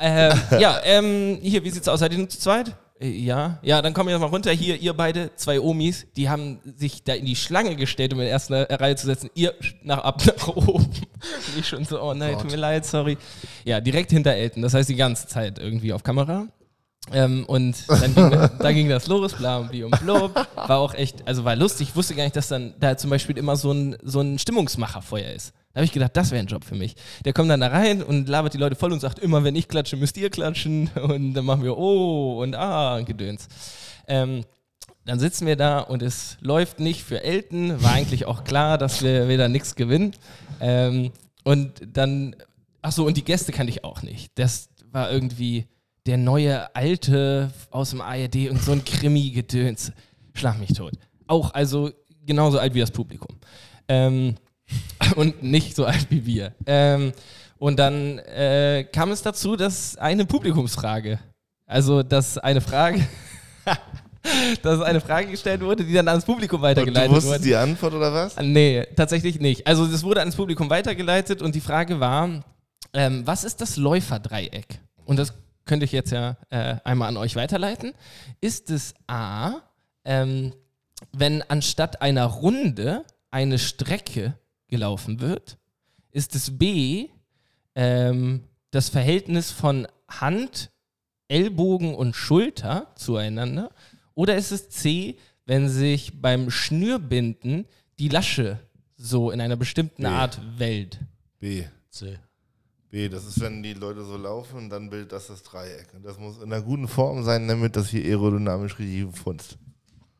Ähm, 0.00 0.40
ja, 0.58 0.80
ähm, 0.82 1.38
hier, 1.40 1.62
wie 1.62 1.70
sieht's 1.70 1.86
aus? 1.86 2.00
Seid 2.00 2.12
ihr 2.12 2.18
nur 2.18 2.28
zu 2.28 2.40
zweit? 2.40 2.74
Äh, 3.00 3.08
Ja, 3.08 3.58
ja, 3.62 3.82
dann 3.82 3.92
kommen 3.94 4.08
wir 4.08 4.18
mal 4.18 4.26
runter. 4.26 4.50
Hier, 4.52 4.76
ihr 4.76 4.94
beide, 4.94 5.34
zwei 5.36 5.60
Omis, 5.60 6.06
die 6.16 6.28
haben 6.28 6.58
sich 6.76 7.02
da 7.04 7.14
in 7.14 7.26
die 7.26 7.36
Schlange 7.36 7.76
gestellt, 7.76 8.12
um 8.12 8.20
in 8.20 8.24
der 8.24 8.32
ersten 8.32 8.54
Reihe 8.54 8.96
zu 8.96 9.06
setzen. 9.06 9.30
Ihr 9.34 9.54
nach 9.82 9.98
ab 9.98 10.22
nach 10.26 10.48
oben. 10.48 10.84
Und 10.84 11.58
ich 11.58 11.66
schon 11.68 11.84
so, 11.84 12.00
oh 12.00 12.14
nein, 12.14 12.38
tut 12.38 12.50
mir 12.50 12.56
leid, 12.56 12.86
sorry. 12.86 13.16
Ja, 13.64 13.80
direkt 13.80 14.10
hinter 14.10 14.32
Elton. 14.32 14.62
Das 14.62 14.74
heißt 14.74 14.88
die 14.88 14.96
ganze 14.96 15.26
Zeit 15.26 15.58
irgendwie 15.58 15.92
auf 15.92 16.02
Kamera. 16.02 16.46
Ähm, 17.12 17.44
und 17.46 17.76
dann 17.88 18.14
ging, 18.14 18.30
da 18.58 18.72
ging 18.72 18.88
das 18.88 19.06
los, 19.06 19.34
bla 19.34 19.58
und 19.58 19.72
und 19.72 20.00
blub. 20.00 20.34
War 20.56 20.78
auch 20.78 20.92
echt, 20.94 21.26
also 21.26 21.44
war 21.44 21.54
lustig. 21.54 21.90
Ich 21.90 21.96
wusste 21.96 22.14
gar 22.16 22.24
nicht, 22.24 22.34
dass 22.34 22.48
dann 22.48 22.74
da 22.80 22.96
zum 22.96 23.10
Beispiel 23.10 23.38
immer 23.38 23.54
so 23.56 23.70
ein, 23.72 23.96
so 24.02 24.20
ein 24.20 24.38
Stimmungsmacherfeuer 24.38 25.30
ist. 25.30 25.52
Da 25.76 25.80
habe 25.80 25.84
ich 25.84 25.92
gedacht, 25.92 26.16
das 26.16 26.30
wäre 26.30 26.40
ein 26.40 26.46
Job 26.46 26.64
für 26.64 26.74
mich. 26.74 26.94
Der 27.26 27.34
kommt 27.34 27.50
dann 27.50 27.60
da 27.60 27.66
rein 27.66 28.02
und 28.02 28.30
labert 28.30 28.54
die 28.54 28.58
Leute 28.58 28.76
voll 28.76 28.94
und 28.94 29.00
sagt, 29.00 29.18
immer 29.18 29.44
wenn 29.44 29.54
ich 29.54 29.68
klatsche, 29.68 29.98
müsst 29.98 30.16
ihr 30.16 30.30
klatschen. 30.30 30.88
Und 30.94 31.34
dann 31.34 31.44
machen 31.44 31.64
wir 31.64 31.76
oh 31.76 32.42
und 32.42 32.54
ah 32.54 32.96
und 32.96 33.04
Gedöns. 33.04 33.46
Ähm, 34.08 34.46
dann 35.04 35.20
sitzen 35.20 35.46
wir 35.46 35.56
da 35.56 35.80
und 35.80 36.02
es 36.02 36.38
läuft 36.40 36.80
nicht 36.80 37.02
für 37.02 37.22
Elton. 37.22 37.82
War 37.82 37.92
eigentlich 37.92 38.24
auch 38.24 38.44
klar, 38.44 38.78
dass 38.78 39.02
wir 39.02 39.28
wieder 39.28 39.50
nichts 39.50 39.74
gewinnen. 39.74 40.12
Ähm, 40.62 41.12
und 41.44 41.82
dann, 41.92 42.34
ach 42.80 42.92
so, 42.92 43.04
und 43.04 43.18
die 43.18 43.24
Gäste 43.24 43.52
kannte 43.52 43.70
ich 43.70 43.84
auch 43.84 44.00
nicht. 44.00 44.30
Das 44.36 44.70
war 44.92 45.12
irgendwie 45.12 45.66
der 46.06 46.16
neue 46.16 46.74
Alte 46.74 47.52
aus 47.70 47.90
dem 47.90 48.00
ARD 48.00 48.48
und 48.48 48.62
so 48.62 48.72
ein 48.72 48.82
Krimi-Gedöns. 48.82 49.92
Schlag 50.32 50.58
mich 50.58 50.72
tot. 50.72 50.94
Auch 51.26 51.52
also 51.52 51.90
genauso 52.24 52.58
alt 52.58 52.72
wie 52.72 52.80
das 52.80 52.92
Publikum. 52.92 53.36
Ähm, 53.88 54.36
und 55.16 55.42
nicht 55.42 55.76
so 55.76 55.84
alt 55.84 56.06
wie 56.10 56.26
wir. 56.26 56.52
Ähm, 56.66 57.12
und 57.58 57.78
dann 57.78 58.18
äh, 58.18 58.86
kam 58.92 59.10
es 59.10 59.22
dazu, 59.22 59.56
dass 59.56 59.96
eine 59.96 60.26
Publikumsfrage, 60.26 61.18
also 61.66 62.02
dass 62.02 62.36
eine 62.38 62.60
Frage, 62.60 63.06
dass 64.62 64.80
eine 64.82 65.00
Frage 65.00 65.28
gestellt 65.28 65.62
wurde, 65.62 65.84
die 65.84 65.92
dann 65.94 66.08
ans 66.08 66.24
Publikum 66.24 66.58
Und 66.58 66.62
du 66.62 66.68
weitergeleitet 66.68 67.10
wusstest 67.10 67.32
wurde. 67.34 67.44
die 67.44 67.56
Antwort 67.56 67.94
oder 67.94 68.12
was? 68.12 68.36
Nee, 68.42 68.84
tatsächlich 68.96 69.40
nicht. 69.40 69.66
Also 69.66 69.86
das 69.86 70.02
wurde 70.02 70.20
ans 70.20 70.36
Publikum 70.36 70.68
weitergeleitet 70.68 71.40
und 71.42 71.54
die 71.54 71.60
Frage 71.60 72.00
war, 72.00 72.42
Ähm, 72.94 73.26
was 73.26 73.44
ist 73.44 73.60
das 73.60 73.76
Läuferdreieck? 73.76 74.80
Und 75.04 75.18
das 75.18 75.34
könnte 75.66 75.84
ich 75.84 75.92
jetzt 75.92 76.12
ja 76.12 76.36
äh, 76.48 76.76
einmal 76.84 77.08
an 77.08 77.16
euch 77.18 77.36
weiterleiten. 77.36 77.92
Ist 78.40 78.70
es 78.70 78.94
A, 79.06 79.56
ähm, 80.04 80.54
wenn 81.12 81.42
anstatt 81.42 82.00
einer 82.00 82.24
Runde 82.24 83.04
eine 83.30 83.58
Strecke 83.58 84.34
gelaufen 84.68 85.20
wird? 85.20 85.58
Ist 86.10 86.34
es 86.34 86.56
B, 86.58 87.08
ähm, 87.74 88.44
das 88.70 88.88
Verhältnis 88.88 89.50
von 89.50 89.86
Hand, 90.08 90.70
Ellbogen 91.28 91.94
und 91.94 92.14
Schulter 92.14 92.92
zueinander? 92.96 93.70
Oder 94.14 94.36
ist 94.36 94.50
es 94.50 94.68
C, 94.70 95.16
wenn 95.44 95.68
sich 95.68 96.20
beim 96.20 96.50
Schnürbinden 96.50 97.66
die 97.98 98.08
Lasche 98.08 98.60
so 98.96 99.30
in 99.30 99.40
einer 99.40 99.56
bestimmten 99.56 100.02
B. 100.02 100.08
Art 100.08 100.40
wellt? 100.58 101.00
B. 101.38 101.64
C. 101.90 102.18
B, 102.90 103.08
das 103.08 103.26
ist, 103.26 103.40
wenn 103.40 103.62
die 103.62 103.74
Leute 103.74 104.04
so 104.04 104.16
laufen 104.16 104.56
und 104.56 104.70
dann 104.70 104.88
bildet 104.90 105.12
das 105.12 105.26
das 105.26 105.42
Dreieck. 105.42 105.92
Und 105.94 106.04
das 106.04 106.18
muss 106.18 106.38
in 106.38 106.44
einer 106.44 106.62
guten 106.62 106.88
Form 106.88 107.24
sein, 107.24 107.46
damit 107.48 107.76
das 107.76 107.88
hier 107.88 108.04
aerodynamisch 108.04 108.78
richtig 108.78 109.14
funzt. 109.16 109.58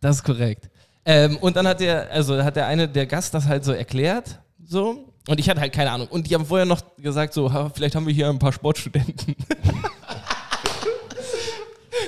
Das 0.01 0.17
ist 0.17 0.25
korrekt. 0.25 0.69
Ähm, 1.07 1.38
und 1.38 1.57
dann 1.57 1.69
hat 1.69 1.79
der, 1.79 2.11
also 2.11 2.42
hat 2.42 2.57
der 2.57 2.66
eine, 2.66 2.88
der 2.88 3.07
Gast 3.07 3.33
das 3.33 3.47
halt 3.47 3.64
so 3.64 3.73
erklärt, 3.73 4.40
so. 4.64 5.12
Und 5.29 5.40
ich 5.40 5.49
hatte 5.49 5.61
halt 5.61 5.73
keine 5.73 5.92
Ahnung. 5.92 6.09
Und 6.09 6.29
die 6.29 6.35
haben 6.35 6.45
vorher 6.45 6.66
noch 6.66 6.83
gesagt, 6.99 7.33
so, 7.33 7.53
ha, 7.53 7.71
vielleicht 7.73 7.95
haben 7.95 8.07
wir 8.07 8.12
hier 8.12 8.29
ein 8.29 8.38
paar 8.38 8.53
Sportstudenten. 8.53 9.37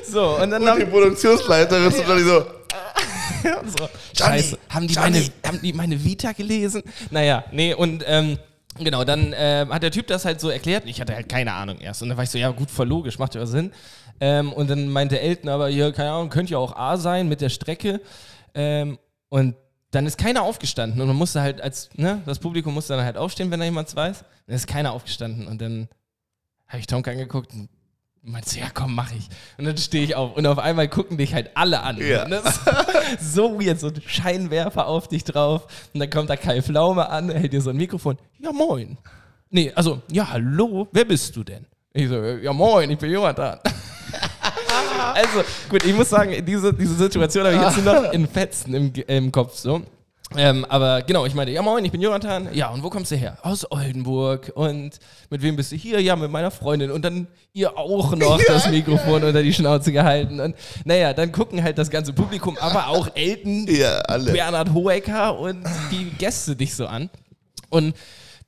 so, 0.04 0.40
und 0.40 0.50
dann 0.50 0.62
Und 0.62 0.76
die 0.76 0.82
haben, 0.82 0.90
Produktionsleiterin 0.90 1.88
ist 1.88 2.08
dann 2.08 2.24
so, 2.24 2.40
so, 3.78 3.88
Scheiße, 4.16 4.58
haben 4.68 4.88
die, 4.88 4.94
meine, 4.94 5.24
haben 5.46 5.60
die 5.62 5.72
meine 5.72 6.04
Vita 6.04 6.32
gelesen? 6.32 6.82
Naja, 7.10 7.44
nee, 7.52 7.74
und 7.74 8.04
ähm, 8.06 8.38
genau, 8.78 9.04
dann 9.04 9.32
äh, 9.32 9.66
hat 9.68 9.82
der 9.82 9.92
Typ 9.92 10.08
das 10.08 10.24
halt 10.24 10.40
so 10.40 10.48
erklärt. 10.48 10.84
Ich 10.86 11.00
hatte 11.00 11.14
halt 11.14 11.28
keine 11.28 11.52
Ahnung 11.52 11.78
erst. 11.78 12.02
Und 12.02 12.08
dann 12.08 12.18
war 12.18 12.24
ich 12.24 12.30
so, 12.30 12.38
ja 12.38 12.50
gut, 12.50 12.70
voll 12.70 12.88
logisch, 12.88 13.18
macht 13.18 13.36
ja 13.36 13.46
Sinn. 13.46 13.72
Ähm, 14.20 14.52
und 14.52 14.68
dann 14.68 14.88
meinte 14.88 15.20
Elton 15.20 15.48
aber, 15.48 15.68
hier, 15.68 15.92
keine 15.92 16.10
Ahnung, 16.10 16.30
könnte 16.30 16.52
ja 16.52 16.58
auch 16.58 16.76
A 16.76 16.96
sein 16.96 17.28
mit 17.28 17.40
der 17.40 17.48
Strecke. 17.48 18.00
Ähm, 18.54 18.98
und 19.28 19.54
dann 19.90 20.06
ist 20.06 20.18
keiner 20.18 20.42
aufgestanden 20.42 21.00
und 21.00 21.08
man 21.08 21.16
musste 21.16 21.40
halt 21.40 21.60
als, 21.60 21.88
ne, 21.94 22.20
das 22.26 22.38
Publikum 22.38 22.74
musste 22.74 22.94
dann 22.94 23.04
halt 23.04 23.16
aufstehen, 23.16 23.50
wenn 23.50 23.60
da 23.60 23.64
jemand 23.64 23.94
weiß. 23.94 24.24
Dann 24.46 24.56
ist 24.56 24.66
keiner 24.66 24.92
aufgestanden 24.92 25.46
und 25.46 25.60
dann 25.60 25.88
habe 26.66 26.80
ich 26.80 26.86
Tonk 26.86 27.08
angeguckt 27.08 27.52
und 27.54 27.70
meinte, 28.22 28.58
ja 28.58 28.66
komm, 28.72 28.94
mach 28.94 29.10
ich. 29.12 29.28
Und 29.56 29.64
dann 29.64 29.76
stehe 29.78 30.04
ich 30.04 30.14
auf 30.14 30.36
und 30.36 30.46
auf 30.46 30.58
einmal 30.58 30.88
gucken 30.88 31.16
dich 31.16 31.32
halt 31.32 31.50
alle 31.54 31.82
an. 31.82 31.98
Ja. 31.98 32.26
So 33.20 33.58
weird, 33.58 33.80
so 33.80 33.86
ein 33.86 34.02
Scheinwerfer 34.06 34.86
auf 34.86 35.08
dich 35.08 35.24
drauf 35.24 35.66
und 35.94 36.00
dann 36.00 36.10
kommt 36.10 36.28
da 36.28 36.36
Kai 36.36 36.60
Pflaume 36.60 37.08
an, 37.08 37.30
hält 37.30 37.54
dir 37.54 37.62
so 37.62 37.70
ein 37.70 37.76
Mikrofon. 37.76 38.18
Ja 38.38 38.52
moin. 38.52 38.98
Nee, 39.48 39.72
also, 39.74 40.02
ja 40.12 40.28
hallo, 40.30 40.88
wer 40.92 41.06
bist 41.06 41.34
du 41.34 41.42
denn? 41.42 41.64
Ich 41.94 42.08
so, 42.08 42.22
ja 42.22 42.52
moin, 42.52 42.90
ich 42.90 42.98
bin 42.98 43.10
Jonathan. 43.10 43.58
Also, 45.14 45.42
gut, 45.68 45.84
ich 45.84 45.94
muss 45.94 46.08
sagen, 46.08 46.44
diese, 46.44 46.72
diese 46.72 46.94
Situation 46.94 47.46
habe 47.46 47.56
ich 47.56 47.62
jetzt 47.62 47.84
nur 47.84 47.94
noch 47.94 48.12
in 48.12 48.26
Fetzen 48.28 48.74
im, 48.74 48.92
im 49.06 49.32
Kopf 49.32 49.56
so. 49.56 49.82
Ähm, 50.36 50.66
aber 50.68 51.02
genau, 51.02 51.24
ich 51.24 51.34
meinte, 51.34 51.52
ja 51.52 51.62
moin, 51.62 51.84
ich 51.84 51.90
bin 51.90 52.02
Jonathan. 52.02 52.50
Ja, 52.52 52.68
und 52.68 52.82
wo 52.82 52.90
kommst 52.90 53.10
du 53.10 53.16
her? 53.16 53.38
Aus 53.42 53.70
Oldenburg. 53.70 54.52
Und 54.54 54.98
mit 55.30 55.40
wem 55.40 55.56
bist 55.56 55.72
du 55.72 55.76
hier? 55.76 56.00
Ja, 56.00 56.16
mit 56.16 56.30
meiner 56.30 56.50
Freundin. 56.50 56.90
Und 56.90 57.02
dann 57.02 57.28
ihr 57.54 57.78
auch 57.78 58.14
noch 58.14 58.38
das 58.46 58.68
Mikrofon 58.70 59.24
unter 59.24 59.42
die 59.42 59.54
Schnauze 59.54 59.90
gehalten. 59.90 60.40
Und 60.40 60.54
naja, 60.84 61.14
dann 61.14 61.32
gucken 61.32 61.62
halt 61.62 61.78
das 61.78 61.88
ganze 61.88 62.12
Publikum, 62.12 62.58
aber 62.58 62.88
auch 62.88 63.08
Elton, 63.14 63.66
ja. 63.68 64.02
Bernhard 64.18 64.74
Hoeker 64.74 65.38
und 65.38 65.64
die 65.90 66.10
Gäste 66.18 66.54
dich 66.54 66.74
so 66.74 66.86
an. 66.86 67.08
Und 67.70 67.96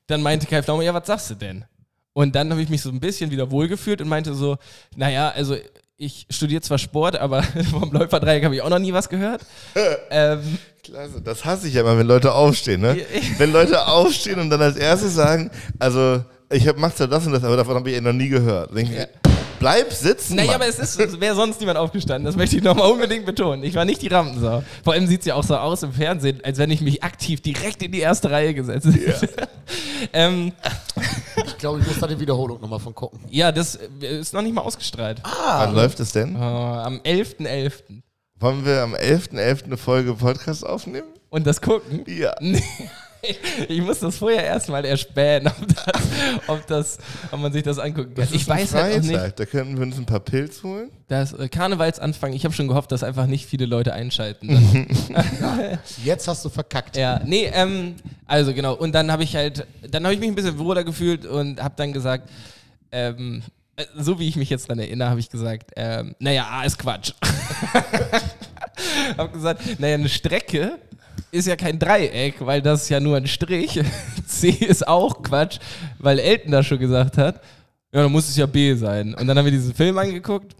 dann 0.06 0.20
meinte 0.20 0.46
Kai 0.46 0.62
Pflaume, 0.62 0.84
ja, 0.84 0.92
was 0.92 1.06
sagst 1.06 1.30
du 1.30 1.34
denn? 1.34 1.64
Und 2.12 2.34
dann 2.34 2.50
habe 2.50 2.60
ich 2.60 2.68
mich 2.68 2.82
so 2.82 2.90
ein 2.90 3.00
bisschen 3.00 3.30
wieder 3.30 3.50
wohlgefühlt 3.50 4.02
und 4.02 4.08
meinte 4.08 4.34
so, 4.34 4.58
naja, 4.96 5.30
also 5.30 5.56
ich 6.00 6.26
studiere 6.30 6.62
zwar 6.62 6.78
Sport, 6.78 7.16
aber 7.16 7.42
vom 7.70 7.92
Läuferdreieck 7.92 8.42
habe 8.44 8.54
ich 8.54 8.62
auch 8.62 8.70
noch 8.70 8.78
nie 8.78 8.92
was 8.92 9.08
gehört. 9.08 9.42
ähm, 10.10 10.58
Klasse, 10.82 11.20
das 11.22 11.44
hasse 11.44 11.68
ich 11.68 11.74
ja 11.74 11.82
immer, 11.82 11.98
wenn 11.98 12.06
Leute 12.06 12.32
aufstehen, 12.32 12.80
ne? 12.80 12.98
Ja. 12.98 13.04
Wenn 13.38 13.52
Leute 13.52 13.86
aufstehen 13.86 14.40
und 14.40 14.48
dann 14.48 14.62
als 14.62 14.76
erstes 14.76 15.14
sagen, 15.14 15.50
also 15.78 16.24
ich 16.50 16.66
mach's 16.76 16.98
ja 16.98 17.06
das 17.06 17.26
und 17.26 17.32
das, 17.32 17.44
aber 17.44 17.56
davon 17.58 17.74
habe 17.74 17.90
ich 17.90 17.96
eh 17.96 18.00
noch 18.00 18.14
nie 18.14 18.28
gehört. 18.28 18.70
Dann 18.70 18.76
denk 18.76 18.90
ich, 18.90 18.96
Ja. 18.96 19.29
Bleib 19.60 19.92
sitzen. 19.92 20.34
naja, 20.34 20.46
Mann. 20.48 20.56
aber 20.56 20.66
es 20.66 20.78
ist, 20.80 20.98
es 20.98 21.20
wäre 21.20 21.36
sonst 21.36 21.60
niemand 21.60 21.78
aufgestanden. 21.78 22.24
Das 22.24 22.34
möchte 22.34 22.56
ich 22.56 22.62
nochmal 22.64 22.90
unbedingt 22.90 23.24
betonen. 23.26 23.62
Ich 23.62 23.74
war 23.76 23.84
nicht 23.84 24.02
die 24.02 24.08
Rampensau. 24.08 24.64
Vor 24.82 24.94
allem 24.94 25.06
sieht 25.06 25.20
es 25.20 25.26
ja 25.26 25.34
auch 25.36 25.44
so 25.44 25.56
aus 25.56 25.82
im 25.84 25.92
Fernsehen, 25.92 26.40
als 26.42 26.58
wenn 26.58 26.70
ich 26.70 26.80
mich 26.80 27.04
aktiv 27.04 27.40
direkt 27.42 27.82
in 27.82 27.92
die 27.92 28.00
erste 28.00 28.30
Reihe 28.30 28.54
gesetzt 28.54 28.86
hätte. 28.86 29.28
ähm, 30.12 30.52
Ich 31.46 31.58
glaube, 31.58 31.80
ich 31.80 31.86
muss 31.86 31.98
da 32.00 32.06
die 32.06 32.18
Wiederholung 32.18 32.60
nochmal 32.60 32.80
von 32.80 32.94
gucken. 32.94 33.20
ja, 33.30 33.52
das 33.52 33.76
äh, 33.76 34.20
ist 34.20 34.32
noch 34.34 34.42
nicht 34.42 34.54
mal 34.54 34.62
ausgestrahlt. 34.62 35.22
Wann 35.22 35.74
läuft 35.74 36.00
es 36.00 36.12
denn? 36.12 36.34
Äh, 36.34 36.38
am 36.38 36.96
11.11. 37.04 37.72
Wollen 38.36 38.64
wir 38.64 38.80
am 38.82 38.94
11.11. 38.94 39.64
eine 39.66 39.76
Folge 39.76 40.14
Podcast 40.14 40.64
aufnehmen? 40.66 41.08
Und 41.28 41.46
das 41.46 41.60
gucken? 41.60 42.02
Ja. 42.08 42.34
Ich 43.68 43.80
muss 43.80 44.00
das 44.00 44.16
vorher 44.18 44.44
erstmal 44.44 44.84
erspähen, 44.84 45.46
ob, 45.46 45.66
das, 45.68 46.02
ob, 46.46 46.66
das, 46.66 46.98
ob 47.30 47.40
man 47.40 47.52
sich 47.52 47.62
das 47.62 47.78
angucken 47.78 48.14
kann. 48.14 48.24
Das 48.24 48.32
Ich 48.32 48.46
weiß 48.46 48.74
halt 48.74 48.98
auch 48.98 49.06
nicht. 49.06 49.38
Da 49.38 49.46
könnten 49.46 49.76
wir 49.76 49.82
uns 49.82 49.98
ein 49.98 50.06
paar 50.06 50.20
Pilz 50.20 50.62
holen. 50.62 50.90
Das 51.08 51.32
äh, 51.32 51.48
Karnevalsanfang, 51.48 52.32
ich 52.32 52.44
habe 52.44 52.54
schon 52.54 52.68
gehofft, 52.68 52.92
dass 52.92 53.02
einfach 53.02 53.26
nicht 53.26 53.46
viele 53.46 53.66
Leute 53.66 53.92
einschalten. 53.92 54.48
Dann. 54.48 55.78
Jetzt 56.04 56.28
hast 56.28 56.44
du 56.44 56.48
verkackt. 56.48 56.96
ja, 56.96 57.20
nee, 57.24 57.50
ähm, 57.52 57.96
also 58.26 58.54
genau. 58.54 58.74
Und 58.74 58.92
dann 58.92 59.10
habe 59.10 59.24
ich 59.24 59.36
halt, 59.36 59.66
dann 59.88 60.04
habe 60.04 60.14
ich 60.14 60.20
mich 60.20 60.28
ein 60.28 60.34
bisschen 60.34 60.58
wohler 60.58 60.84
gefühlt 60.84 61.26
und 61.26 61.62
habe 61.62 61.74
dann 61.76 61.92
gesagt, 61.92 62.30
ähm, 62.92 63.42
äh, 63.76 63.84
so 63.96 64.18
wie 64.18 64.28
ich 64.28 64.36
mich 64.36 64.50
jetzt 64.50 64.68
dann 64.70 64.78
erinnere, 64.78 65.10
habe 65.10 65.20
ich 65.20 65.30
gesagt, 65.30 65.72
ähm, 65.76 66.14
naja, 66.18 66.46
A 66.50 66.64
ist 66.64 66.78
Quatsch. 66.78 67.12
habe 69.16 69.30
gesagt, 69.30 69.78
naja, 69.78 69.94
eine 69.94 70.08
Strecke 70.08 70.78
ist 71.32 71.46
ja 71.46 71.56
kein 71.56 71.78
Dreieck, 71.78 72.34
weil 72.40 72.62
das 72.62 72.82
ist 72.82 72.88
ja 72.88 73.00
nur 73.00 73.16
ein 73.16 73.26
Strich. 73.26 73.80
C 74.26 74.48
ist 74.48 74.86
auch 74.86 75.22
Quatsch, 75.22 75.58
weil 75.98 76.18
Elton 76.18 76.52
das 76.52 76.66
schon 76.66 76.78
gesagt 76.78 77.18
hat. 77.18 77.36
Ja, 77.92 78.02
dann 78.02 78.12
muss 78.12 78.28
es 78.28 78.36
ja 78.36 78.46
B 78.46 78.74
sein. 78.74 79.14
Und 79.14 79.26
dann 79.26 79.36
haben 79.36 79.44
wir 79.44 79.52
diesen 79.52 79.74
Film 79.74 79.98
angeguckt 79.98 80.54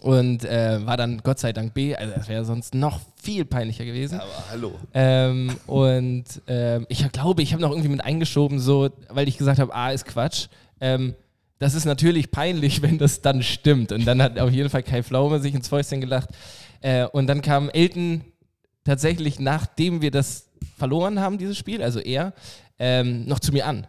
und 0.00 0.44
äh, 0.44 0.84
war 0.86 0.96
dann 0.96 1.20
Gott 1.22 1.38
sei 1.38 1.52
Dank 1.52 1.74
B. 1.74 1.94
Also 1.94 2.14
das 2.14 2.28
wäre 2.28 2.44
sonst 2.44 2.74
noch 2.74 3.00
viel 3.16 3.44
peinlicher 3.44 3.84
gewesen. 3.84 4.20
Aber 4.20 4.44
hallo. 4.50 4.72
Ähm, 4.94 5.56
und 5.66 6.24
ähm, 6.46 6.86
ich 6.88 7.10
glaube, 7.12 7.42
ich 7.42 7.52
habe 7.52 7.62
noch 7.62 7.70
irgendwie 7.70 7.88
mit 7.88 8.04
eingeschoben, 8.04 8.60
so, 8.60 8.90
weil 9.08 9.28
ich 9.28 9.36
gesagt 9.36 9.58
habe, 9.58 9.74
A 9.74 9.90
ist 9.90 10.06
Quatsch. 10.06 10.46
Ähm, 10.80 11.14
das 11.58 11.74
ist 11.74 11.84
natürlich 11.84 12.30
peinlich, 12.30 12.82
wenn 12.82 12.98
das 12.98 13.20
dann 13.20 13.42
stimmt. 13.42 13.92
Und 13.92 14.06
dann 14.06 14.22
hat 14.22 14.38
auf 14.38 14.50
jeden 14.50 14.70
Fall 14.70 14.82
Kai 14.82 15.02
Pflaume 15.02 15.40
sich 15.40 15.54
ins 15.54 15.68
Fäustchen 15.68 16.00
gelacht. 16.00 16.30
Äh, 16.80 17.06
und 17.06 17.26
dann 17.26 17.42
kam 17.42 17.68
Elton 17.68 18.22
tatsächlich, 18.90 19.38
nachdem 19.38 20.02
wir 20.02 20.10
das 20.10 20.48
verloren 20.76 21.20
haben, 21.20 21.38
dieses 21.38 21.56
Spiel, 21.56 21.80
also 21.80 22.00
er, 22.00 22.32
ähm, 22.80 23.24
noch 23.24 23.38
zu 23.38 23.52
mir 23.52 23.64
an. 23.64 23.86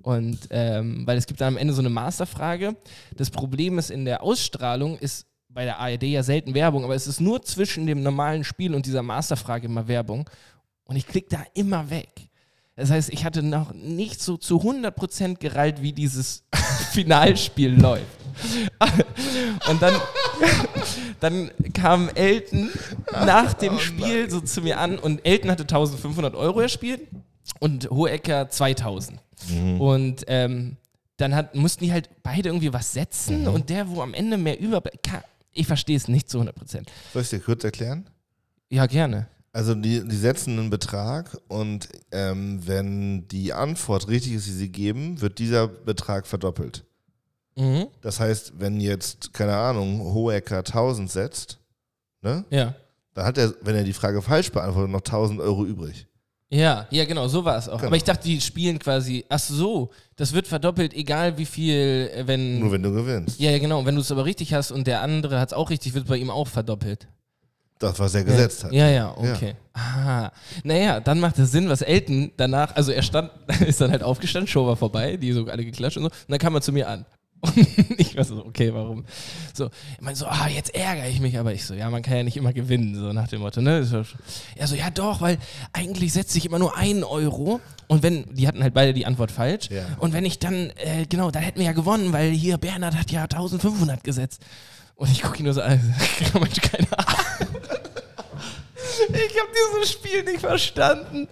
Und 0.00 0.38
ähm, 0.48 1.06
weil 1.06 1.18
es 1.18 1.26
gibt 1.26 1.42
dann 1.42 1.48
am 1.48 1.56
Ende 1.58 1.74
so 1.74 1.82
eine 1.82 1.90
Masterfrage. 1.90 2.74
Das 3.14 3.28
Problem 3.28 3.78
ist, 3.78 3.90
in 3.90 4.06
der 4.06 4.22
Ausstrahlung 4.22 4.98
ist 4.98 5.26
bei 5.50 5.64
der 5.64 5.78
ARD 5.78 6.04
ja 6.04 6.22
selten 6.22 6.54
Werbung, 6.54 6.84
aber 6.84 6.94
es 6.94 7.06
ist 7.06 7.20
nur 7.20 7.42
zwischen 7.42 7.86
dem 7.86 8.02
normalen 8.02 8.42
Spiel 8.42 8.74
und 8.74 8.86
dieser 8.86 9.02
Masterfrage 9.02 9.66
immer 9.66 9.88
Werbung. 9.88 10.30
Und 10.84 10.96
ich 10.96 11.06
klicke 11.06 11.28
da 11.28 11.44
immer 11.52 11.90
weg. 11.90 12.30
Das 12.76 12.90
heißt, 12.90 13.12
ich 13.12 13.26
hatte 13.26 13.42
noch 13.42 13.74
nicht 13.74 14.22
so 14.22 14.38
zu 14.38 14.62
100% 14.62 15.36
gereilt, 15.36 15.82
wie 15.82 15.92
dieses 15.92 16.44
Finalspiel 16.92 17.78
läuft. 17.78 18.06
Und 19.68 19.82
dann, 19.82 19.94
dann 21.20 21.50
kam 21.74 22.08
Elton 22.10 22.70
nach 23.12 23.52
dem 23.54 23.78
Spiel 23.78 24.30
so 24.30 24.40
zu 24.40 24.62
mir 24.62 24.78
an 24.78 24.98
und 24.98 25.24
Elton 25.26 25.50
hatte 25.50 25.62
1500 25.62 26.34
Euro 26.34 26.60
erspielt 26.60 27.02
und 27.58 27.90
Hohecker 27.90 28.48
2000. 28.48 29.20
Und 29.78 30.24
ähm, 30.26 30.76
dann 31.16 31.34
hat, 31.34 31.54
mussten 31.54 31.84
die 31.84 31.92
halt 31.92 32.08
beide 32.22 32.48
irgendwie 32.48 32.72
was 32.72 32.92
setzen 32.92 33.46
und 33.48 33.70
der, 33.70 33.88
wo 33.88 34.02
am 34.02 34.14
Ende 34.14 34.36
mehr 34.36 34.58
über... 34.60 34.82
Ich 35.52 35.66
verstehe 35.66 35.96
es 35.96 36.06
nicht 36.06 36.30
zu 36.30 36.40
100%. 36.40 36.86
Soll 37.12 37.22
ich 37.22 37.28
dir 37.28 37.40
kurz 37.40 37.64
erklären? 37.64 38.08
Ja, 38.68 38.86
gerne. 38.86 39.26
Also 39.52 39.74
die, 39.74 40.06
die 40.06 40.16
setzen 40.16 40.58
einen 40.58 40.70
Betrag 40.70 41.36
und 41.48 41.88
ähm, 42.12 42.60
wenn 42.64 43.26
die 43.26 43.52
Antwort 43.52 44.06
richtig 44.06 44.34
ist, 44.34 44.46
die 44.46 44.52
sie 44.52 44.68
geben, 44.68 45.20
wird 45.20 45.40
dieser 45.40 45.66
Betrag 45.66 46.28
verdoppelt. 46.28 46.84
Mhm. 47.56 47.86
Das 48.00 48.20
heißt, 48.20 48.54
wenn 48.58 48.80
jetzt, 48.80 49.32
keine 49.34 49.56
Ahnung, 49.56 50.00
Hohecker 50.14 50.58
1000 50.58 51.10
setzt, 51.10 51.58
ne, 52.22 52.44
Ja. 52.50 52.74
dann 53.14 53.24
hat 53.26 53.38
er, 53.38 53.52
wenn 53.62 53.74
er 53.74 53.84
die 53.84 53.92
Frage 53.92 54.22
falsch 54.22 54.50
beantwortet, 54.52 54.90
noch 54.92 55.00
1000 55.02 55.40
Euro 55.40 55.64
übrig. 55.64 56.06
Ja, 56.52 56.86
ja, 56.90 57.04
genau, 57.04 57.28
so 57.28 57.44
war 57.44 57.56
es 57.58 57.68
auch. 57.68 57.76
Genau. 57.76 57.86
Aber 57.88 57.96
ich 57.96 58.02
dachte, 58.02 58.24
die 58.24 58.40
spielen 58.40 58.80
quasi, 58.80 59.24
ach 59.28 59.38
so, 59.38 59.90
das 60.16 60.32
wird 60.32 60.48
verdoppelt, 60.48 60.92
egal 60.94 61.38
wie 61.38 61.44
viel, 61.46 62.10
äh, 62.12 62.26
wenn. 62.26 62.58
Nur 62.58 62.72
wenn 62.72 62.82
du 62.82 62.92
gewinnst. 62.92 63.38
ja, 63.38 63.52
ja, 63.52 63.58
genau. 63.58 63.84
Wenn 63.86 63.94
du 63.94 64.00
es 64.00 64.10
aber 64.10 64.24
richtig 64.24 64.52
hast 64.52 64.72
und 64.72 64.86
der 64.88 65.00
andere 65.00 65.38
hat 65.38 65.50
es 65.50 65.52
auch 65.54 65.70
richtig, 65.70 65.94
wird 65.94 66.08
bei 66.08 66.16
ihm 66.16 66.28
auch 66.28 66.48
verdoppelt. 66.48 67.06
Das, 67.78 67.98
was 68.00 68.14
er 68.16 68.24
gesetzt 68.24 68.64
hat. 68.64 68.72
Ja, 68.72 68.88
ja, 68.88 69.14
okay. 69.16 69.54
Ah, 69.72 70.30
naja, 70.64 70.98
dann 71.00 71.18
macht 71.20 71.38
es 71.38 71.50
Sinn, 71.52 71.68
was 71.68 71.80
Elton 71.82 72.32
danach, 72.36 72.74
also 72.76 72.90
er 72.92 73.02
stand, 73.02 73.30
ist 73.66 73.80
dann 73.80 73.90
halt 73.92 74.02
aufgestanden, 74.02 74.48
Show 74.48 74.66
war 74.66 74.76
vorbei, 74.76 75.16
die 75.16 75.32
so 75.32 75.46
alle 75.46 75.64
geklatscht 75.64 75.96
und 75.98 76.02
so, 76.02 76.08
und 76.10 76.14
dann 76.28 76.38
kam 76.38 76.54
er 76.56 76.60
zu 76.60 76.72
mir 76.72 76.88
an. 76.88 77.06
Und 77.42 77.56
ich 77.98 78.16
war 78.16 78.24
so, 78.24 78.44
okay, 78.44 78.72
warum? 78.74 79.04
So, 79.54 79.66
ich 79.94 80.00
meine 80.00 80.16
so, 80.16 80.26
ah, 80.26 80.48
jetzt 80.48 80.74
ärgere 80.74 81.08
ich 81.08 81.20
mich, 81.20 81.38
aber 81.38 81.52
ich 81.54 81.64
so, 81.64 81.74
ja, 81.74 81.88
man 81.88 82.02
kann 82.02 82.16
ja 82.18 82.22
nicht 82.22 82.36
immer 82.36 82.52
gewinnen, 82.52 82.94
so 82.94 83.12
nach 83.12 83.28
dem 83.28 83.40
Motto, 83.40 83.60
ne? 83.62 83.78
Er 84.56 84.66
so, 84.66 84.74
ja 84.74 84.90
doch, 84.90 85.20
weil 85.22 85.38
eigentlich 85.72 86.12
setze 86.12 86.36
ich 86.38 86.44
immer 86.46 86.58
nur 86.58 86.76
einen 86.76 87.02
Euro 87.02 87.60
und 87.88 88.02
wenn, 88.02 88.24
die 88.34 88.46
hatten 88.46 88.62
halt 88.62 88.74
beide 88.74 88.92
die 88.92 89.06
Antwort 89.06 89.30
falsch 89.30 89.70
Ja. 89.70 89.84
und 89.98 90.12
wenn 90.12 90.24
ich 90.26 90.38
dann, 90.38 90.70
äh, 90.76 91.06
genau, 91.08 91.30
dann 91.30 91.42
hätten 91.42 91.58
wir 91.58 91.66
ja 91.66 91.72
gewonnen, 91.72 92.12
weil 92.12 92.30
hier 92.30 92.58
Bernhard 92.58 92.96
hat 92.96 93.10
ja 93.10 93.22
1500 93.22 94.04
gesetzt. 94.04 94.42
Und 94.96 95.10
ich 95.10 95.22
gucke 95.22 95.38
ihn 95.38 95.44
nur 95.46 95.54
so 95.54 95.62
an, 95.62 95.80
Mensch, 96.34 96.60
keine 96.60 96.86
Ahnung. 96.98 97.48
Ich 99.08 99.40
habe 99.40 99.50
dieses 99.54 99.92
Spiel 99.92 100.22
nicht 100.24 100.40
verstanden. 100.40 101.26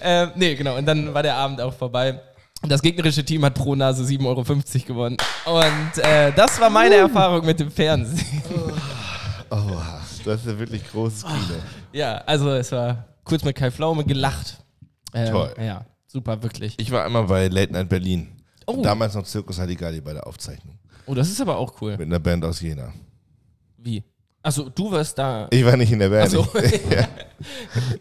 Ähm, 0.00 0.30
nee, 0.36 0.54
genau. 0.54 0.76
Und 0.78 0.86
dann 0.86 1.12
war 1.12 1.22
der 1.22 1.34
Abend 1.34 1.60
auch 1.60 1.74
vorbei. 1.74 2.18
Das 2.62 2.82
gegnerische 2.82 3.24
Team 3.24 3.44
hat 3.44 3.54
pro 3.54 3.74
Nase 3.74 4.04
7,50 4.04 4.26
Euro 4.26 4.44
gewonnen. 4.86 5.16
Und 5.46 6.04
äh, 6.04 6.32
das 6.32 6.60
war 6.60 6.68
meine 6.68 6.96
Erfahrung 6.96 7.44
mit 7.46 7.58
dem 7.58 7.70
Fernsehen. 7.70 8.42
Oh, 9.50 9.56
das 10.24 10.40
ist 10.40 10.46
ja 10.46 10.58
wirklich 10.58 10.88
großes 10.90 11.24
Kino. 11.24 11.60
Ja, 11.92 12.18
also 12.18 12.50
es 12.50 12.70
war 12.70 13.04
kurz 13.24 13.42
mit 13.42 13.56
Kai 13.56 13.70
Pflaume 13.70 14.04
gelacht. 14.04 14.62
Ähm, 15.14 15.32
Toll. 15.32 15.54
Ja, 15.58 15.86
super, 16.06 16.42
wirklich. 16.42 16.74
Ich 16.78 16.90
war 16.90 17.04
einmal 17.04 17.24
bei 17.24 17.48
Late 17.48 17.72
Night 17.72 17.88
Berlin. 17.88 18.28
Oh. 18.66 18.82
Damals 18.82 19.14
noch 19.14 19.24
Zirkus 19.24 19.58
Halligalli 19.58 20.00
bei 20.00 20.12
der 20.12 20.26
Aufzeichnung. 20.26 20.78
Oh, 21.06 21.14
das 21.14 21.28
ist 21.28 21.40
aber 21.40 21.56
auch 21.56 21.80
cool. 21.80 21.96
Mit 21.96 22.06
einer 22.06 22.20
Band 22.20 22.44
aus 22.44 22.60
Jena. 22.60 22.92
Wie? 23.78 24.04
Achso, 24.42 24.68
du 24.70 24.92
warst 24.92 25.18
da. 25.18 25.48
Ich 25.50 25.64
war 25.64 25.76
nicht 25.76 25.90
in 25.90 25.98
der 25.98 26.10
Band. 26.10 26.30
So. 26.30 26.46
Ich, 26.62 26.90
ja. 26.90 27.08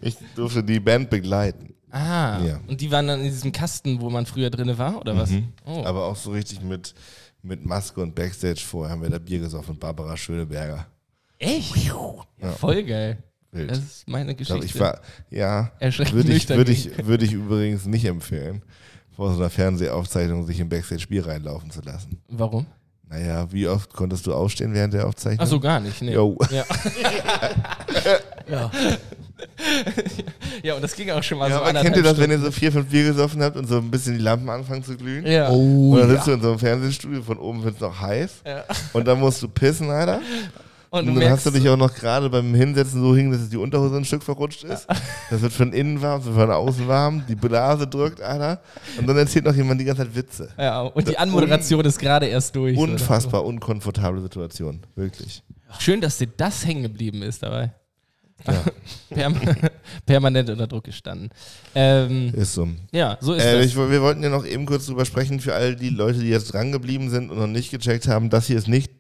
ich 0.02 0.18
durfte 0.36 0.64
die 0.64 0.80
Band 0.80 1.10
begleiten. 1.10 1.74
Ah, 1.92 2.40
Ja. 2.44 2.60
und 2.68 2.80
die 2.82 2.92
waren 2.92 3.08
dann 3.08 3.20
in 3.20 3.26
diesem 3.26 3.52
Kasten, 3.52 4.00
wo 4.02 4.10
man 4.10 4.26
früher 4.26 4.50
drin 4.50 4.78
war, 4.78 5.00
oder 5.00 5.18
was? 5.18 5.32
Oh. 5.66 5.84
Aber 5.86 6.06
auch 6.06 6.16
so 6.16 6.32
richtig 6.32 6.62
mit, 6.62 6.94
mit 7.42 7.66
Maske 7.66 8.02
und 8.02 8.14
Backstage 8.16 8.62
vorher 8.66 8.92
haben 8.94 9.02
wir 9.02 9.10
da 9.10 9.18
Bier 9.20 9.40
gesoffen 9.40 9.72
mit 9.72 9.80
Barbara 9.80 10.16
Schöneberger. 10.16 10.86
Echt? 11.40 11.76
Ja, 11.78 12.52
voll 12.52 12.84
geil. 12.84 13.18
Wild. 13.52 13.72
Das 13.72 13.80
ist 13.80 14.08
meine 14.08 14.32
Ich 14.34 14.38
Geschichte. 14.38 14.66
ich 14.66 14.80
war, 14.80 15.02
ja, 15.32 15.72
würde 15.80 16.34
ich, 16.34 16.48
würde 16.50 16.72
ich, 16.72 17.06
würde 17.08 17.26
ich 17.26 17.34
übrigens 17.34 17.86
nicht 17.88 18.06
empfehlen, 18.06 18.62
vor 19.16 19.34
so 19.34 19.40
einer 19.40 19.50
Fernsehaufzeichnung 19.50 20.46
sich 20.46 20.60
im 20.60 20.70
Backstage 20.70 21.08
Bier 21.08 21.26
reinlaufen 21.26 21.72
zu 21.72 21.82
lassen. 21.82 22.22
Warum? 22.28 22.68
Naja, 23.10 23.52
wie 23.52 23.68
oft 23.68 23.92
konntest 23.92 24.28
du 24.28 24.36
aufstehen 24.36 24.72
während 24.76 24.94
der 24.94 25.08
Aufzeichnung? 25.08 25.44
Ach 25.44 25.50
so, 25.50 25.60
gar 25.60 25.80
nicht. 25.80 26.00
Nee. 26.04 26.14
Jo. 26.14 26.38
Ja. 26.52 26.64
Ja. 28.50 28.72
ja, 30.64 30.74
und 30.76 30.82
das 30.84 30.96
ging 30.96 31.10
auch 31.12 31.24
schon 31.24 31.38
mal 31.38 31.50
Ja, 31.50 31.58
so 31.58 31.64
aber 31.64 31.82
kennt 31.82 31.96
ihr 31.96 32.04
das, 32.04 32.18
wenn 32.18 32.26
Stunden. 32.26 32.44
ihr 32.44 32.46
so 32.46 32.52
vier, 32.52 32.72
fünf 32.72 32.88
Bier 32.90 33.04
gesoffen 33.06 33.42
habt 33.44 33.56
und 33.58 33.68
so 33.68 33.78
ein 33.78 33.92
bisschen 33.92 34.14
die 34.18 34.24
Lampen 34.24 34.50
anfangen 34.50 34.84
zu 34.84 34.96
glühen? 34.98 35.26
Ja. 35.26 35.50
Oh, 35.50 35.92
Und 35.94 36.00
dann 36.00 36.10
ja. 36.10 36.16
sitzt 36.16 36.28
du 36.28 36.32
in 36.32 36.42
so 36.42 36.50
einem 36.50 36.60
Fernsehstudio, 36.60 37.22
von 37.22 37.38
oben 37.38 37.64
wird 37.64 37.76
es 37.76 37.82
noch 37.82 38.00
heiß. 38.00 38.42
Ja. 38.46 38.64
Und 38.94 39.08
dann 39.08 39.20
musst 39.20 39.42
du 39.42 39.48
pissen, 39.48 39.90
Alter. 39.90 40.22
Und 40.92 41.08
Und 41.08 41.20
dann 41.22 41.30
hast 41.30 41.46
du 41.46 41.52
dich 41.52 41.70
auch 41.70 41.78
noch 41.78 41.94
gerade 41.94 42.32
beim 42.32 42.52
Hinsetzen 42.56 43.00
so 43.00 43.16
hin, 43.16 43.32
dass 43.32 43.48
die 43.48 43.58
Unterhose 43.58 43.96
ein 43.98 44.06
Stück 44.06 44.24
verrutscht 44.24 44.64
ist. 44.64 44.88
Das 45.30 45.40
wird 45.40 45.54
von 45.54 45.72
innen 45.72 46.02
warm, 46.02 46.20
so 46.24 46.34
von 46.34 46.50
außen 46.50 46.88
warm. 46.88 47.24
Die 47.30 47.36
Blase 47.36 47.86
drückt, 47.86 48.22
Alter. 48.22 48.60
Und 48.98 49.06
dann 49.08 49.16
erzählt 49.16 49.46
noch 49.46 49.54
jemand 49.54 49.80
die 49.80 49.86
ganze 49.86 50.02
Zeit 50.04 50.16
Witze. 50.16 50.50
ja, 50.58 50.82
und 50.82 51.08
die 51.08 51.16
Anmoderation 51.16 51.86
ist 51.86 52.00
gerade 52.00 52.26
erst 52.26 52.56
durch. 52.56 52.76
oder? 52.76 52.92
Unfassbar 52.94 53.46
unkomfortable 53.46 54.20
Situation. 54.22 54.80
Wirklich. 54.96 55.44
Schön, 55.78 56.02
dass 56.02 56.18
dir 56.18 56.28
das 56.36 56.66
hängen 56.66 56.82
geblieben 56.82 57.22
ist 57.22 57.44
dabei. 57.44 57.72
Perm 59.10 59.36
permanent 60.06 60.50
unter 60.50 60.68
Druck 60.68 60.84
gestanden. 60.86 61.30
Ähm, 61.76 62.34
Ist 62.34 62.54
so. 62.54 62.68
ja, 62.92 63.18
so 63.22 63.34
ist 63.34 63.44
Äh, 63.44 63.58
das. 63.58 63.66
ich, 63.66 63.76
wir 63.76 64.02
wollten 64.02 64.24
ja 64.24 64.30
noch 64.30 64.46
eben 64.46 64.66
kurz 64.66 64.86
drüber 64.86 65.06
sprechen 65.06 65.40
für 65.40 65.54
all 65.54 65.76
die 65.76 65.90
Leute, 65.90 66.20
die 66.20 66.30
jetzt 66.30 66.54
dran 66.54 66.72
geblieben 66.72 67.10
sind 67.10 67.32
und 67.32 67.38
noch 67.38 67.48
nicht 67.48 67.72
gecheckt 67.72 68.08
haben. 68.08 68.30
Das 68.30 68.48
hier 68.48 68.58
ist 68.58 68.68
nicht 68.68 68.92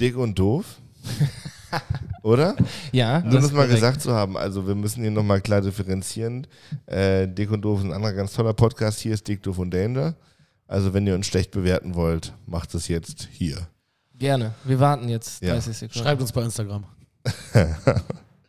dick 0.00 0.16
und 0.16 0.38
doof. 0.38 0.64
Oder? 2.22 2.56
ja, 2.92 3.20
Nur 3.20 3.32
das 3.32 3.34
das 3.34 3.44
ist 3.46 3.52
mal 3.52 3.68
gesagt 3.68 4.00
zu 4.00 4.12
haben. 4.12 4.36
Also 4.36 4.66
wir 4.66 4.74
müssen 4.74 5.02
hier 5.02 5.10
nochmal 5.10 5.40
klar 5.40 5.60
differenzieren. 5.60 6.46
Äh, 6.86 7.26
Dick 7.28 7.50
und 7.50 7.62
Doof 7.62 7.80
ist 7.80 7.84
ein 7.86 7.92
anderer 7.92 8.12
ganz 8.14 8.32
toller 8.32 8.54
Podcast. 8.54 9.00
Hier 9.00 9.12
ist 9.12 9.26
Dick, 9.28 9.42
Doof 9.42 9.58
und 9.58 9.72
Danger. 9.74 10.14
Also 10.66 10.94
wenn 10.94 11.06
ihr 11.06 11.14
uns 11.14 11.26
schlecht 11.26 11.50
bewerten 11.50 11.94
wollt, 11.94 12.32
macht 12.46 12.74
es 12.74 12.88
jetzt 12.88 13.28
hier. 13.30 13.68
Gerne. 14.16 14.54
Wir 14.64 14.80
warten 14.80 15.08
jetzt 15.08 15.42
Ja. 15.42 15.52
30 15.54 15.76
Sekunden. 15.76 15.98
Schreibt 15.98 16.20
uns 16.22 16.32
bei 16.32 16.42
Instagram. 16.42 16.84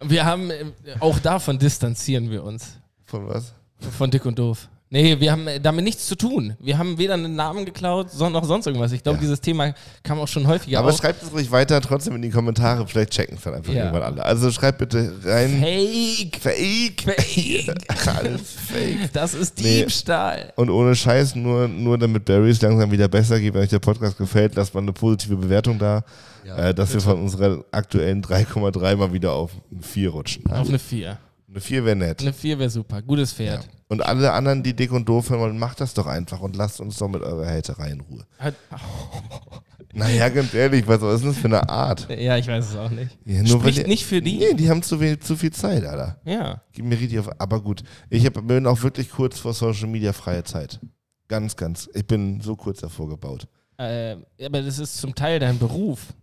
Wir 0.02 0.26
haben, 0.26 0.50
äh, 0.50 0.66
auch 1.00 1.20
davon 1.20 1.58
distanzieren 1.58 2.30
wir 2.30 2.44
uns. 2.44 2.78
Von 3.06 3.28
was? 3.28 3.54
Von 3.98 4.12
Dick 4.12 4.26
und 4.26 4.38
Doof. 4.40 4.68
Nee, 4.92 5.20
wir 5.20 5.32
haben 5.32 5.48
äh, 5.48 5.60
damit 5.60 5.84
nichts 5.84 6.06
zu 6.08 6.16
tun. 6.16 6.56
Wir 6.60 6.78
haben 6.78 6.98
weder 7.00 7.16
einen 7.16 7.36
Namen 7.36 7.66
geklaut, 7.66 8.12
sondern 8.12 8.44
noch 8.44 8.48
sonst 8.48 8.68
irgendwas. 8.68 8.92
Ich 8.92 9.02
glaube, 9.02 9.18
Ja. 9.18 9.22
dieses 9.22 9.42
Thema 9.42 9.74
kam 10.04 10.20
auch 10.20 10.28
schon 10.28 10.46
häufiger 10.48 10.78
Aber 10.80 10.90
auf. 10.90 10.98
schreibt 10.98 11.24
es 11.24 11.34
ruhig 11.34 11.50
weiter 11.52 11.82
trotzdem 11.82 12.16
in 12.16 12.22
die 12.22 12.30
Kommentare. 12.30 12.88
Vielleicht 12.88 13.10
checken 13.12 13.36
es 13.38 13.44
dann 13.44 13.56
einfach 13.56 13.74
Ja. 13.74 13.86
irgendwann 13.86 14.04
alle. 14.04 14.24
Also 14.24 14.52
schreibt 14.52 14.78
bitte 14.78 15.12
rein. 15.24 15.60
Fake! 15.60 16.38
Fake. 16.40 17.02
Fake! 17.02 18.08
Alles 18.16 18.42
fake. 18.52 19.12
Das 19.12 19.34
ist 19.34 19.58
Nee. 19.60 19.80
Diebstahl. 19.82 20.54
Und 20.56 20.70
ohne 20.70 20.96
Scheiß, 20.96 21.36
nur, 21.36 21.68
nur 21.68 21.98
damit 21.98 22.26
Barry 22.26 22.52
es 22.52 22.62
langsam 22.62 22.92
wieder 22.92 23.08
besser 23.08 23.40
geht, 23.40 23.54
wenn 23.56 23.64
euch 23.64 23.70
der 23.70 23.80
Podcast 23.80 24.18
gefällt, 24.20 24.56
lasst 24.56 24.74
mal 24.76 24.82
eine 24.82 24.94
positive 24.94 25.36
Bewertung 25.36 25.80
da, 25.80 26.04
Ja, 26.46 26.58
äh, 26.58 26.74
dass 26.76 26.94
wir 26.94 27.02
von 27.02 27.20
unserer 27.20 27.66
aktuellen 27.72 28.22
3,3 28.22 28.96
mal 28.96 29.12
wieder 29.12 29.34
auf 29.34 29.52
eine 29.72 29.82
4 29.82 30.10
rutschen. 30.12 30.46
Auf 30.52 30.70
eine 30.70 30.78
4. 30.78 31.18
Eine 31.56 31.62
4 31.62 31.86
wäre 31.86 31.96
nett. 31.96 32.20
Eine 32.22 32.34
4 32.34 32.60
wäre 32.60 32.70
super. 32.70 33.02
Gutes 33.02 33.32
Ja. 33.38 33.46
Pferd. 33.62 33.70
Und 33.88 34.06
alle 34.06 34.34
anderen, 34.34 34.62
die 34.62 34.76
dick 34.76 34.92
und 34.92 35.08
doof 35.08 35.30
hören 35.30 35.40
wollen, 35.40 35.58
macht 35.58 35.80
das 35.80 35.94
doch 35.94 36.06
einfach 36.06 36.42
und 36.42 36.56
lasst 36.58 36.82
uns 36.82 36.98
doch 36.98 37.08
mit 37.08 37.22
eurer 37.22 37.48
Haterei 37.50 37.92
in 37.92 38.02
Ruhe. 38.02 38.26
Hat- 38.40 38.56
Naja, 39.94 40.28
ganz 40.28 40.54
ehrlich, 40.54 40.86
was 40.88 41.02
ist 41.02 41.22
denn 41.22 41.30
das 41.32 41.38
für 41.38 41.46
eine 41.48 41.70
Art? 41.70 42.10
Ja, 42.10 42.36
ich 42.36 42.46
weiß 42.48 42.72
es 42.72 42.76
auch 42.76 42.90
nicht. 42.90 43.18
Ja, 43.24 43.46
Spricht 43.46 43.78
die- 43.86 43.88
nicht 43.90 44.06
für 44.06 44.22
die? 44.22 44.40
Nee, 44.40 44.54
die 44.54 44.70
haben 44.70 44.84
zu, 44.84 45.00
wenig, 45.00 45.22
zu 45.22 45.38
viel 45.38 45.52
Zeit, 45.54 45.86
Alter. 45.86 46.20
Ja. 46.26 46.62
Gib 46.74 46.84
mir 46.84 47.00
richtig 47.00 47.20
auf. 47.20 47.30
Aber 47.40 47.62
gut, 47.62 47.82
ich 48.10 48.26
hab, 48.26 48.34
bin 48.46 48.68
auch 48.68 48.82
wirklich 48.84 49.10
kurz 49.10 49.40
vor 49.40 49.54
Social 49.54 49.88
Media 49.88 50.12
freie 50.12 50.44
Zeit. 50.44 50.82
Ganz, 51.30 51.56
ganz. 51.56 51.90
Ich 51.94 52.06
bin 52.06 52.42
so 52.42 52.58
kurz 52.58 52.82
davor 52.82 53.08
gebaut. 53.08 53.48
Äh, 53.78 54.18
aber 54.44 54.62
das 54.62 54.80
ist 54.80 54.98
zum 54.98 55.16
Teil 55.16 55.40
dein 55.40 55.58
Beruf. 55.58 56.14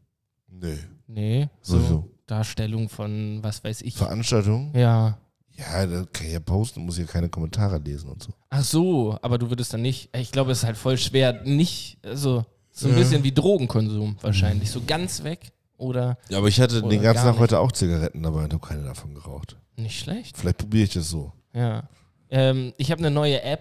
Nö. 0.51 0.77
Nee. 1.07 1.49
So 1.63 1.81
Wieso? 1.81 2.11
Darstellung 2.27 2.91
von 2.91 3.39
was 3.43 3.65
weiß 3.65 3.81
ich. 3.83 3.95
Veranstaltung? 3.97 4.71
Ja. 4.77 5.17
Ja, 5.57 5.87
das 5.87 6.07
kann 6.13 6.27
ich 6.27 6.33
ja 6.33 6.41
posten, 6.41 6.85
muss 6.85 6.99
ja 6.99 7.05
keine 7.05 7.29
Kommentare 7.29 7.79
lesen 7.79 8.09
und 8.11 8.23
so. 8.23 8.31
Ach 8.51 8.63
so, 8.65 9.19
aber 9.23 9.39
du 9.39 9.49
würdest 9.51 9.73
dann 9.73 9.83
nicht. 9.83 10.09
Ich 10.17 10.33
glaube, 10.33 10.53
es 10.53 10.59
ist 10.59 10.65
halt 10.65 10.77
voll 10.77 10.97
schwer, 10.97 11.43
nicht. 11.45 11.99
Also, 12.03 12.45
so 12.71 12.89
ein 12.89 12.95
Ja. 12.95 12.99
bisschen 13.01 13.23
wie 13.23 13.33
Drogenkonsum 13.33 14.17
wahrscheinlich. 14.23 14.71
So 14.71 14.83
ganz 14.87 15.23
weg 15.25 15.53
oder 15.77 16.17
Ja, 16.31 16.39
aber 16.39 16.49
ich 16.49 16.61
hatte 16.61 16.81
den 16.83 17.03
ganzen 17.03 17.25
Tag 17.25 17.39
heute 17.39 17.59
auch 17.61 17.71
Zigaretten 17.73 18.23
dabei 18.23 18.45
und 18.45 18.53
habe 18.55 18.67
keine 18.67 18.83
davon 18.85 19.15
geraucht. 19.15 19.57
nicht 19.77 19.99
schlecht. 20.01 20.37
Vielleicht 20.37 20.59
probiere 20.59 20.85
ich 20.85 20.93
das 20.95 21.09
so. 21.11 21.33
Ja. 21.55 21.83
Ähm, 22.31 22.73
ich 22.79 22.91
habe 22.91 23.01
eine 23.01 23.11
neue 23.11 23.43
App 23.43 23.61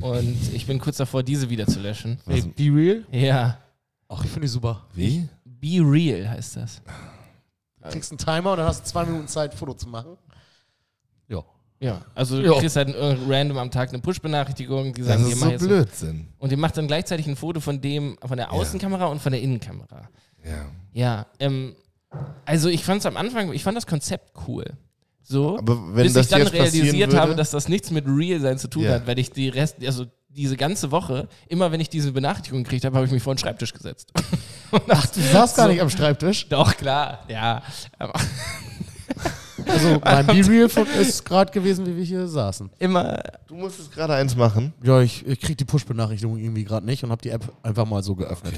und 0.00 0.36
ich 0.54 0.66
bin 0.66 0.78
kurz 0.80 0.96
davor, 0.96 1.22
diese 1.22 1.50
wieder 1.50 1.66
zu 1.66 1.78
löschen. 1.80 2.18
Was- 2.24 2.46
Be 2.46 2.64
real? 2.72 3.04
Ja. 3.12 3.58
Ach, 4.08 4.24
ich 4.24 4.30
finde 4.30 4.46
die 4.46 4.52
super. 4.52 4.86
Wie? 4.94 5.28
Be 5.44 5.80
real 5.82 6.28
heißt 6.30 6.56
das. 6.56 6.80
Du 7.82 7.88
kriegst 7.90 8.10
einen 8.10 8.18
Timer 8.18 8.52
und 8.52 8.58
dann 8.58 8.66
hast 8.66 8.80
du 8.80 8.84
zwei 8.90 9.04
Minuten 9.04 9.28
Zeit, 9.28 9.52
ein 9.52 9.56
Foto 9.56 9.74
zu 9.74 9.88
machen. 9.88 10.16
Ja. 11.80 11.88
Ja, 11.90 12.00
also 12.14 12.40
du 12.40 12.46
Ja. 12.46 12.58
kriegst 12.58 12.74
halt 12.76 12.88
äh, 12.94 13.16
random 13.28 13.56
am 13.58 13.70
Tag 13.70 13.90
eine 13.90 14.00
Push-Benachrichtigung, 14.00 14.92
die 14.94 15.02
Das 15.02 15.10
sagen, 15.10 15.30
ist 15.30 15.44
hier 15.44 15.58
so 15.60 15.66
Blödsinn. 15.66 16.26
Und 16.38 16.50
ihr 16.50 16.58
macht 16.58 16.76
dann 16.76 16.88
gleichzeitig 16.88 17.26
ein 17.28 17.36
Foto 17.36 17.60
von 17.60 17.80
dem, 17.80 18.16
von 18.26 18.36
der 18.36 18.52
Außenkamera 18.52 19.06
und 19.06 19.22
von 19.22 19.30
der 19.32 19.40
Innenkamera. 19.40 20.08
Ja. 20.44 20.66
Ja, 20.92 21.26
ähm, 21.38 21.76
also 22.44 22.68
ich 22.68 22.84
fand 22.84 23.00
es 23.00 23.06
am 23.06 23.16
Anfang, 23.16 23.52
ich 23.52 23.62
fand 23.62 23.76
das 23.76 23.86
Konzept 23.86 24.32
cool. 24.48 24.64
So, 25.22 25.58
Aber 25.58 25.94
wenn 25.94 26.04
bis 26.04 26.14
das 26.14 26.26
ich 26.26 26.30
dann 26.32 26.46
realisiert 26.46 27.10
würde, 27.10 27.20
habe, 27.20 27.34
dass 27.36 27.50
das 27.50 27.68
nichts 27.68 27.90
mit 27.90 28.06
Real 28.08 28.40
sein 28.40 28.58
zu 28.58 28.66
tun 28.68 28.84
Ja. 28.84 28.92
hat, 28.94 29.06
weil 29.06 29.18
ich 29.18 29.30
die 29.30 29.48
Rest, 29.50 29.76
also 29.84 30.06
diese 30.30 30.56
ganze 30.56 30.90
Woche, 30.90 31.28
immer 31.48 31.70
wenn 31.70 31.80
ich 31.80 31.90
diese 31.90 32.12
Benachrichtigung 32.12 32.64
gekriegt 32.64 32.84
habe, 32.86 32.96
habe 32.96 33.06
ich 33.06 33.12
mich 33.12 33.22
vor 33.22 33.34
den 33.34 33.38
Schreibtisch 33.38 33.72
gesetzt. 33.74 34.10
Ach, 34.88 35.06
du 35.06 35.20
saßt 35.20 35.56
gar 35.56 35.66
So. 35.66 35.72
nicht 35.72 35.82
am 35.82 35.90
Schreibtisch. 35.90 36.48
Doch, 36.48 36.76
klar, 36.76 37.24
ja. 37.28 37.62
Also 39.68 40.00
mein 40.04 40.26
Be 40.26 40.46
Real 40.48 40.68
von- 40.68 40.86
ist 41.00 41.24
gerade 41.24 41.52
gewesen, 41.52 41.86
wie 41.86 41.96
wir 41.96 42.04
hier 42.04 42.26
saßen. 42.26 42.70
immer, 42.78 43.22
du 43.46 43.54
musstest 43.56 43.92
gerade 43.92 44.14
eins 44.14 44.34
machen. 44.36 44.72
Ja, 44.82 45.00
ich, 45.00 45.26
ich 45.26 45.40
krieg 45.40 45.56
die 45.58 45.64
Push-Benachrichtigung 45.64 46.38
irgendwie 46.38 46.64
gerade 46.64 46.86
nicht 46.86 47.04
und 47.04 47.10
habe 47.10 47.22
die 47.22 47.30
App 47.30 47.50
einfach 47.62 47.86
mal 47.86 48.02
so 48.02 48.14
geöffnet. 48.14 48.54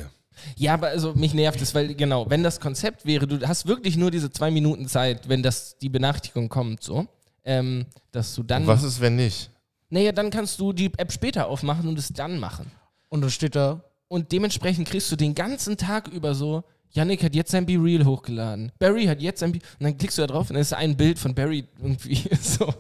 ja, 0.56 0.74
aber 0.74 0.88
also 0.88 1.12
mich 1.14 1.34
nervt 1.34 1.60
es, 1.60 1.74
weil 1.74 1.94
genau, 1.94 2.28
wenn 2.30 2.42
das 2.42 2.60
Konzept 2.60 3.04
wäre, 3.04 3.26
du 3.26 3.46
hast 3.46 3.66
wirklich 3.66 3.96
nur 3.96 4.10
diese 4.10 4.30
zwei 4.30 4.50
Minuten 4.50 4.88
Zeit, 4.88 5.28
wenn 5.28 5.42
das 5.42 5.76
die 5.78 5.88
Benachrichtigung 5.88 6.48
kommt, 6.48 6.82
so, 6.82 7.06
ähm, 7.44 7.86
dass 8.12 8.34
du 8.34 8.42
dann, 8.42 8.62
Und 8.62 8.68
was 8.68 8.82
ist, 8.82 9.00
wenn 9.00 9.16
nicht? 9.16 9.50
naja, 9.88 10.12
dann 10.12 10.30
kannst 10.30 10.60
du 10.60 10.72
die 10.72 10.92
App 10.96 11.12
später 11.12 11.48
aufmachen 11.48 11.88
und 11.88 11.98
es 11.98 12.08
dann 12.12 12.38
machen. 12.38 12.70
Und 13.08 13.22
dann 13.22 13.30
steht 13.30 13.56
da, 13.56 13.82
Und 14.08 14.30
dementsprechend 14.32 14.88
kriegst 14.88 15.10
du 15.10 15.16
den 15.16 15.34
ganzen 15.34 15.76
Tag 15.76 16.08
über 16.08 16.34
so, 16.34 16.62
Yannick 16.92 17.22
hat 17.22 17.34
jetzt 17.34 17.52
sein 17.52 17.66
Be 17.66 17.74
Real 17.74 18.04
hochgeladen. 18.04 18.72
Barry 18.78 19.04
hat 19.06 19.20
jetzt 19.20 19.40
sein 19.40 19.52
Be 19.52 19.58
Und 19.78 19.84
dann 19.84 19.96
klickst 19.96 20.18
du 20.18 20.22
da 20.22 20.26
drauf 20.26 20.50
und 20.50 20.54
dann 20.54 20.62
ist 20.62 20.72
ein 20.72 20.96
Bild 20.96 21.18
von 21.18 21.34
Barry 21.34 21.64
irgendwie 21.80 22.16
so. 22.40 22.72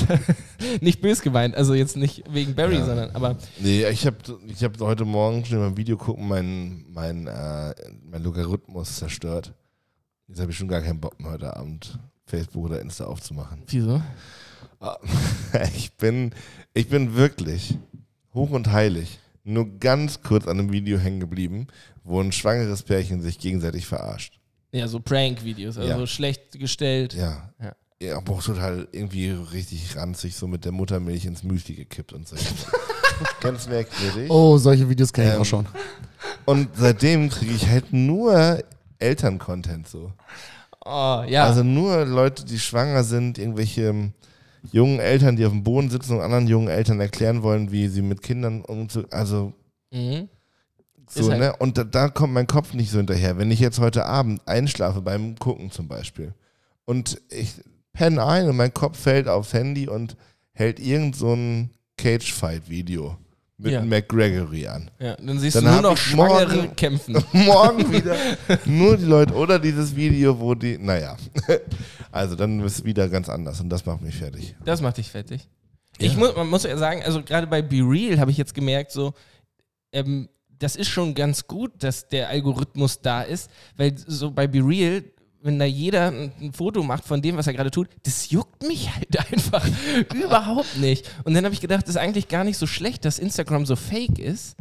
nicht 0.80 1.00
bös 1.00 1.22
gemeint, 1.22 1.54
also 1.56 1.74
jetzt 1.74 1.96
nicht 1.96 2.22
wegen 2.32 2.54
Barry, 2.54 2.76
Ja. 2.76 2.86
sondern 2.86 3.10
aber 3.10 3.36
Nee, 3.58 3.84
ich 3.88 4.06
habe 4.06 4.16
ich 4.46 4.62
hab 4.62 4.78
heute 4.80 5.04
Morgen 5.04 5.44
schon 5.44 5.58
beim 5.58 5.76
Video 5.76 5.96
gucken 5.96 6.28
mein, 6.28 6.84
mein, 6.88 7.26
äh, 7.26 7.74
mein 8.04 8.22
Logarithmus 8.22 8.96
zerstört. 8.96 9.52
Jetzt 10.28 10.40
habe 10.40 10.50
ich 10.52 10.56
schon 10.56 10.68
gar 10.68 10.80
keinen 10.82 11.00
Bock 11.00 11.18
mehr 11.20 11.32
heute 11.32 11.56
Abend 11.56 11.98
Facebook 12.26 12.64
oder 12.66 12.80
Insta 12.80 13.04
aufzumachen. 13.06 13.62
wieso? 13.68 14.00
Ich 15.76 15.92
bin, 15.96 16.34
ich 16.74 16.88
bin 16.88 17.14
wirklich 17.14 17.76
hoch 18.34 18.50
und 18.50 18.72
heilig 18.72 19.20
nur 19.44 19.78
ganz 19.78 20.22
kurz 20.22 20.46
an 20.46 20.58
einem 20.58 20.72
Video 20.72 20.98
hängen 20.98 21.20
geblieben, 21.20 21.66
wo 22.04 22.20
ein 22.20 22.32
schwangeres 22.32 22.82
Pärchen 22.82 23.20
sich 23.20 23.38
gegenseitig 23.38 23.86
verarscht. 23.86 24.38
Ja, 24.72 24.88
so 24.88 25.00
Prank-Videos, 25.00 25.76
also 25.78 25.88
Ja. 25.88 25.98
so 25.98 26.06
schlecht 26.06 26.58
gestellt. 26.58 27.14
Ja. 27.14 27.50
Ja. 27.60 27.72
Ja, 28.00 28.16
aber 28.16 28.32
auch 28.32 28.42
total 28.42 28.88
irgendwie 28.90 29.30
richtig 29.30 29.96
ranzig, 29.96 30.34
so 30.34 30.48
mit 30.48 30.64
der 30.64 30.72
Muttermilch 30.72 31.24
ins 31.24 31.44
Müsli 31.44 31.74
gekippt 31.76 32.12
und 32.12 32.26
so. 32.26 32.34
Ganz 33.40 33.68
merkwürdig. 33.68 34.28
Oh, 34.28 34.58
solche 34.58 34.88
Videos 34.88 35.12
kenne 35.12 35.28
ich 35.28 35.34
Ähm, 35.36 35.40
auch 35.42 35.44
schon. 35.46 35.66
Und 36.44 36.68
seitdem 36.74 37.28
kriege 37.28 37.52
ich 37.54 37.68
halt 37.68 37.92
nur 37.92 38.58
Eltern-Content 38.98 39.86
so. 39.86 40.12
Oh, 40.84 41.22
ja. 41.28 41.44
Also 41.44 41.62
nur 41.62 42.04
Leute, 42.04 42.44
die 42.44 42.58
schwanger 42.58 43.04
sind, 43.04 43.38
irgendwelche 43.38 43.82
ähm, 43.82 44.12
jungen 44.70 45.00
Eltern, 45.00 45.36
die 45.36 45.44
auf 45.44 45.52
dem 45.52 45.64
Boden 45.64 45.90
sitzen 45.90 46.16
und 46.16 46.20
anderen 46.22 46.46
jungen 46.46 46.68
Eltern 46.68 47.00
erklären 47.00 47.42
wollen, 47.42 47.72
wie 47.72 47.88
sie 47.88 48.02
mit 48.02 48.22
Kindern 48.22 48.62
umzugehen. 48.62 49.12
Also 49.12 49.52
mhm. 49.92 50.28
so, 51.08 51.30
halt- 51.30 51.40
ne? 51.40 51.56
Und 51.56 51.78
da, 51.78 51.84
da 51.84 52.08
kommt 52.08 52.34
mein 52.34 52.46
Kopf 52.46 52.74
nicht 52.74 52.90
so 52.90 52.98
hinterher. 52.98 53.38
Wenn 53.38 53.50
ich 53.50 53.60
jetzt 53.60 53.80
heute 53.80 54.06
Abend 54.06 54.46
einschlafe 54.46 55.00
beim 55.00 55.36
Gucken 55.36 55.70
zum 55.70 55.88
Beispiel 55.88 56.34
und 56.84 57.20
ich 57.30 57.54
penne 57.92 58.24
ein 58.24 58.48
und 58.48 58.56
mein 58.56 58.72
Kopf 58.72 58.98
fällt 58.98 59.28
aufs 59.28 59.52
Handy 59.52 59.88
und 59.88 60.16
hält 60.52 60.78
irgend 60.80 61.16
so 61.16 61.34
ein 61.34 61.70
Cage-Fight-Video 61.96 63.16
mit 63.58 63.72
Ja. 63.72 63.82
McGregory 63.82 64.66
an. 64.66 64.90
Ja, 64.98 65.14
dann 65.16 65.38
siehst 65.38 65.56
Dann 65.56 65.64
du 65.64 65.70
nur 65.72 65.82
noch 65.82 65.96
Schwangere 65.96 66.54
morgen- 66.56 66.76
kämpfen. 66.76 67.24
Morgen 67.32 67.92
wieder 67.92 68.16
nur 68.64 68.96
die 68.96 69.04
Leute 69.04 69.34
oder 69.34 69.58
dieses 69.58 69.94
Video, 69.94 70.38
wo 70.38 70.54
die, 70.54 70.78
naja, 70.78 71.16
also 72.12 72.34
dann 72.34 72.60
ist 72.60 72.78
es 72.78 72.84
wieder 72.84 73.08
ganz 73.08 73.28
anders 73.28 73.60
und 73.60 73.68
das 73.68 73.86
macht 73.86 74.02
mich 74.02 74.16
fertig. 74.16 74.54
Das 74.64 74.80
macht 74.80 74.96
dich 74.96 75.10
fertig. 75.10 75.48
Ich 75.98 76.16
muss, 76.16 76.34
man 76.34 76.48
muss 76.48 76.64
ja 76.64 76.76
sagen, 76.76 77.02
also 77.04 77.22
gerade 77.22 77.46
bei 77.46 77.62
Be 77.62 77.76
Real 77.82 78.18
habe 78.18 78.30
ich 78.30 78.36
jetzt 78.38 78.54
gemerkt, 78.54 78.90
so, 78.92 79.12
ähm, 79.92 80.28
das 80.48 80.74
ist 80.76 80.88
schon 80.88 81.14
ganz 81.14 81.46
gut, 81.46 81.72
dass 81.82 82.08
der 82.08 82.28
Algorithmus 82.28 83.00
da 83.00 83.22
ist, 83.22 83.50
weil 83.76 83.94
so 83.98 84.30
bei 84.30 84.46
Be 84.46 84.60
Real, 84.60 85.04
wenn 85.42 85.58
da 85.58 85.64
jeder 85.64 86.08
ein, 86.08 86.32
ein 86.40 86.52
Foto 86.52 86.82
macht 86.82 87.04
von 87.04 87.20
dem, 87.22 87.36
was 87.36 87.46
er 87.46 87.52
gerade 87.52 87.70
tut, 87.70 87.88
das 88.04 88.30
juckt 88.30 88.62
mich 88.66 88.94
halt 88.94 89.18
einfach 89.32 89.66
überhaupt 90.14 90.76
nicht. 90.78 91.10
Und 91.24 91.34
dann 91.34 91.44
habe 91.44 91.54
ich 91.54 91.60
gedacht, 91.60 91.82
das 91.82 91.90
ist 91.96 92.00
eigentlich 92.00 92.28
gar 92.28 92.44
nicht 92.44 92.58
so 92.58 92.66
schlecht, 92.66 93.04
dass 93.04 93.18
Instagram 93.18 93.66
so 93.66 93.76
fake 93.76 94.18
ist, 94.18 94.56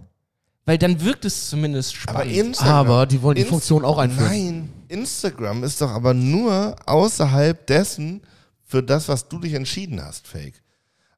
weil 0.65 0.77
dann 0.77 1.01
wirkt 1.01 1.25
es 1.25 1.49
zumindest 1.49 1.95
Aber 2.07 2.19
spannend. 2.21 2.35
Instagram, 2.37 2.75
Aber 2.75 3.05
die 3.05 3.21
wollen 3.21 3.35
die 3.35 3.41
Inst- 3.41 3.49
Funktion 3.49 3.85
auch 3.85 3.97
einführen. 3.97 4.27
Nein, 4.29 4.73
Instagram 4.87 5.63
ist 5.63 5.81
doch 5.81 5.91
aber 5.91 6.13
nur 6.13 6.75
außerhalb 6.85 7.65
dessen 7.67 8.21
für 8.63 8.81
das, 8.83 9.07
was 9.07 9.27
du 9.27 9.39
dich 9.39 9.53
entschieden 9.53 10.01
hast, 10.03 10.27
Fake. 10.27 10.61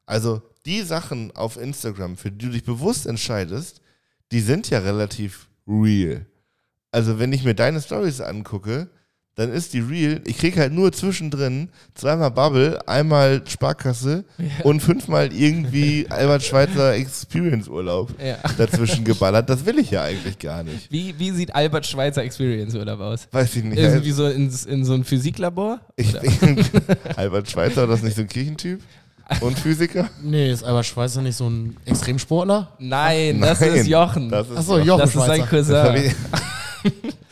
Also 0.06 0.42
die 0.66 0.82
Sachen 0.82 1.34
auf 1.36 1.56
Instagram, 1.56 2.16
für 2.16 2.30
die 2.30 2.46
du 2.46 2.52
dich 2.52 2.64
bewusst 2.64 3.06
entscheidest, 3.06 3.80
die 4.32 4.40
sind 4.40 4.68
ja 4.70 4.78
relativ 4.80 5.48
real. 5.66 6.26
Also 6.90 7.18
wenn 7.18 7.32
ich 7.32 7.44
mir 7.44 7.54
deine 7.54 7.80
Stories 7.80 8.20
angucke, 8.20 8.88
dann 9.36 9.52
ist 9.52 9.72
die 9.72 9.80
real. 9.80 10.20
Ich 10.26 10.38
kriege 10.38 10.60
halt 10.60 10.72
nur 10.72 10.92
zwischendrin 10.92 11.68
zweimal 11.94 12.30
Bubble, 12.30 12.78
einmal 12.86 13.42
Sparkasse 13.46 14.24
und 14.62 14.80
fünfmal 14.80 15.32
irgendwie 15.32 16.06
Albert 16.10 16.44
Schweitzer 16.44 16.94
Experience 16.94 17.66
Urlaub 17.68 18.10
Ja. 18.24 18.36
dazwischen 18.58 19.04
geballert. 19.04 19.50
Das 19.50 19.66
will 19.66 19.78
ich 19.78 19.90
ja 19.90 20.02
eigentlich 20.04 20.38
gar 20.38 20.62
nicht. 20.62 20.90
Wie, 20.92 21.14
wie 21.18 21.30
sieht 21.32 21.54
Albert 21.54 21.86
Schweitzer 21.86 22.22
Experience 22.22 22.74
Urlaub 22.74 23.00
aus? 23.00 23.26
Weiß 23.32 23.56
ich 23.56 23.64
nicht. 23.64 23.78
Irgendwie 23.78 24.12
so 24.12 24.26
in, 24.28 24.52
in 24.68 24.84
so 24.84 24.94
ein 24.94 25.04
Physiklabor? 25.04 25.80
Ich 25.96 26.12
bin 26.40 26.64
Albert 27.16 27.50
Schweitzer, 27.50 27.82
war 27.82 27.88
das 27.88 28.02
nicht 28.02 28.14
so 28.16 28.22
ein 28.22 28.28
Kirchentyp? 28.28 28.80
Und 29.40 29.58
Physiker? 29.58 30.10
Nee, 30.22 30.52
ist 30.52 30.62
Albert 30.62 30.84
Schweitzer 30.86 31.22
nicht 31.22 31.36
so 31.36 31.48
ein 31.48 31.76
Extremsportler? 31.86 32.68
Nein, 32.78 33.40
das 33.40 33.58
Nein, 33.60 33.74
ist 33.74 33.86
Jochen. 33.88 34.28
Das 34.28 34.46
Das, 34.48 34.52
ist 34.52 34.60
Achso, 34.60 34.78
Jochen. 34.78 34.86
Jochen 34.86 35.02
ist 35.04 35.12
sein. 35.14 35.40
Das 35.40 35.48
Cousin. 35.50 36.14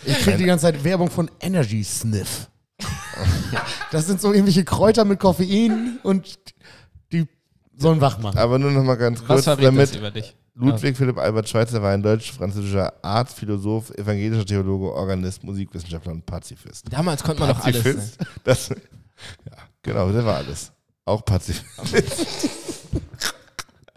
ich, 0.05 0.13
Ich 0.13 0.19
krieg 0.21 0.37
die 0.39 0.45
ganze 0.45 0.67
Zeit 0.67 0.83
Werbung 0.85 1.11
von 1.11 1.31
Energy 1.41 1.83
Sniff. 1.85 2.49
Das 3.91 4.07
sind 4.07 4.21
so 4.21 4.33
irgendwelche 4.33 4.65
Kräuter 4.65 5.05
mit 5.05 5.21
Koffein 5.21 5.99
und 6.03 6.39
die 7.13 7.27
sollen 7.77 8.01
wach 8.01 8.19
machen. 8.19 8.39
aber 8.39 8.59
nur 8.59 8.71
noch 8.71 8.83
mal 8.83 8.97
ganz 8.97 9.21
Was 9.21 9.27
kurz, 9.27 9.45
verrät 9.45 9.65
das 9.65 9.75
damit 9.75 9.97
über 9.97 10.11
dich? 10.11 10.35
Ludwig 10.55 10.97
Philipp 10.97 11.19
Albert 11.19 11.49
Schweitzer 11.49 11.83
war 11.83 11.93
ein 11.93 12.03
deutsch-französischer 12.03 12.93
Arzt, 13.03 13.39
Philosoph, 13.39 13.91
evangelischer 13.91 14.45
Theologe, 14.45 14.93
Organist, 14.93 15.43
Musikwissenschaftler 15.45 16.13
und 16.13 16.27
Pazifist. 16.27 16.93
Damals 16.93 17.23
konnte 17.23 17.41
man 17.41 17.51
doch 17.51 17.65
alles. 17.65 17.85
Ne? 17.85 17.95
Pazifist? 17.95 18.19
Das, 18.45 18.69
ja, 19.47 19.57
genau, 19.83 20.11
der 20.13 20.25
war 20.27 20.37
alles. 20.37 20.73
Auch 21.07 21.25
Pazifist. 21.25 21.67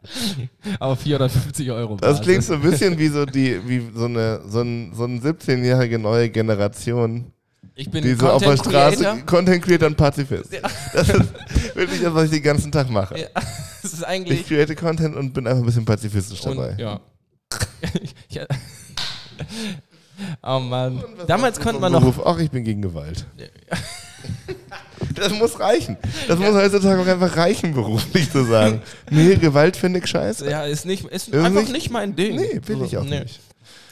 Aber 0.79 0.95
450 0.95 1.71
Euro. 1.71 1.97
Das 1.97 2.21
klingt 2.21 2.43
so 2.43 2.53
ein 2.53 2.61
bisschen 2.61 2.97
wie 2.97 3.07
so 3.07 3.25
die, 3.25 3.59
wie 3.67 3.89
so 3.93 4.05
eine, 4.05 4.41
so 4.47 4.61
ein, 4.61 4.93
so 4.93 5.05
ein 5.05 5.21
17-jährige 5.21 5.99
neue 5.99 6.29
Generation, 6.29 7.31
Ich 7.75 7.89
bin 7.89 8.03
die 8.03 8.13
so 8.13 8.29
auf 8.29 8.41
der 8.43 8.57
Straße 8.57 9.03
Creator. 9.03 9.25
Content 9.25 9.63
Creator 9.63 9.87
und 9.87 9.97
Pazifist. 9.97 10.51
Das 10.93 11.09
ist 11.09 11.75
wirklich 11.75 12.01
das, 12.01 12.13
was 12.13 12.25
ich 12.25 12.31
den 12.31 12.43
ganzen 12.43 12.71
Tag 12.71 12.89
mache. 12.89 13.19
Ja, 13.19 13.27
das 13.33 13.93
ist 13.93 13.99
Ich 13.99 14.07
eigentlich. 14.07 14.47
create 14.47 14.75
Content 14.77 15.15
und 15.15 15.33
bin 15.33 15.47
einfach 15.47 15.61
ein 15.61 15.65
bisschen 15.65 15.85
pazifistisch 15.85 16.41
dabei. 16.41 16.71
Und, 16.71 16.79
ja. 16.79 16.99
ja. 18.29 18.45
Oh 20.41 20.59
Mann. 20.59 21.03
Damals 21.27 21.59
konnte 21.59 21.81
man 21.81 21.91
noch. 21.91 21.99
Beruf, 21.99 22.21
ach, 22.25 22.39
ich 22.39 22.49
bin 22.49 22.63
gegen 22.63 22.81
Gewalt. 22.81 23.25
Das 25.13 25.31
muss 25.33 25.59
reichen. 25.59 25.97
Das 26.27 26.39
muss 26.39 26.53
heutzutage 26.53 27.01
auch 27.01 27.07
einfach 27.07 27.35
reichen, 27.37 27.73
beruflich 27.73 28.31
zu 28.31 28.43
sagen. 28.45 28.81
Nee, 29.11 29.35
Gewalt 29.35 29.77
finde 29.77 29.99
ich 29.99 30.07
scheiße. 30.07 30.49
Ja, 30.49 30.63
ist, 30.65 30.85
nicht, 30.85 31.05
ist 31.05 31.27
Ist 31.29 31.33
einfach 31.35 31.61
nicht- 31.61 31.71
nicht 31.71 31.89
mein 31.91 32.15
Ding. 32.15 32.35
Nee, 32.35 32.59
will 32.65 32.81
ich 32.83 32.97
auch 32.97 33.03
Nee. 33.03 33.21
nicht. 33.21 33.39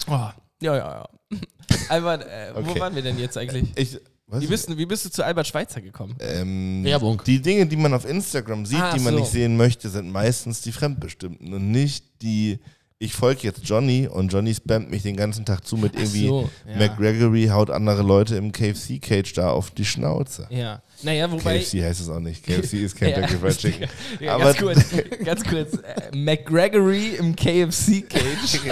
Oh, 0.08 0.12
ja, 0.12 0.34
ja, 0.62 0.76
ja. 0.78 1.10
Albert, 1.90 2.24
äh, 2.24 2.52
wo 2.56 2.70
Okay. 2.70 2.80
waren 2.80 2.96
wir 2.96 3.02
denn 3.02 3.18
jetzt 3.20 3.38
eigentlich? 3.38 3.66
Ich, 3.76 4.00
was? 4.28 4.42
Wie 4.42 4.48
bist, 4.48 4.70
du- 4.70 4.78
wie 4.78 4.86
bist 4.86 5.06
du 5.06 5.10
zu 5.10 5.24
Albert 5.24 5.48
Schweitzer 5.48 5.82
gekommen? 5.82 6.16
ähm, 6.20 6.84
Werbung. 6.84 7.22
Die 7.26 7.42
Dinge, 7.42 7.66
die 7.66 7.76
man 7.78 7.94
auf 7.94 8.06
Instagram 8.06 8.66
sieht, 8.66 8.80
Ah, 8.80 8.94
die 8.94 9.00
man 9.02 9.14
so. 9.14 9.20
nicht 9.20 9.32
sehen 9.32 9.58
möchte, 9.58 9.90
sind 9.90 10.10
meistens 10.12 10.62
die 10.62 10.72
Fremdbestimmten 10.72 11.54
und 11.54 11.72
nicht 11.72 12.22
die. 12.22 12.60
Ich 13.00 13.14
folge 13.14 13.42
jetzt 13.44 13.62
Johnny 13.66 14.08
und 14.08 14.32
Johnny 14.32 14.54
spammt 14.56 14.90
mich 14.90 15.04
den 15.04 15.18
ganzen 15.18 15.44
Tag 15.44 15.66
zu 15.68 15.76
mit 15.76 15.94
irgendwie 15.96 16.28
so, 16.28 16.50
ja. 16.66 16.78
McGregory 16.78 17.48
haut 17.48 17.70
andere 17.70 18.02
Leute 18.02 18.38
im 18.38 18.54
KFC-Cage 18.54 19.34
da 19.34 19.50
auf 19.50 19.72
die 19.72 19.84
Schnauze. 19.84 20.48
Ja. 20.50 20.82
Naja, 21.04 21.32
wobei. 21.32 21.60
KFC 21.60 21.82
heißt 21.84 22.02
es 22.02 22.10
auch 22.10 22.20
nicht. 22.20 22.44
KFC 22.46 22.74
ist 22.76 22.96
Kentucky 22.96 23.36
Fried 23.38 23.58
Chicken. 23.58 23.90
Ja, 24.20 24.36
Aber 24.36 24.46
ganz 24.46 24.58
kurz, 24.58 24.80
ganz 25.24 25.44
kurz. 25.44 25.74
Äh, 25.74 26.16
McGregory 26.16 27.16
im 27.20 27.36
KFC-Cage. 27.36 28.60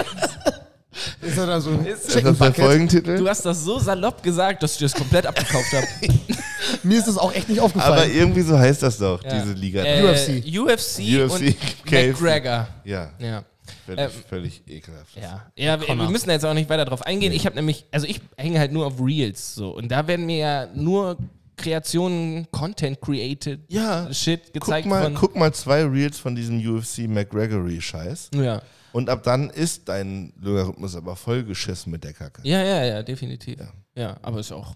Ist 1.21 1.37
er 1.37 1.47
dann 1.47 1.61
so 1.61 1.69
ein 1.71 1.85
ist 1.85 2.09
Chicken 2.09 2.25
das 2.25 2.37
der 2.37 2.45
Bucket? 2.47 2.65
Folgentitel? 2.65 3.17
Du 3.17 3.27
hast 3.27 3.45
das 3.45 3.63
so 3.63 3.79
salopp 3.79 4.21
gesagt, 4.21 4.61
dass 4.61 4.73
ich 4.73 4.79
das 4.79 4.93
komplett 4.93 5.25
abgekauft 5.25 5.71
habe. 5.73 5.87
Mir 6.83 6.99
ist 6.99 7.07
das 7.07 7.17
auch 7.17 7.33
echt 7.33 7.47
nicht 7.47 7.59
Aber 7.59 7.67
aufgefallen. 7.67 8.11
irgendwie 8.13 8.41
so 8.41 8.57
heißt 8.59 8.83
das 8.83 8.97
doch, 8.97 9.23
Ja. 9.23 9.41
diese 9.41 9.53
Liga. 9.53 9.83
Äh, 9.83 10.03
UFC. 10.03 10.43
UFC, 10.45 10.99
UFC, 10.99 11.31
und 11.31 11.85
KFC. 11.85 12.21
McGregor. 12.21 12.67
Ja, 12.83 13.11
Ja. 13.19 13.43
völlig, 13.85 13.99
Ähm, 14.03 14.09
völlig 14.29 14.63
ekelhaft. 14.67 15.15
Ja, 15.15 15.45
ja 15.55 15.79
wir, 15.81 15.95
müssen 16.09 16.27
da 16.27 16.33
jetzt 16.33 16.45
auch 16.45 16.53
nicht 16.53 16.69
weiter 16.69 16.85
drauf 16.85 17.03
eingehen. 17.05 17.31
Ich 17.31 17.45
habe 17.45 17.55
nämlich, 17.55 17.85
also 17.91 18.05
ich 18.05 18.19
hänge 18.37 18.59
halt 18.59 18.73
nur 18.73 18.85
auf 18.85 18.99
Reels 18.99 19.55
so 19.55 19.69
und 19.71 19.89
da 19.89 20.05
werden 20.07 20.25
mir 20.25 20.37
ja 20.37 20.67
nur 20.75 21.17
Kreationen, 21.61 22.47
Content 22.51 22.99
created, 23.01 23.61
Ja, 23.67 24.11
Shit 24.13 24.53
gezeigt 24.53 24.83
guck 24.83 24.91
mal, 24.91 25.13
guck 25.13 25.35
mal 25.35 25.53
zwei 25.53 25.83
Reels 25.83 26.17
von 26.19 26.35
diesem 26.35 26.59
UFC 26.59 27.07
McGregory-Scheiß. 27.07 28.31
Ja. 28.35 28.61
Und 28.93 29.09
ab 29.09 29.23
dann 29.23 29.49
ist 29.49 29.87
dein 29.87 30.33
Logarithmus 30.39 30.95
aber 30.95 31.15
vollgeschissen 31.15 31.91
mit 31.91 32.03
der 32.03 32.13
Kacke. 32.13 32.41
ja, 32.43 32.61
ja, 32.63 32.83
ja, 32.83 33.03
definitiv. 33.03 33.59
Ja. 33.59 33.71
Ja, 33.95 34.17
aber 34.21 34.39
ist 34.39 34.51
auch 34.51 34.75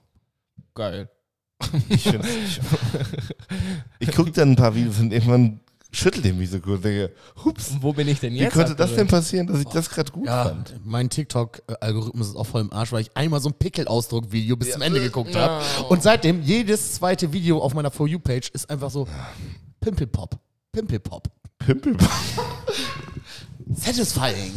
geil. 0.74 1.10
Ich, 1.90 2.06
ich 4.00 4.12
gucke 4.12 4.32
dann 4.32 4.52
ein 4.52 4.56
paar 4.56 4.76
Videos 4.76 5.00
und 5.00 5.14
irgendwann 5.14 5.62
schüttelt 5.98 6.26
ich 6.26 6.34
mich 6.34 6.50
so 6.50 6.60
kurz 6.60 6.78
und 6.78 6.86
denke, 6.86 7.12
hups, 7.44 7.72
Und 7.72 7.84
wo 7.84 7.94
bin 7.94 8.08
ich 8.08 8.20
denn 8.20 8.34
wie 8.34 8.40
jetzt? 8.40 8.54
konnte 8.54 8.76
das 8.76 8.94
denn 8.96 9.08
passieren, 9.08 9.48
dass 9.48 9.60
ich 9.60 9.66
das 9.68 9.90
gerade 9.90 10.12
gut 10.12 10.28
Ja, 10.28 10.46
fand? 10.46 10.76
mein 10.84 11.10
TikTok-Algorithmus 11.10 12.30
ist 12.30 12.36
auch 12.36 12.46
voll 12.46 12.62
im 12.62 12.74
Arsch, 12.74 12.92
weil 12.92 13.02
ich 13.02 13.16
einmal 13.16 13.40
so 13.40 13.50
ein 13.50 13.54
Pickelausdruck-Video 13.54 14.58
bis 14.58 14.72
zum 14.72 14.82
Ende 14.82 15.00
geguckt 15.02 15.34
Ja. 15.34 15.62
habe. 15.62 15.86
Und 15.90 16.04
seitdem, 16.04 16.42
jedes 16.44 16.94
zweite 16.96 17.32
Video 17.34 17.60
auf 17.62 17.74
meiner 17.74 17.92
For 17.92 18.08
You-Page 18.08 18.50
ist 18.54 18.70
einfach 18.70 18.90
so 18.92 19.08
Pimpelpop. 19.82 20.38
Pimpelpop. 20.72 21.28
Pimpel. 21.60 21.96
Satisfying. 23.74 24.54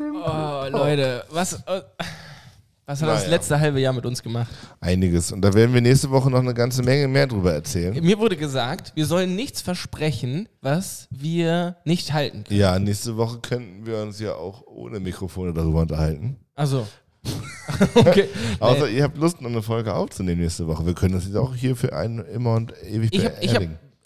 Oh, 0.00 0.64
Leute, 0.70 1.24
was. 1.30 1.54
äh, 1.66 1.82
Was 2.86 3.00
hat 3.00 3.08
das 3.08 3.20
Naja. 3.20 3.30
letzte 3.30 3.58
halbe 3.60 3.80
Jahr 3.80 3.94
mit 3.94 4.04
uns 4.04 4.22
gemacht? 4.22 4.52
Einiges. 4.80 5.32
Und 5.32 5.40
da 5.40 5.54
werden 5.54 5.72
wir 5.72 5.80
nächste 5.80 6.10
Woche 6.10 6.30
noch 6.30 6.40
eine 6.40 6.52
ganze 6.52 6.82
Menge 6.82 7.08
mehr 7.08 7.26
drüber 7.26 7.54
erzählen. 7.54 7.94
Mir 8.04 8.18
wurde 8.18 8.36
gesagt, 8.36 8.92
wir 8.94 9.06
sollen 9.06 9.34
nichts 9.34 9.62
versprechen, 9.62 10.48
was 10.60 11.08
wir 11.10 11.76
nicht 11.84 12.12
halten 12.12 12.44
können. 12.44 12.60
Ja, 12.60 12.78
nächste 12.78 13.16
Woche 13.16 13.38
könnten 13.38 13.86
wir 13.86 14.02
uns 14.02 14.20
ja 14.20 14.34
auch 14.34 14.66
ohne 14.66 15.00
Mikrofone 15.00 15.54
darüber 15.54 15.80
unterhalten. 15.80 16.36
Also. 16.54 16.86
okay. 17.94 18.28
Außer 18.60 18.88
ihr 18.90 19.02
habt 19.02 19.16
Lust, 19.16 19.40
noch 19.40 19.48
eine 19.48 19.62
Folge 19.62 19.94
aufzunehmen 19.94 20.42
nächste 20.42 20.66
Woche. 20.66 20.84
Wir 20.84 20.94
können 20.94 21.14
das 21.14 21.24
jetzt 21.24 21.36
auch 21.36 21.54
hier 21.54 21.76
für 21.76 21.94
einen 21.94 22.18
immer 22.26 22.54
und 22.54 22.74
ewig 22.86 23.14
Ich 23.14 23.24
habe, 23.24 23.34
ich 23.40 23.54
hab, 23.54 23.62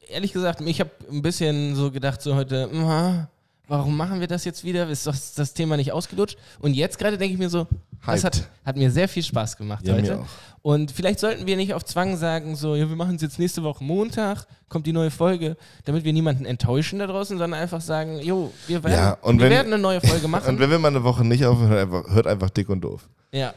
ehrlich 0.09 0.33
gesagt, 0.33 0.61
ich 0.61 0.79
habe 0.79 0.91
ein 1.11 1.21
bisschen 1.23 1.75
so 1.75 1.91
gedacht, 1.91 2.23
so 2.23 2.37
heute, 2.37 2.69
"Mha, 2.73 3.29
warum 3.67 3.97
machen 3.97 4.21
wir 4.21 4.29
das 4.29 4.45
jetzt 4.45 4.63
wieder? 4.63 4.89
Ist 4.89 5.05
doch 5.09 5.17
das 5.37 5.53
Thema 5.53 5.77
nicht 5.77 5.91
ausgelutscht? 5.91 6.39
Und 6.61 6.75
jetzt 6.75 6.97
gerade 6.97 7.19
denke 7.19 7.33
ich 7.35 7.39
mir 7.41 7.51
so, 7.51 7.67
das 8.07 8.25
hat, 8.25 8.37
Hyped. 8.37 8.49
hat 8.65 8.77
mir 8.77 8.91
sehr 8.91 9.09
viel 9.09 9.23
Spaß 9.23 9.57
gemacht 9.57 9.87
Ja, 9.87 9.95
heute. 9.95 10.21
Und 10.63 10.91
vielleicht 10.91 11.21
sollten 11.21 11.47
wir 11.47 11.57
nicht 11.57 11.73
auf 11.75 11.85
Zwang 11.85 12.17
sagen, 12.17 12.57
so, 12.57 12.75
ja, 12.75 12.89
wir 12.89 12.97
machen 12.97 13.15
es 13.17 13.23
jetzt 13.23 13.39
nächste 13.39 13.63
Woche 13.63 13.83
Montag, 13.85 14.47
kommt 14.69 14.87
die 14.87 14.93
neue 14.93 15.11
Folge, 15.11 15.57
damit 15.85 16.05
wir 16.05 16.13
niemanden 16.13 16.45
enttäuschen 16.45 16.99
da 16.99 17.07
draußen, 17.07 17.39
sondern 17.39 17.59
einfach 17.61 17.81
sagen, 17.81 18.19
jo, 18.21 18.53
wir 18.67 18.83
werden, 18.85 18.93
Ja, 18.95 19.19
wir 19.23 19.41
wenn- 19.41 19.51
werden 19.51 19.73
eine 19.73 19.81
neue 19.83 20.01
Folge 20.01 20.27
machen. 20.29 20.49
Und 20.49 20.59
wenn 20.61 20.71
wir 20.71 20.79
mal 20.79 20.89
eine 20.89 21.05
Woche 21.05 21.25
nicht 21.25 21.45
aufhören, 21.47 21.69
hört 21.71 21.81
einfach, 21.81 22.11
hört 22.15 22.27
einfach 22.27 22.51
dick 22.51 22.69
und 22.69 22.81
doof. 22.83 23.09
Ja. 23.33 23.55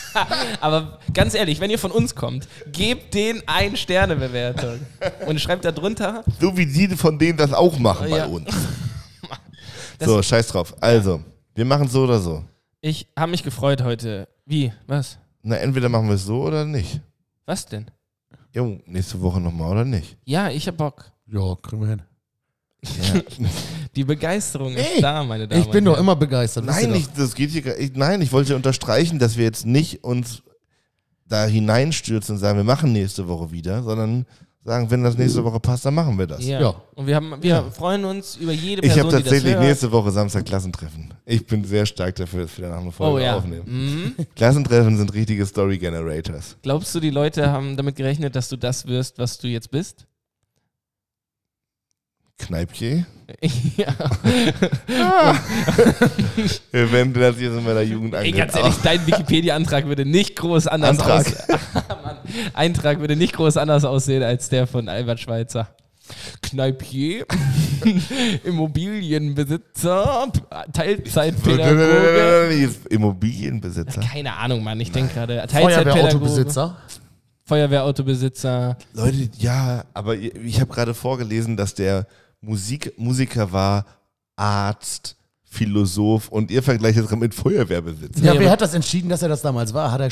Aber 0.60 0.98
ganz 1.14 1.34
ehrlich, 1.34 1.60
wenn 1.60 1.70
ihr 1.70 1.78
von 1.78 1.90
uns 1.90 2.14
kommt, 2.14 2.48
gebt 2.72 3.14
den 3.14 3.42
ein 3.46 3.76
Sterne 3.76 4.16
Bewertung 4.16 4.80
und 5.26 5.40
schreibt 5.40 5.64
da 5.64 5.72
drunter. 5.72 6.24
So 6.40 6.56
wie 6.56 6.66
die 6.66 6.88
von 6.96 7.18
denen 7.18 7.36
das 7.38 7.52
auch 7.52 7.78
machen 7.78 8.08
bei 8.10 8.18
Ja. 8.18 8.26
uns. 8.26 8.48
Das- 9.98 10.08
so, 10.08 10.22
scheiß 10.22 10.48
drauf. 10.48 10.74
Also, 10.80 11.20
wir 11.54 11.64
machen 11.64 11.86
so 11.88 12.04
oder 12.04 12.18
so. 12.18 12.42
Ich 12.80 13.08
habe 13.18 13.30
mich 13.30 13.42
gefreut 13.42 13.82
heute. 13.82 14.28
Wie? 14.46 14.72
Was? 14.86 15.18
Na, 15.42 15.56
entweder 15.56 15.88
machen 15.88 16.08
wir 16.08 16.14
es 16.14 16.24
so 16.24 16.42
oder 16.42 16.64
nicht. 16.64 17.00
Was 17.46 17.66
denn? 17.66 17.90
Jo, 18.54 18.80
nächste 18.86 19.20
Woche 19.20 19.40
nochmal 19.40 19.70
oder 19.70 19.84
nicht. 19.84 20.16
Ja, 20.24 20.50
ich 20.50 20.66
hab 20.66 20.76
Bock. 20.76 21.12
Ja, 21.26 21.54
kriegen 21.62 21.82
wir 21.82 21.88
hin. 21.88 22.02
Ja. 22.82 23.20
Die 23.96 24.04
Begeisterung 24.04 24.72
Nee, 24.72 24.80
ist 24.94 25.02
da, 25.02 25.22
meine 25.24 25.46
Damen 25.46 25.62
Ich 25.62 25.68
bin 25.70 25.84
doch 25.84 25.98
immer 25.98 26.16
begeistert. 26.16 26.66
wisst 26.66 26.80
ihr 26.80 26.88
nein, 26.88 26.94
doch. 27.02 27.08
ich, 27.08 27.12
das 27.12 27.34
geht 27.34 27.50
hier 27.50 27.62
gar 27.62 27.76
ich, 27.76 27.92
Nein, 27.94 28.22
ich 28.22 28.32
wollte 28.32 28.56
unterstreichen, 28.56 29.18
dass 29.18 29.36
wir 29.36 29.44
jetzt 29.44 29.66
nicht 29.66 30.02
uns 30.04 30.42
da 31.26 31.46
hineinstürzen 31.46 32.36
und 32.36 32.40
sagen, 32.40 32.56
wir 32.56 32.64
machen 32.64 32.92
nächste 32.92 33.28
Woche 33.28 33.50
wieder, 33.50 33.82
sondern 33.82 34.26
sagen, 34.62 34.90
wenn 34.90 35.02
das 35.02 35.16
nächste 35.16 35.42
Woche 35.44 35.58
passt, 35.58 35.84
dann 35.86 35.94
machen 35.94 36.18
wir 36.18 36.26
das. 36.26 36.44
Ja. 36.44 36.60
Ja. 36.60 36.74
Und 36.94 37.06
wir, 37.06 37.16
haben, 37.16 37.34
wir 37.40 37.64
freuen 37.72 38.04
uns 38.04 38.36
über 38.36 38.52
jede 38.52 38.82
Ich 38.82 38.88
Person, 38.92 39.06
habe 39.06 39.16
die 39.16 39.22
das 39.22 39.22
tatsächlich 39.24 39.54
hört. 39.54 39.64
nächste 39.64 39.90
Woche 39.92 40.10
Samstag 40.10 40.44
Klassentreffen. 40.44 41.14
Ich 41.24 41.46
bin 41.46 41.64
sehr 41.64 41.86
stark 41.86 42.14
dafür, 42.16 42.42
dass 42.42 42.56
wir 42.58 42.66
danach 42.68 42.82
eine 42.82 42.92
Folge 42.92 43.14
Oh 43.16 43.18
ja. 43.18 43.36
aufnehmen. 43.36 44.14
Mhm. 44.18 44.26
Klassentreffen 44.36 44.96
sind 44.98 45.12
richtige 45.14 45.46
Story 45.46 45.78
Generators. 45.78 46.56
Glaubst 46.62 46.94
du, 46.94 47.00
die 47.00 47.10
Leute 47.10 47.50
haben 47.50 47.76
damit 47.76 47.96
gerechnet, 47.96 48.36
dass 48.36 48.48
du 48.48 48.56
das 48.56 48.86
wirst, 48.86 49.18
was 49.18 49.38
du 49.38 49.48
jetzt 49.48 49.70
bist? 49.70 50.06
Kneipje. 52.46 53.06
ja. 53.76 53.94
Wenn 56.72 57.12
das 57.14 57.36
hier 57.36 57.52
so 57.52 57.58
in 57.58 57.64
meiner 57.64 57.82
Jugend 57.82 58.14
Ey, 58.14 58.20
angeht. 58.20 58.36
ganz 58.36 58.56
ehrlich, 58.56 58.74
dein 58.82 59.06
Wikipedia-Antrag 59.06 59.86
würde 59.86 60.04
nicht 60.04 60.36
groß 60.36 60.66
anders 60.66 60.98
Antrag. 60.98 61.20
aussehen. 61.26 61.58
Mann, 62.04 62.16
Eintrag 62.54 63.00
würde 63.00 63.16
nicht 63.16 63.34
groß 63.34 63.56
anders 63.56 63.84
aussehen 63.84 64.22
als 64.22 64.48
der 64.48 64.66
von 64.66 64.88
Albert 64.88 65.20
Schweitzer. 65.20 65.68
Kneipier, 66.42 67.24
Immobilienbesitzer, 68.44 70.26
Teilzeitpädagoge. 70.72 72.68
Immobilienbesitzer. 72.88 74.00
Keine 74.00 74.34
Ahnung, 74.36 74.64
Mann, 74.64 74.80
ich 74.80 74.90
denke 74.90 75.14
gerade. 75.14 75.36
Teilzeitpädagoge, 75.46 75.92
Feuerwehrautobesitzer. 75.92 76.76
Feuerwehrautobesitzer. 77.44 78.76
Leute, 78.94 79.28
ja, 79.38 79.84
aber 79.94 80.16
ich 80.16 80.60
habe 80.60 80.72
gerade 80.72 80.94
vorgelesen, 80.94 81.56
dass 81.56 81.74
der 81.74 82.06
Musik, 82.40 82.92
Musiker 82.96 83.52
war, 83.52 83.84
Arzt, 84.36 85.16
Philosoph 85.44 86.28
und 86.28 86.50
ihr 86.50 86.62
vergleicht 86.62 86.96
jetzt 86.96 87.10
mit 87.16 87.34
Feuerwehrbesitzer. 87.34 88.24
Ja, 88.24 88.38
wer 88.38 88.50
hat 88.50 88.60
das 88.60 88.74
entschieden, 88.74 89.08
dass 89.08 89.22
er 89.22 89.28
das 89.28 89.42
damals 89.42 89.74
war? 89.74 89.90
Hat 89.90 90.00
er. 90.00 90.08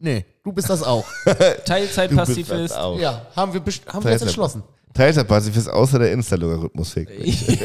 Nee, 0.00 0.24
du 0.44 0.52
bist 0.52 0.68
das 0.68 0.82
auch. 0.82 1.06
Teilzeitpazifist. 1.64 2.76
auch. 2.76 2.98
ja, 2.98 3.26
haben 3.34 3.52
wir, 3.52 3.62
haben 3.86 4.04
wir 4.04 4.12
jetzt 4.12 4.22
entschlossen. 4.22 4.62
Teilzeitpazifist 4.94 5.70
außer 5.70 5.98
der 5.98 6.12
Insta-Logarithmus 6.12 6.96
mich. 6.96 7.08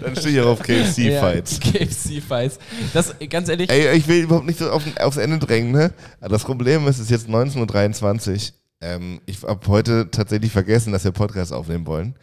Dann 0.00 0.16
stehe 0.16 0.34
ich 0.34 0.40
auch 0.40 0.52
auf 0.52 0.62
KFC-Fights. 0.62 1.60
KFC-Fights. 1.60 2.58
Das, 2.92 3.14
ganz 3.28 3.48
ehrlich, 3.48 3.70
Ey, 3.70 3.96
ich 3.96 4.06
will 4.08 4.22
überhaupt 4.24 4.46
nicht 4.46 4.58
so 4.58 4.70
auf, 4.70 4.82
aufs 5.00 5.16
Ende 5.16 5.38
drängen, 5.38 5.72
ne? 5.72 5.92
Aber 6.20 6.30
das 6.30 6.44
Problem 6.44 6.86
ist, 6.86 6.96
es 6.96 7.04
ist 7.04 7.10
jetzt 7.10 7.28
19.23 7.28 8.50
Uhr. 8.50 8.54
Ähm, 8.82 9.20
ich 9.26 9.42
habe 9.42 9.66
heute 9.68 10.10
tatsächlich 10.10 10.52
vergessen, 10.52 10.92
dass 10.92 11.04
wir 11.04 11.10
Podcast 11.12 11.52
aufnehmen 11.52 11.86
wollen. 11.86 12.14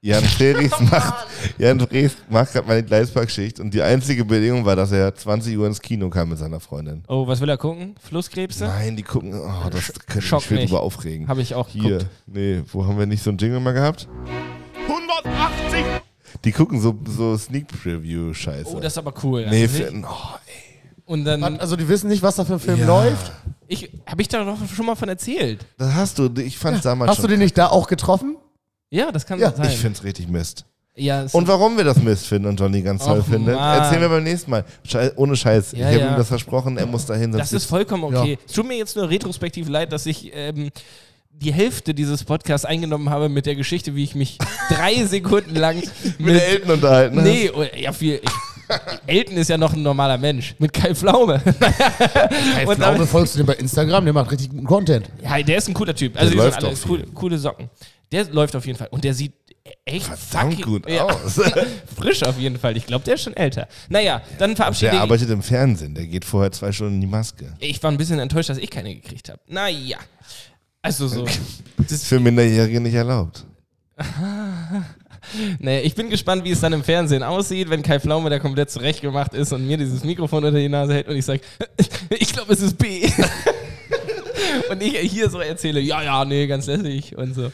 Jan 0.00 0.24
Freris 0.24 0.72
macht, 0.90 1.26
Jan 1.58 1.78
Freris 1.78 2.16
macht 2.28 2.52
gerade 2.54 2.66
meine 2.66 2.82
Gleisparkschicht 2.82 3.60
und 3.60 3.72
die 3.72 3.82
einzige 3.82 4.24
Bedingung 4.24 4.64
war, 4.64 4.74
dass 4.74 4.90
er 4.90 5.14
20 5.14 5.56
Uhr 5.56 5.66
ins 5.66 5.80
Kino 5.80 6.08
kam 6.08 6.30
mit 6.30 6.38
seiner 6.38 6.58
Freundin. 6.58 7.04
oh, 7.06 7.26
was 7.28 7.40
will 7.40 7.48
er 7.48 7.56
gucken? 7.58 7.94
Flusskrebse? 8.00 8.64
Nein, 8.64 8.96
die 8.96 9.04
gucken, 9.04 9.32
oh, 9.34 9.68
das 9.70 9.92
könnte 9.92 10.16
mich 10.16 10.24
Schock 10.26 10.42
viel 10.42 10.56
mich. 10.56 10.70
drüber 10.70 10.80
aufregen. 10.80 11.28
Habe 11.28 11.40
ich 11.42 11.54
auch 11.54 11.68
Hier, 11.68 11.82
geguckt. 11.98 12.06
nee, 12.26 12.62
wo 12.72 12.84
haben 12.86 12.98
wir 12.98 13.06
nicht 13.06 13.22
so 13.22 13.30
ein 13.30 13.36
Jingle 13.38 13.60
mal 13.60 13.72
gehabt? 13.72 14.08
180! 14.88 15.84
Die 16.44 16.52
gucken 16.52 16.80
so, 16.80 16.98
so 17.06 17.36
Sneak 17.36 17.68
Preview-Scheiße. 17.68 18.74
Oh, 18.74 18.80
das 18.80 18.94
ist 18.94 18.98
aber 18.98 19.12
cool. 19.22 19.46
nee, 19.50 19.62
Also, 19.62 19.76
für, 19.84 19.92
oh, 20.04 20.38
Und 21.04 21.24
dann, 21.26 21.44
Also, 21.60 21.76
die 21.76 21.86
wissen 21.86 22.08
nicht, 22.08 22.22
was 22.24 22.34
da 22.36 22.44
für 22.44 22.54
ein 22.54 22.60
Film 22.60 22.80
Ja. 22.80 22.86
läuft. 22.86 23.30
Ich, 23.72 23.90
habe 24.06 24.22
ich 24.22 24.28
da 24.28 24.44
doch 24.44 24.58
schon 24.74 24.86
mal 24.86 24.94
von 24.96 25.08
erzählt. 25.08 25.64
das 25.78 25.94
hast 25.94 26.18
du, 26.18 26.28
ich 26.40 26.58
fand's 26.58 26.82
damals 26.82 27.10
Hast 27.10 27.18
du 27.18 27.22
schon. 27.22 27.30
den 27.30 27.38
nicht 27.40 27.56
da 27.58 27.68
auch 27.68 27.86
getroffen? 27.88 28.36
Ja, 28.90 29.10
das 29.10 29.24
kann 29.26 29.38
Ja, 29.40 29.52
sein. 29.52 29.68
ich 29.70 29.78
find's 29.78 30.04
richtig 30.04 30.28
Mist. 30.28 30.64
ja, 30.94 31.22
es- 31.22 31.34
Und 31.34 31.48
warum 31.48 31.76
wir 31.78 31.84
das 31.84 31.96
Mist 32.02 32.26
finden 32.26 32.48
und 32.48 32.60
Johnny 32.60 32.82
ganz 32.82 33.04
toll 33.04 33.22
findet, 33.22 33.54
Mann. 33.56 33.78
erzählen 33.82 34.02
wir 34.02 34.08
beim 34.10 34.22
nächsten 34.24 34.50
Mal. 34.50 34.64
Schei 34.86 35.10
ohne 35.16 35.34
Scheiß. 35.34 35.72
Ja, 35.72 35.88
ich 35.90 35.96
habe 35.96 36.04
ja. 36.06 36.12
ihm 36.12 36.16
das 36.18 36.28
versprochen, 36.28 36.76
er 36.76 36.86
muss 36.86 37.06
dahin. 37.06 37.32
das 37.32 37.52
ist 37.52 37.64
vollkommen 37.64 38.04
okay. 38.04 38.32
Ja. 38.32 38.38
Es 38.46 38.52
tut 38.52 38.66
mir 38.68 38.76
jetzt 38.76 38.94
nur 38.96 39.08
retrospektiv 39.08 39.68
leid, 39.68 39.92
dass 39.92 40.04
ich 40.06 40.30
ähm, 40.34 40.70
die 41.30 41.52
Hälfte 41.54 41.94
dieses 41.94 42.22
Podcasts 42.24 42.66
eingenommen 42.66 43.08
habe 43.08 43.30
mit 43.30 43.46
der 43.46 43.56
Geschichte, 43.56 43.94
wie 43.94 44.04
ich 44.04 44.14
mich 44.14 44.36
drei 44.68 45.02
Sekunden 45.06 45.56
lang 45.56 45.76
mit 45.76 46.20
mit. 46.20 46.42
Eltern 46.42 46.70
unterhalten 46.72 47.16
hast. 47.16 47.24
nee, 47.24 47.50
oh, 47.54 47.64
ja, 47.74 47.92
viel. 47.92 48.20
Ich, 48.22 48.30
Elton 49.06 49.36
ist 49.36 49.48
ja 49.48 49.56
noch 49.58 49.72
ein 49.72 49.82
normaler 49.82 50.18
Mensch. 50.18 50.54
Mit 50.58 50.72
Kai 50.72 50.94
Pflaume. 50.94 51.40
Hey, 52.54 52.66
Und 52.66 52.76
Pflaume 52.76 53.06
folgst 53.06 53.34
du 53.34 53.38
dem 53.38 53.46
bei 53.46 53.54
Instagram, 53.54 54.04
der 54.04 54.14
macht 54.14 54.30
richtig 54.30 54.50
guten 54.50 54.64
Content. 54.66 55.08
Ja, 55.22 55.42
der 55.42 55.58
ist 55.58 55.68
ein 55.68 55.74
cooler 55.74 55.94
Typ. 55.94 56.16
Also 56.16 56.30
Der 56.30 56.30
die 56.30 56.52
sind 56.52 56.62
läuft 56.62 56.86
alle 56.88 56.98
auch 57.08 57.14
coole, 57.14 57.38
Socken. 57.38 57.70
Der 58.10 58.24
läuft 58.26 58.54
auf 58.56 58.66
jeden 58.66 58.78
Fall. 58.78 58.88
Und 58.90 59.04
der 59.04 59.14
sieht 59.14 59.32
echt 59.84 60.06
Verdammt 60.06 60.54
fucking- 60.54 60.64
gut 60.64 60.88
ja, 60.90 61.04
aus. 61.04 61.40
frisch 61.96 62.22
auf 62.24 62.38
jeden 62.38 62.58
Fall. 62.58 62.76
Ich 62.76 62.86
glaube, 62.86 63.04
der 63.04 63.14
ist 63.14 63.22
schon 63.22 63.36
älter. 63.36 63.68
Naja, 63.88 64.20
dann 64.38 64.54
verabschiede 64.56 64.90
Der 64.90 64.94
ich 64.96 65.00
arbeitet 65.00 65.30
im 65.30 65.42
Fernsehen, 65.42 65.94
der 65.94 66.06
geht 66.06 66.24
vorher 66.24 66.50
zwei 66.52 66.72
Stunden 66.72 66.94
in 66.96 67.00
die 67.00 67.06
Maske. 67.06 67.52
Ich 67.60 67.82
war 67.82 67.90
ein 67.90 67.96
bisschen 67.96 68.18
enttäuscht, 68.18 68.48
dass 68.50 68.58
ich 68.58 68.70
keine 68.70 68.94
gekriegt 68.94 69.28
habe. 69.28 69.40
Naja. 69.48 69.98
Also 70.82 71.06
so. 71.08 71.26
Das, 71.78 72.04
Für 72.08 72.18
Minderjährige 72.20 72.80
nicht 72.80 72.94
erlaubt. 72.94 73.44
naja, 75.58 75.80
ich 75.82 75.94
bin 75.94 76.10
gespannt, 76.10 76.44
wie 76.44 76.50
es 76.50 76.60
dann 76.60 76.72
im 76.72 76.84
Fernsehen 76.84 77.22
aussieht, 77.22 77.70
wenn 77.70 77.82
Kai 77.82 78.00
Pflaume 78.00 78.30
da 78.30 78.38
komplett 78.38 78.70
zurechtgemacht 78.70 79.34
ist 79.34 79.52
und 79.52 79.66
mir 79.66 79.76
dieses 79.76 80.04
Mikrofon 80.04 80.44
unter 80.44 80.58
die 80.58 80.68
Nase 80.68 80.94
hält 80.94 81.08
und 81.08 81.16
ich 81.16 81.24
sage, 81.24 81.40
ich 82.10 82.32
glaube, 82.32 82.52
es 82.52 82.60
ist 82.60 82.78
B. 82.78 83.08
und 84.70 84.82
ich 84.82 84.98
hier 84.98 85.30
so 85.30 85.40
erzähle, 85.40 85.80
ja, 85.80 86.02
ja, 86.02 86.24
nee, 86.24 86.46
ganz 86.46 86.66
lässig 86.66 87.16
und 87.16 87.34
so. 87.34 87.52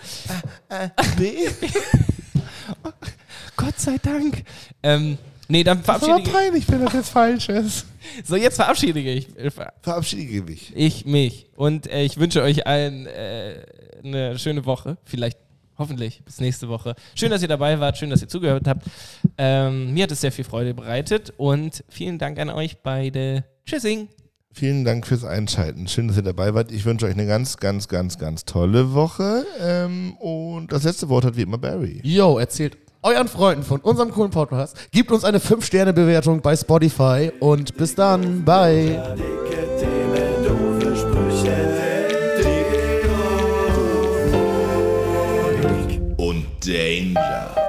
B? 1.17 1.33
Gott 3.57 3.79
sei 3.79 3.97
Dank. 4.01 4.45
Ähm, 4.83 5.19
nee, 5.49 5.65
dann 5.65 5.83
verabschiede 5.83 6.21
ich. 6.21 6.33
peinlich, 6.33 6.69
wenn 6.69 6.85
das 6.85 6.93
jetzt 6.93 7.11
falsch 7.11 7.49
ist. 7.49 7.87
So, 8.25 8.37
jetzt 8.37 8.57
verabschiede 8.57 9.01
ich. 9.01 9.29
Verabschiede 9.83 10.43
mich. 10.43 10.73
Ich 10.75 11.05
mich. 11.05 11.49
Und 11.57 11.91
äh, 11.91 12.03
ich 12.05 12.19
wünsche 12.19 12.43
euch 12.43 12.67
allen 12.67 13.07
äh, 13.07 13.63
eine 14.05 14.39
schöne 14.39 14.65
Woche. 14.65 14.97
Vielleicht, 15.05 15.39
hoffentlich, 15.79 16.23
bis 16.25 16.41
nächste 16.41 16.69
Woche. 16.69 16.95
Schön, 17.15 17.31
dass 17.31 17.43
ihr 17.43 17.49
dabei 17.49 17.81
wart. 17.81 17.97
Schön, 17.97 18.11
dass 18.11 18.21
ihr 18.21 18.29
zugehört 18.29 18.67
habt. 18.67 18.87
Ähm, 19.37 19.95
mir 19.95 20.05
hat 20.05 20.13
es 20.13 20.21
sehr 20.21 20.33
viel 20.33 20.45
Freude 20.45 20.75
bereitet. 20.75 21.33
Und 21.37 21.85
vielen 21.89 22.19
Dank 22.19 22.39
an 22.39 22.51
euch 22.51 22.79
beide. 22.83 23.45
Tschüssing. 23.65 24.09
Vielen 24.53 24.85
Dank 24.85 25.07
fürs 25.07 25.25
Einschalten. 25.25 25.87
Schön, 25.87 26.09
dass 26.09 26.17
ihr 26.17 26.23
dabei 26.23 26.53
wart. 26.55 26.73
Ich 26.73 26.85
wünsche 26.85 27.07
euch 27.07 27.13
eine 27.13 27.27
ganz, 27.27 27.59
ganz, 27.59 27.87
ganz, 27.87 28.19
ganz 28.19 28.45
tolle 28.45 28.93
Woche. 28.93 29.47
Ähm, 29.61 30.15
und 30.19 30.73
das 30.73 30.83
letzte 30.83 31.09
Wort 31.09 31.25
hat 31.25 31.37
wie 31.37 31.43
immer 31.43 31.59
Barry. 31.59 32.01
Yo, 32.03 32.39
erzählt 32.39 32.77
euren 33.03 33.29
Freunden 33.29 33.63
von 33.63 33.81
unserem 33.81 34.11
coolen 34.11 34.31
Podcast. 34.31 34.77
Gebt 34.91 35.13
uns 35.13 35.25
eine 35.25 35.39
5-Sterne-Bewertung 35.39 36.41
bei 36.41 36.57
Spotify 36.57 37.31
und 37.41 37.77
bis 37.77 37.95
dann. 37.95 38.45
Bye. 38.45 39.01
Danger. 46.69 47.68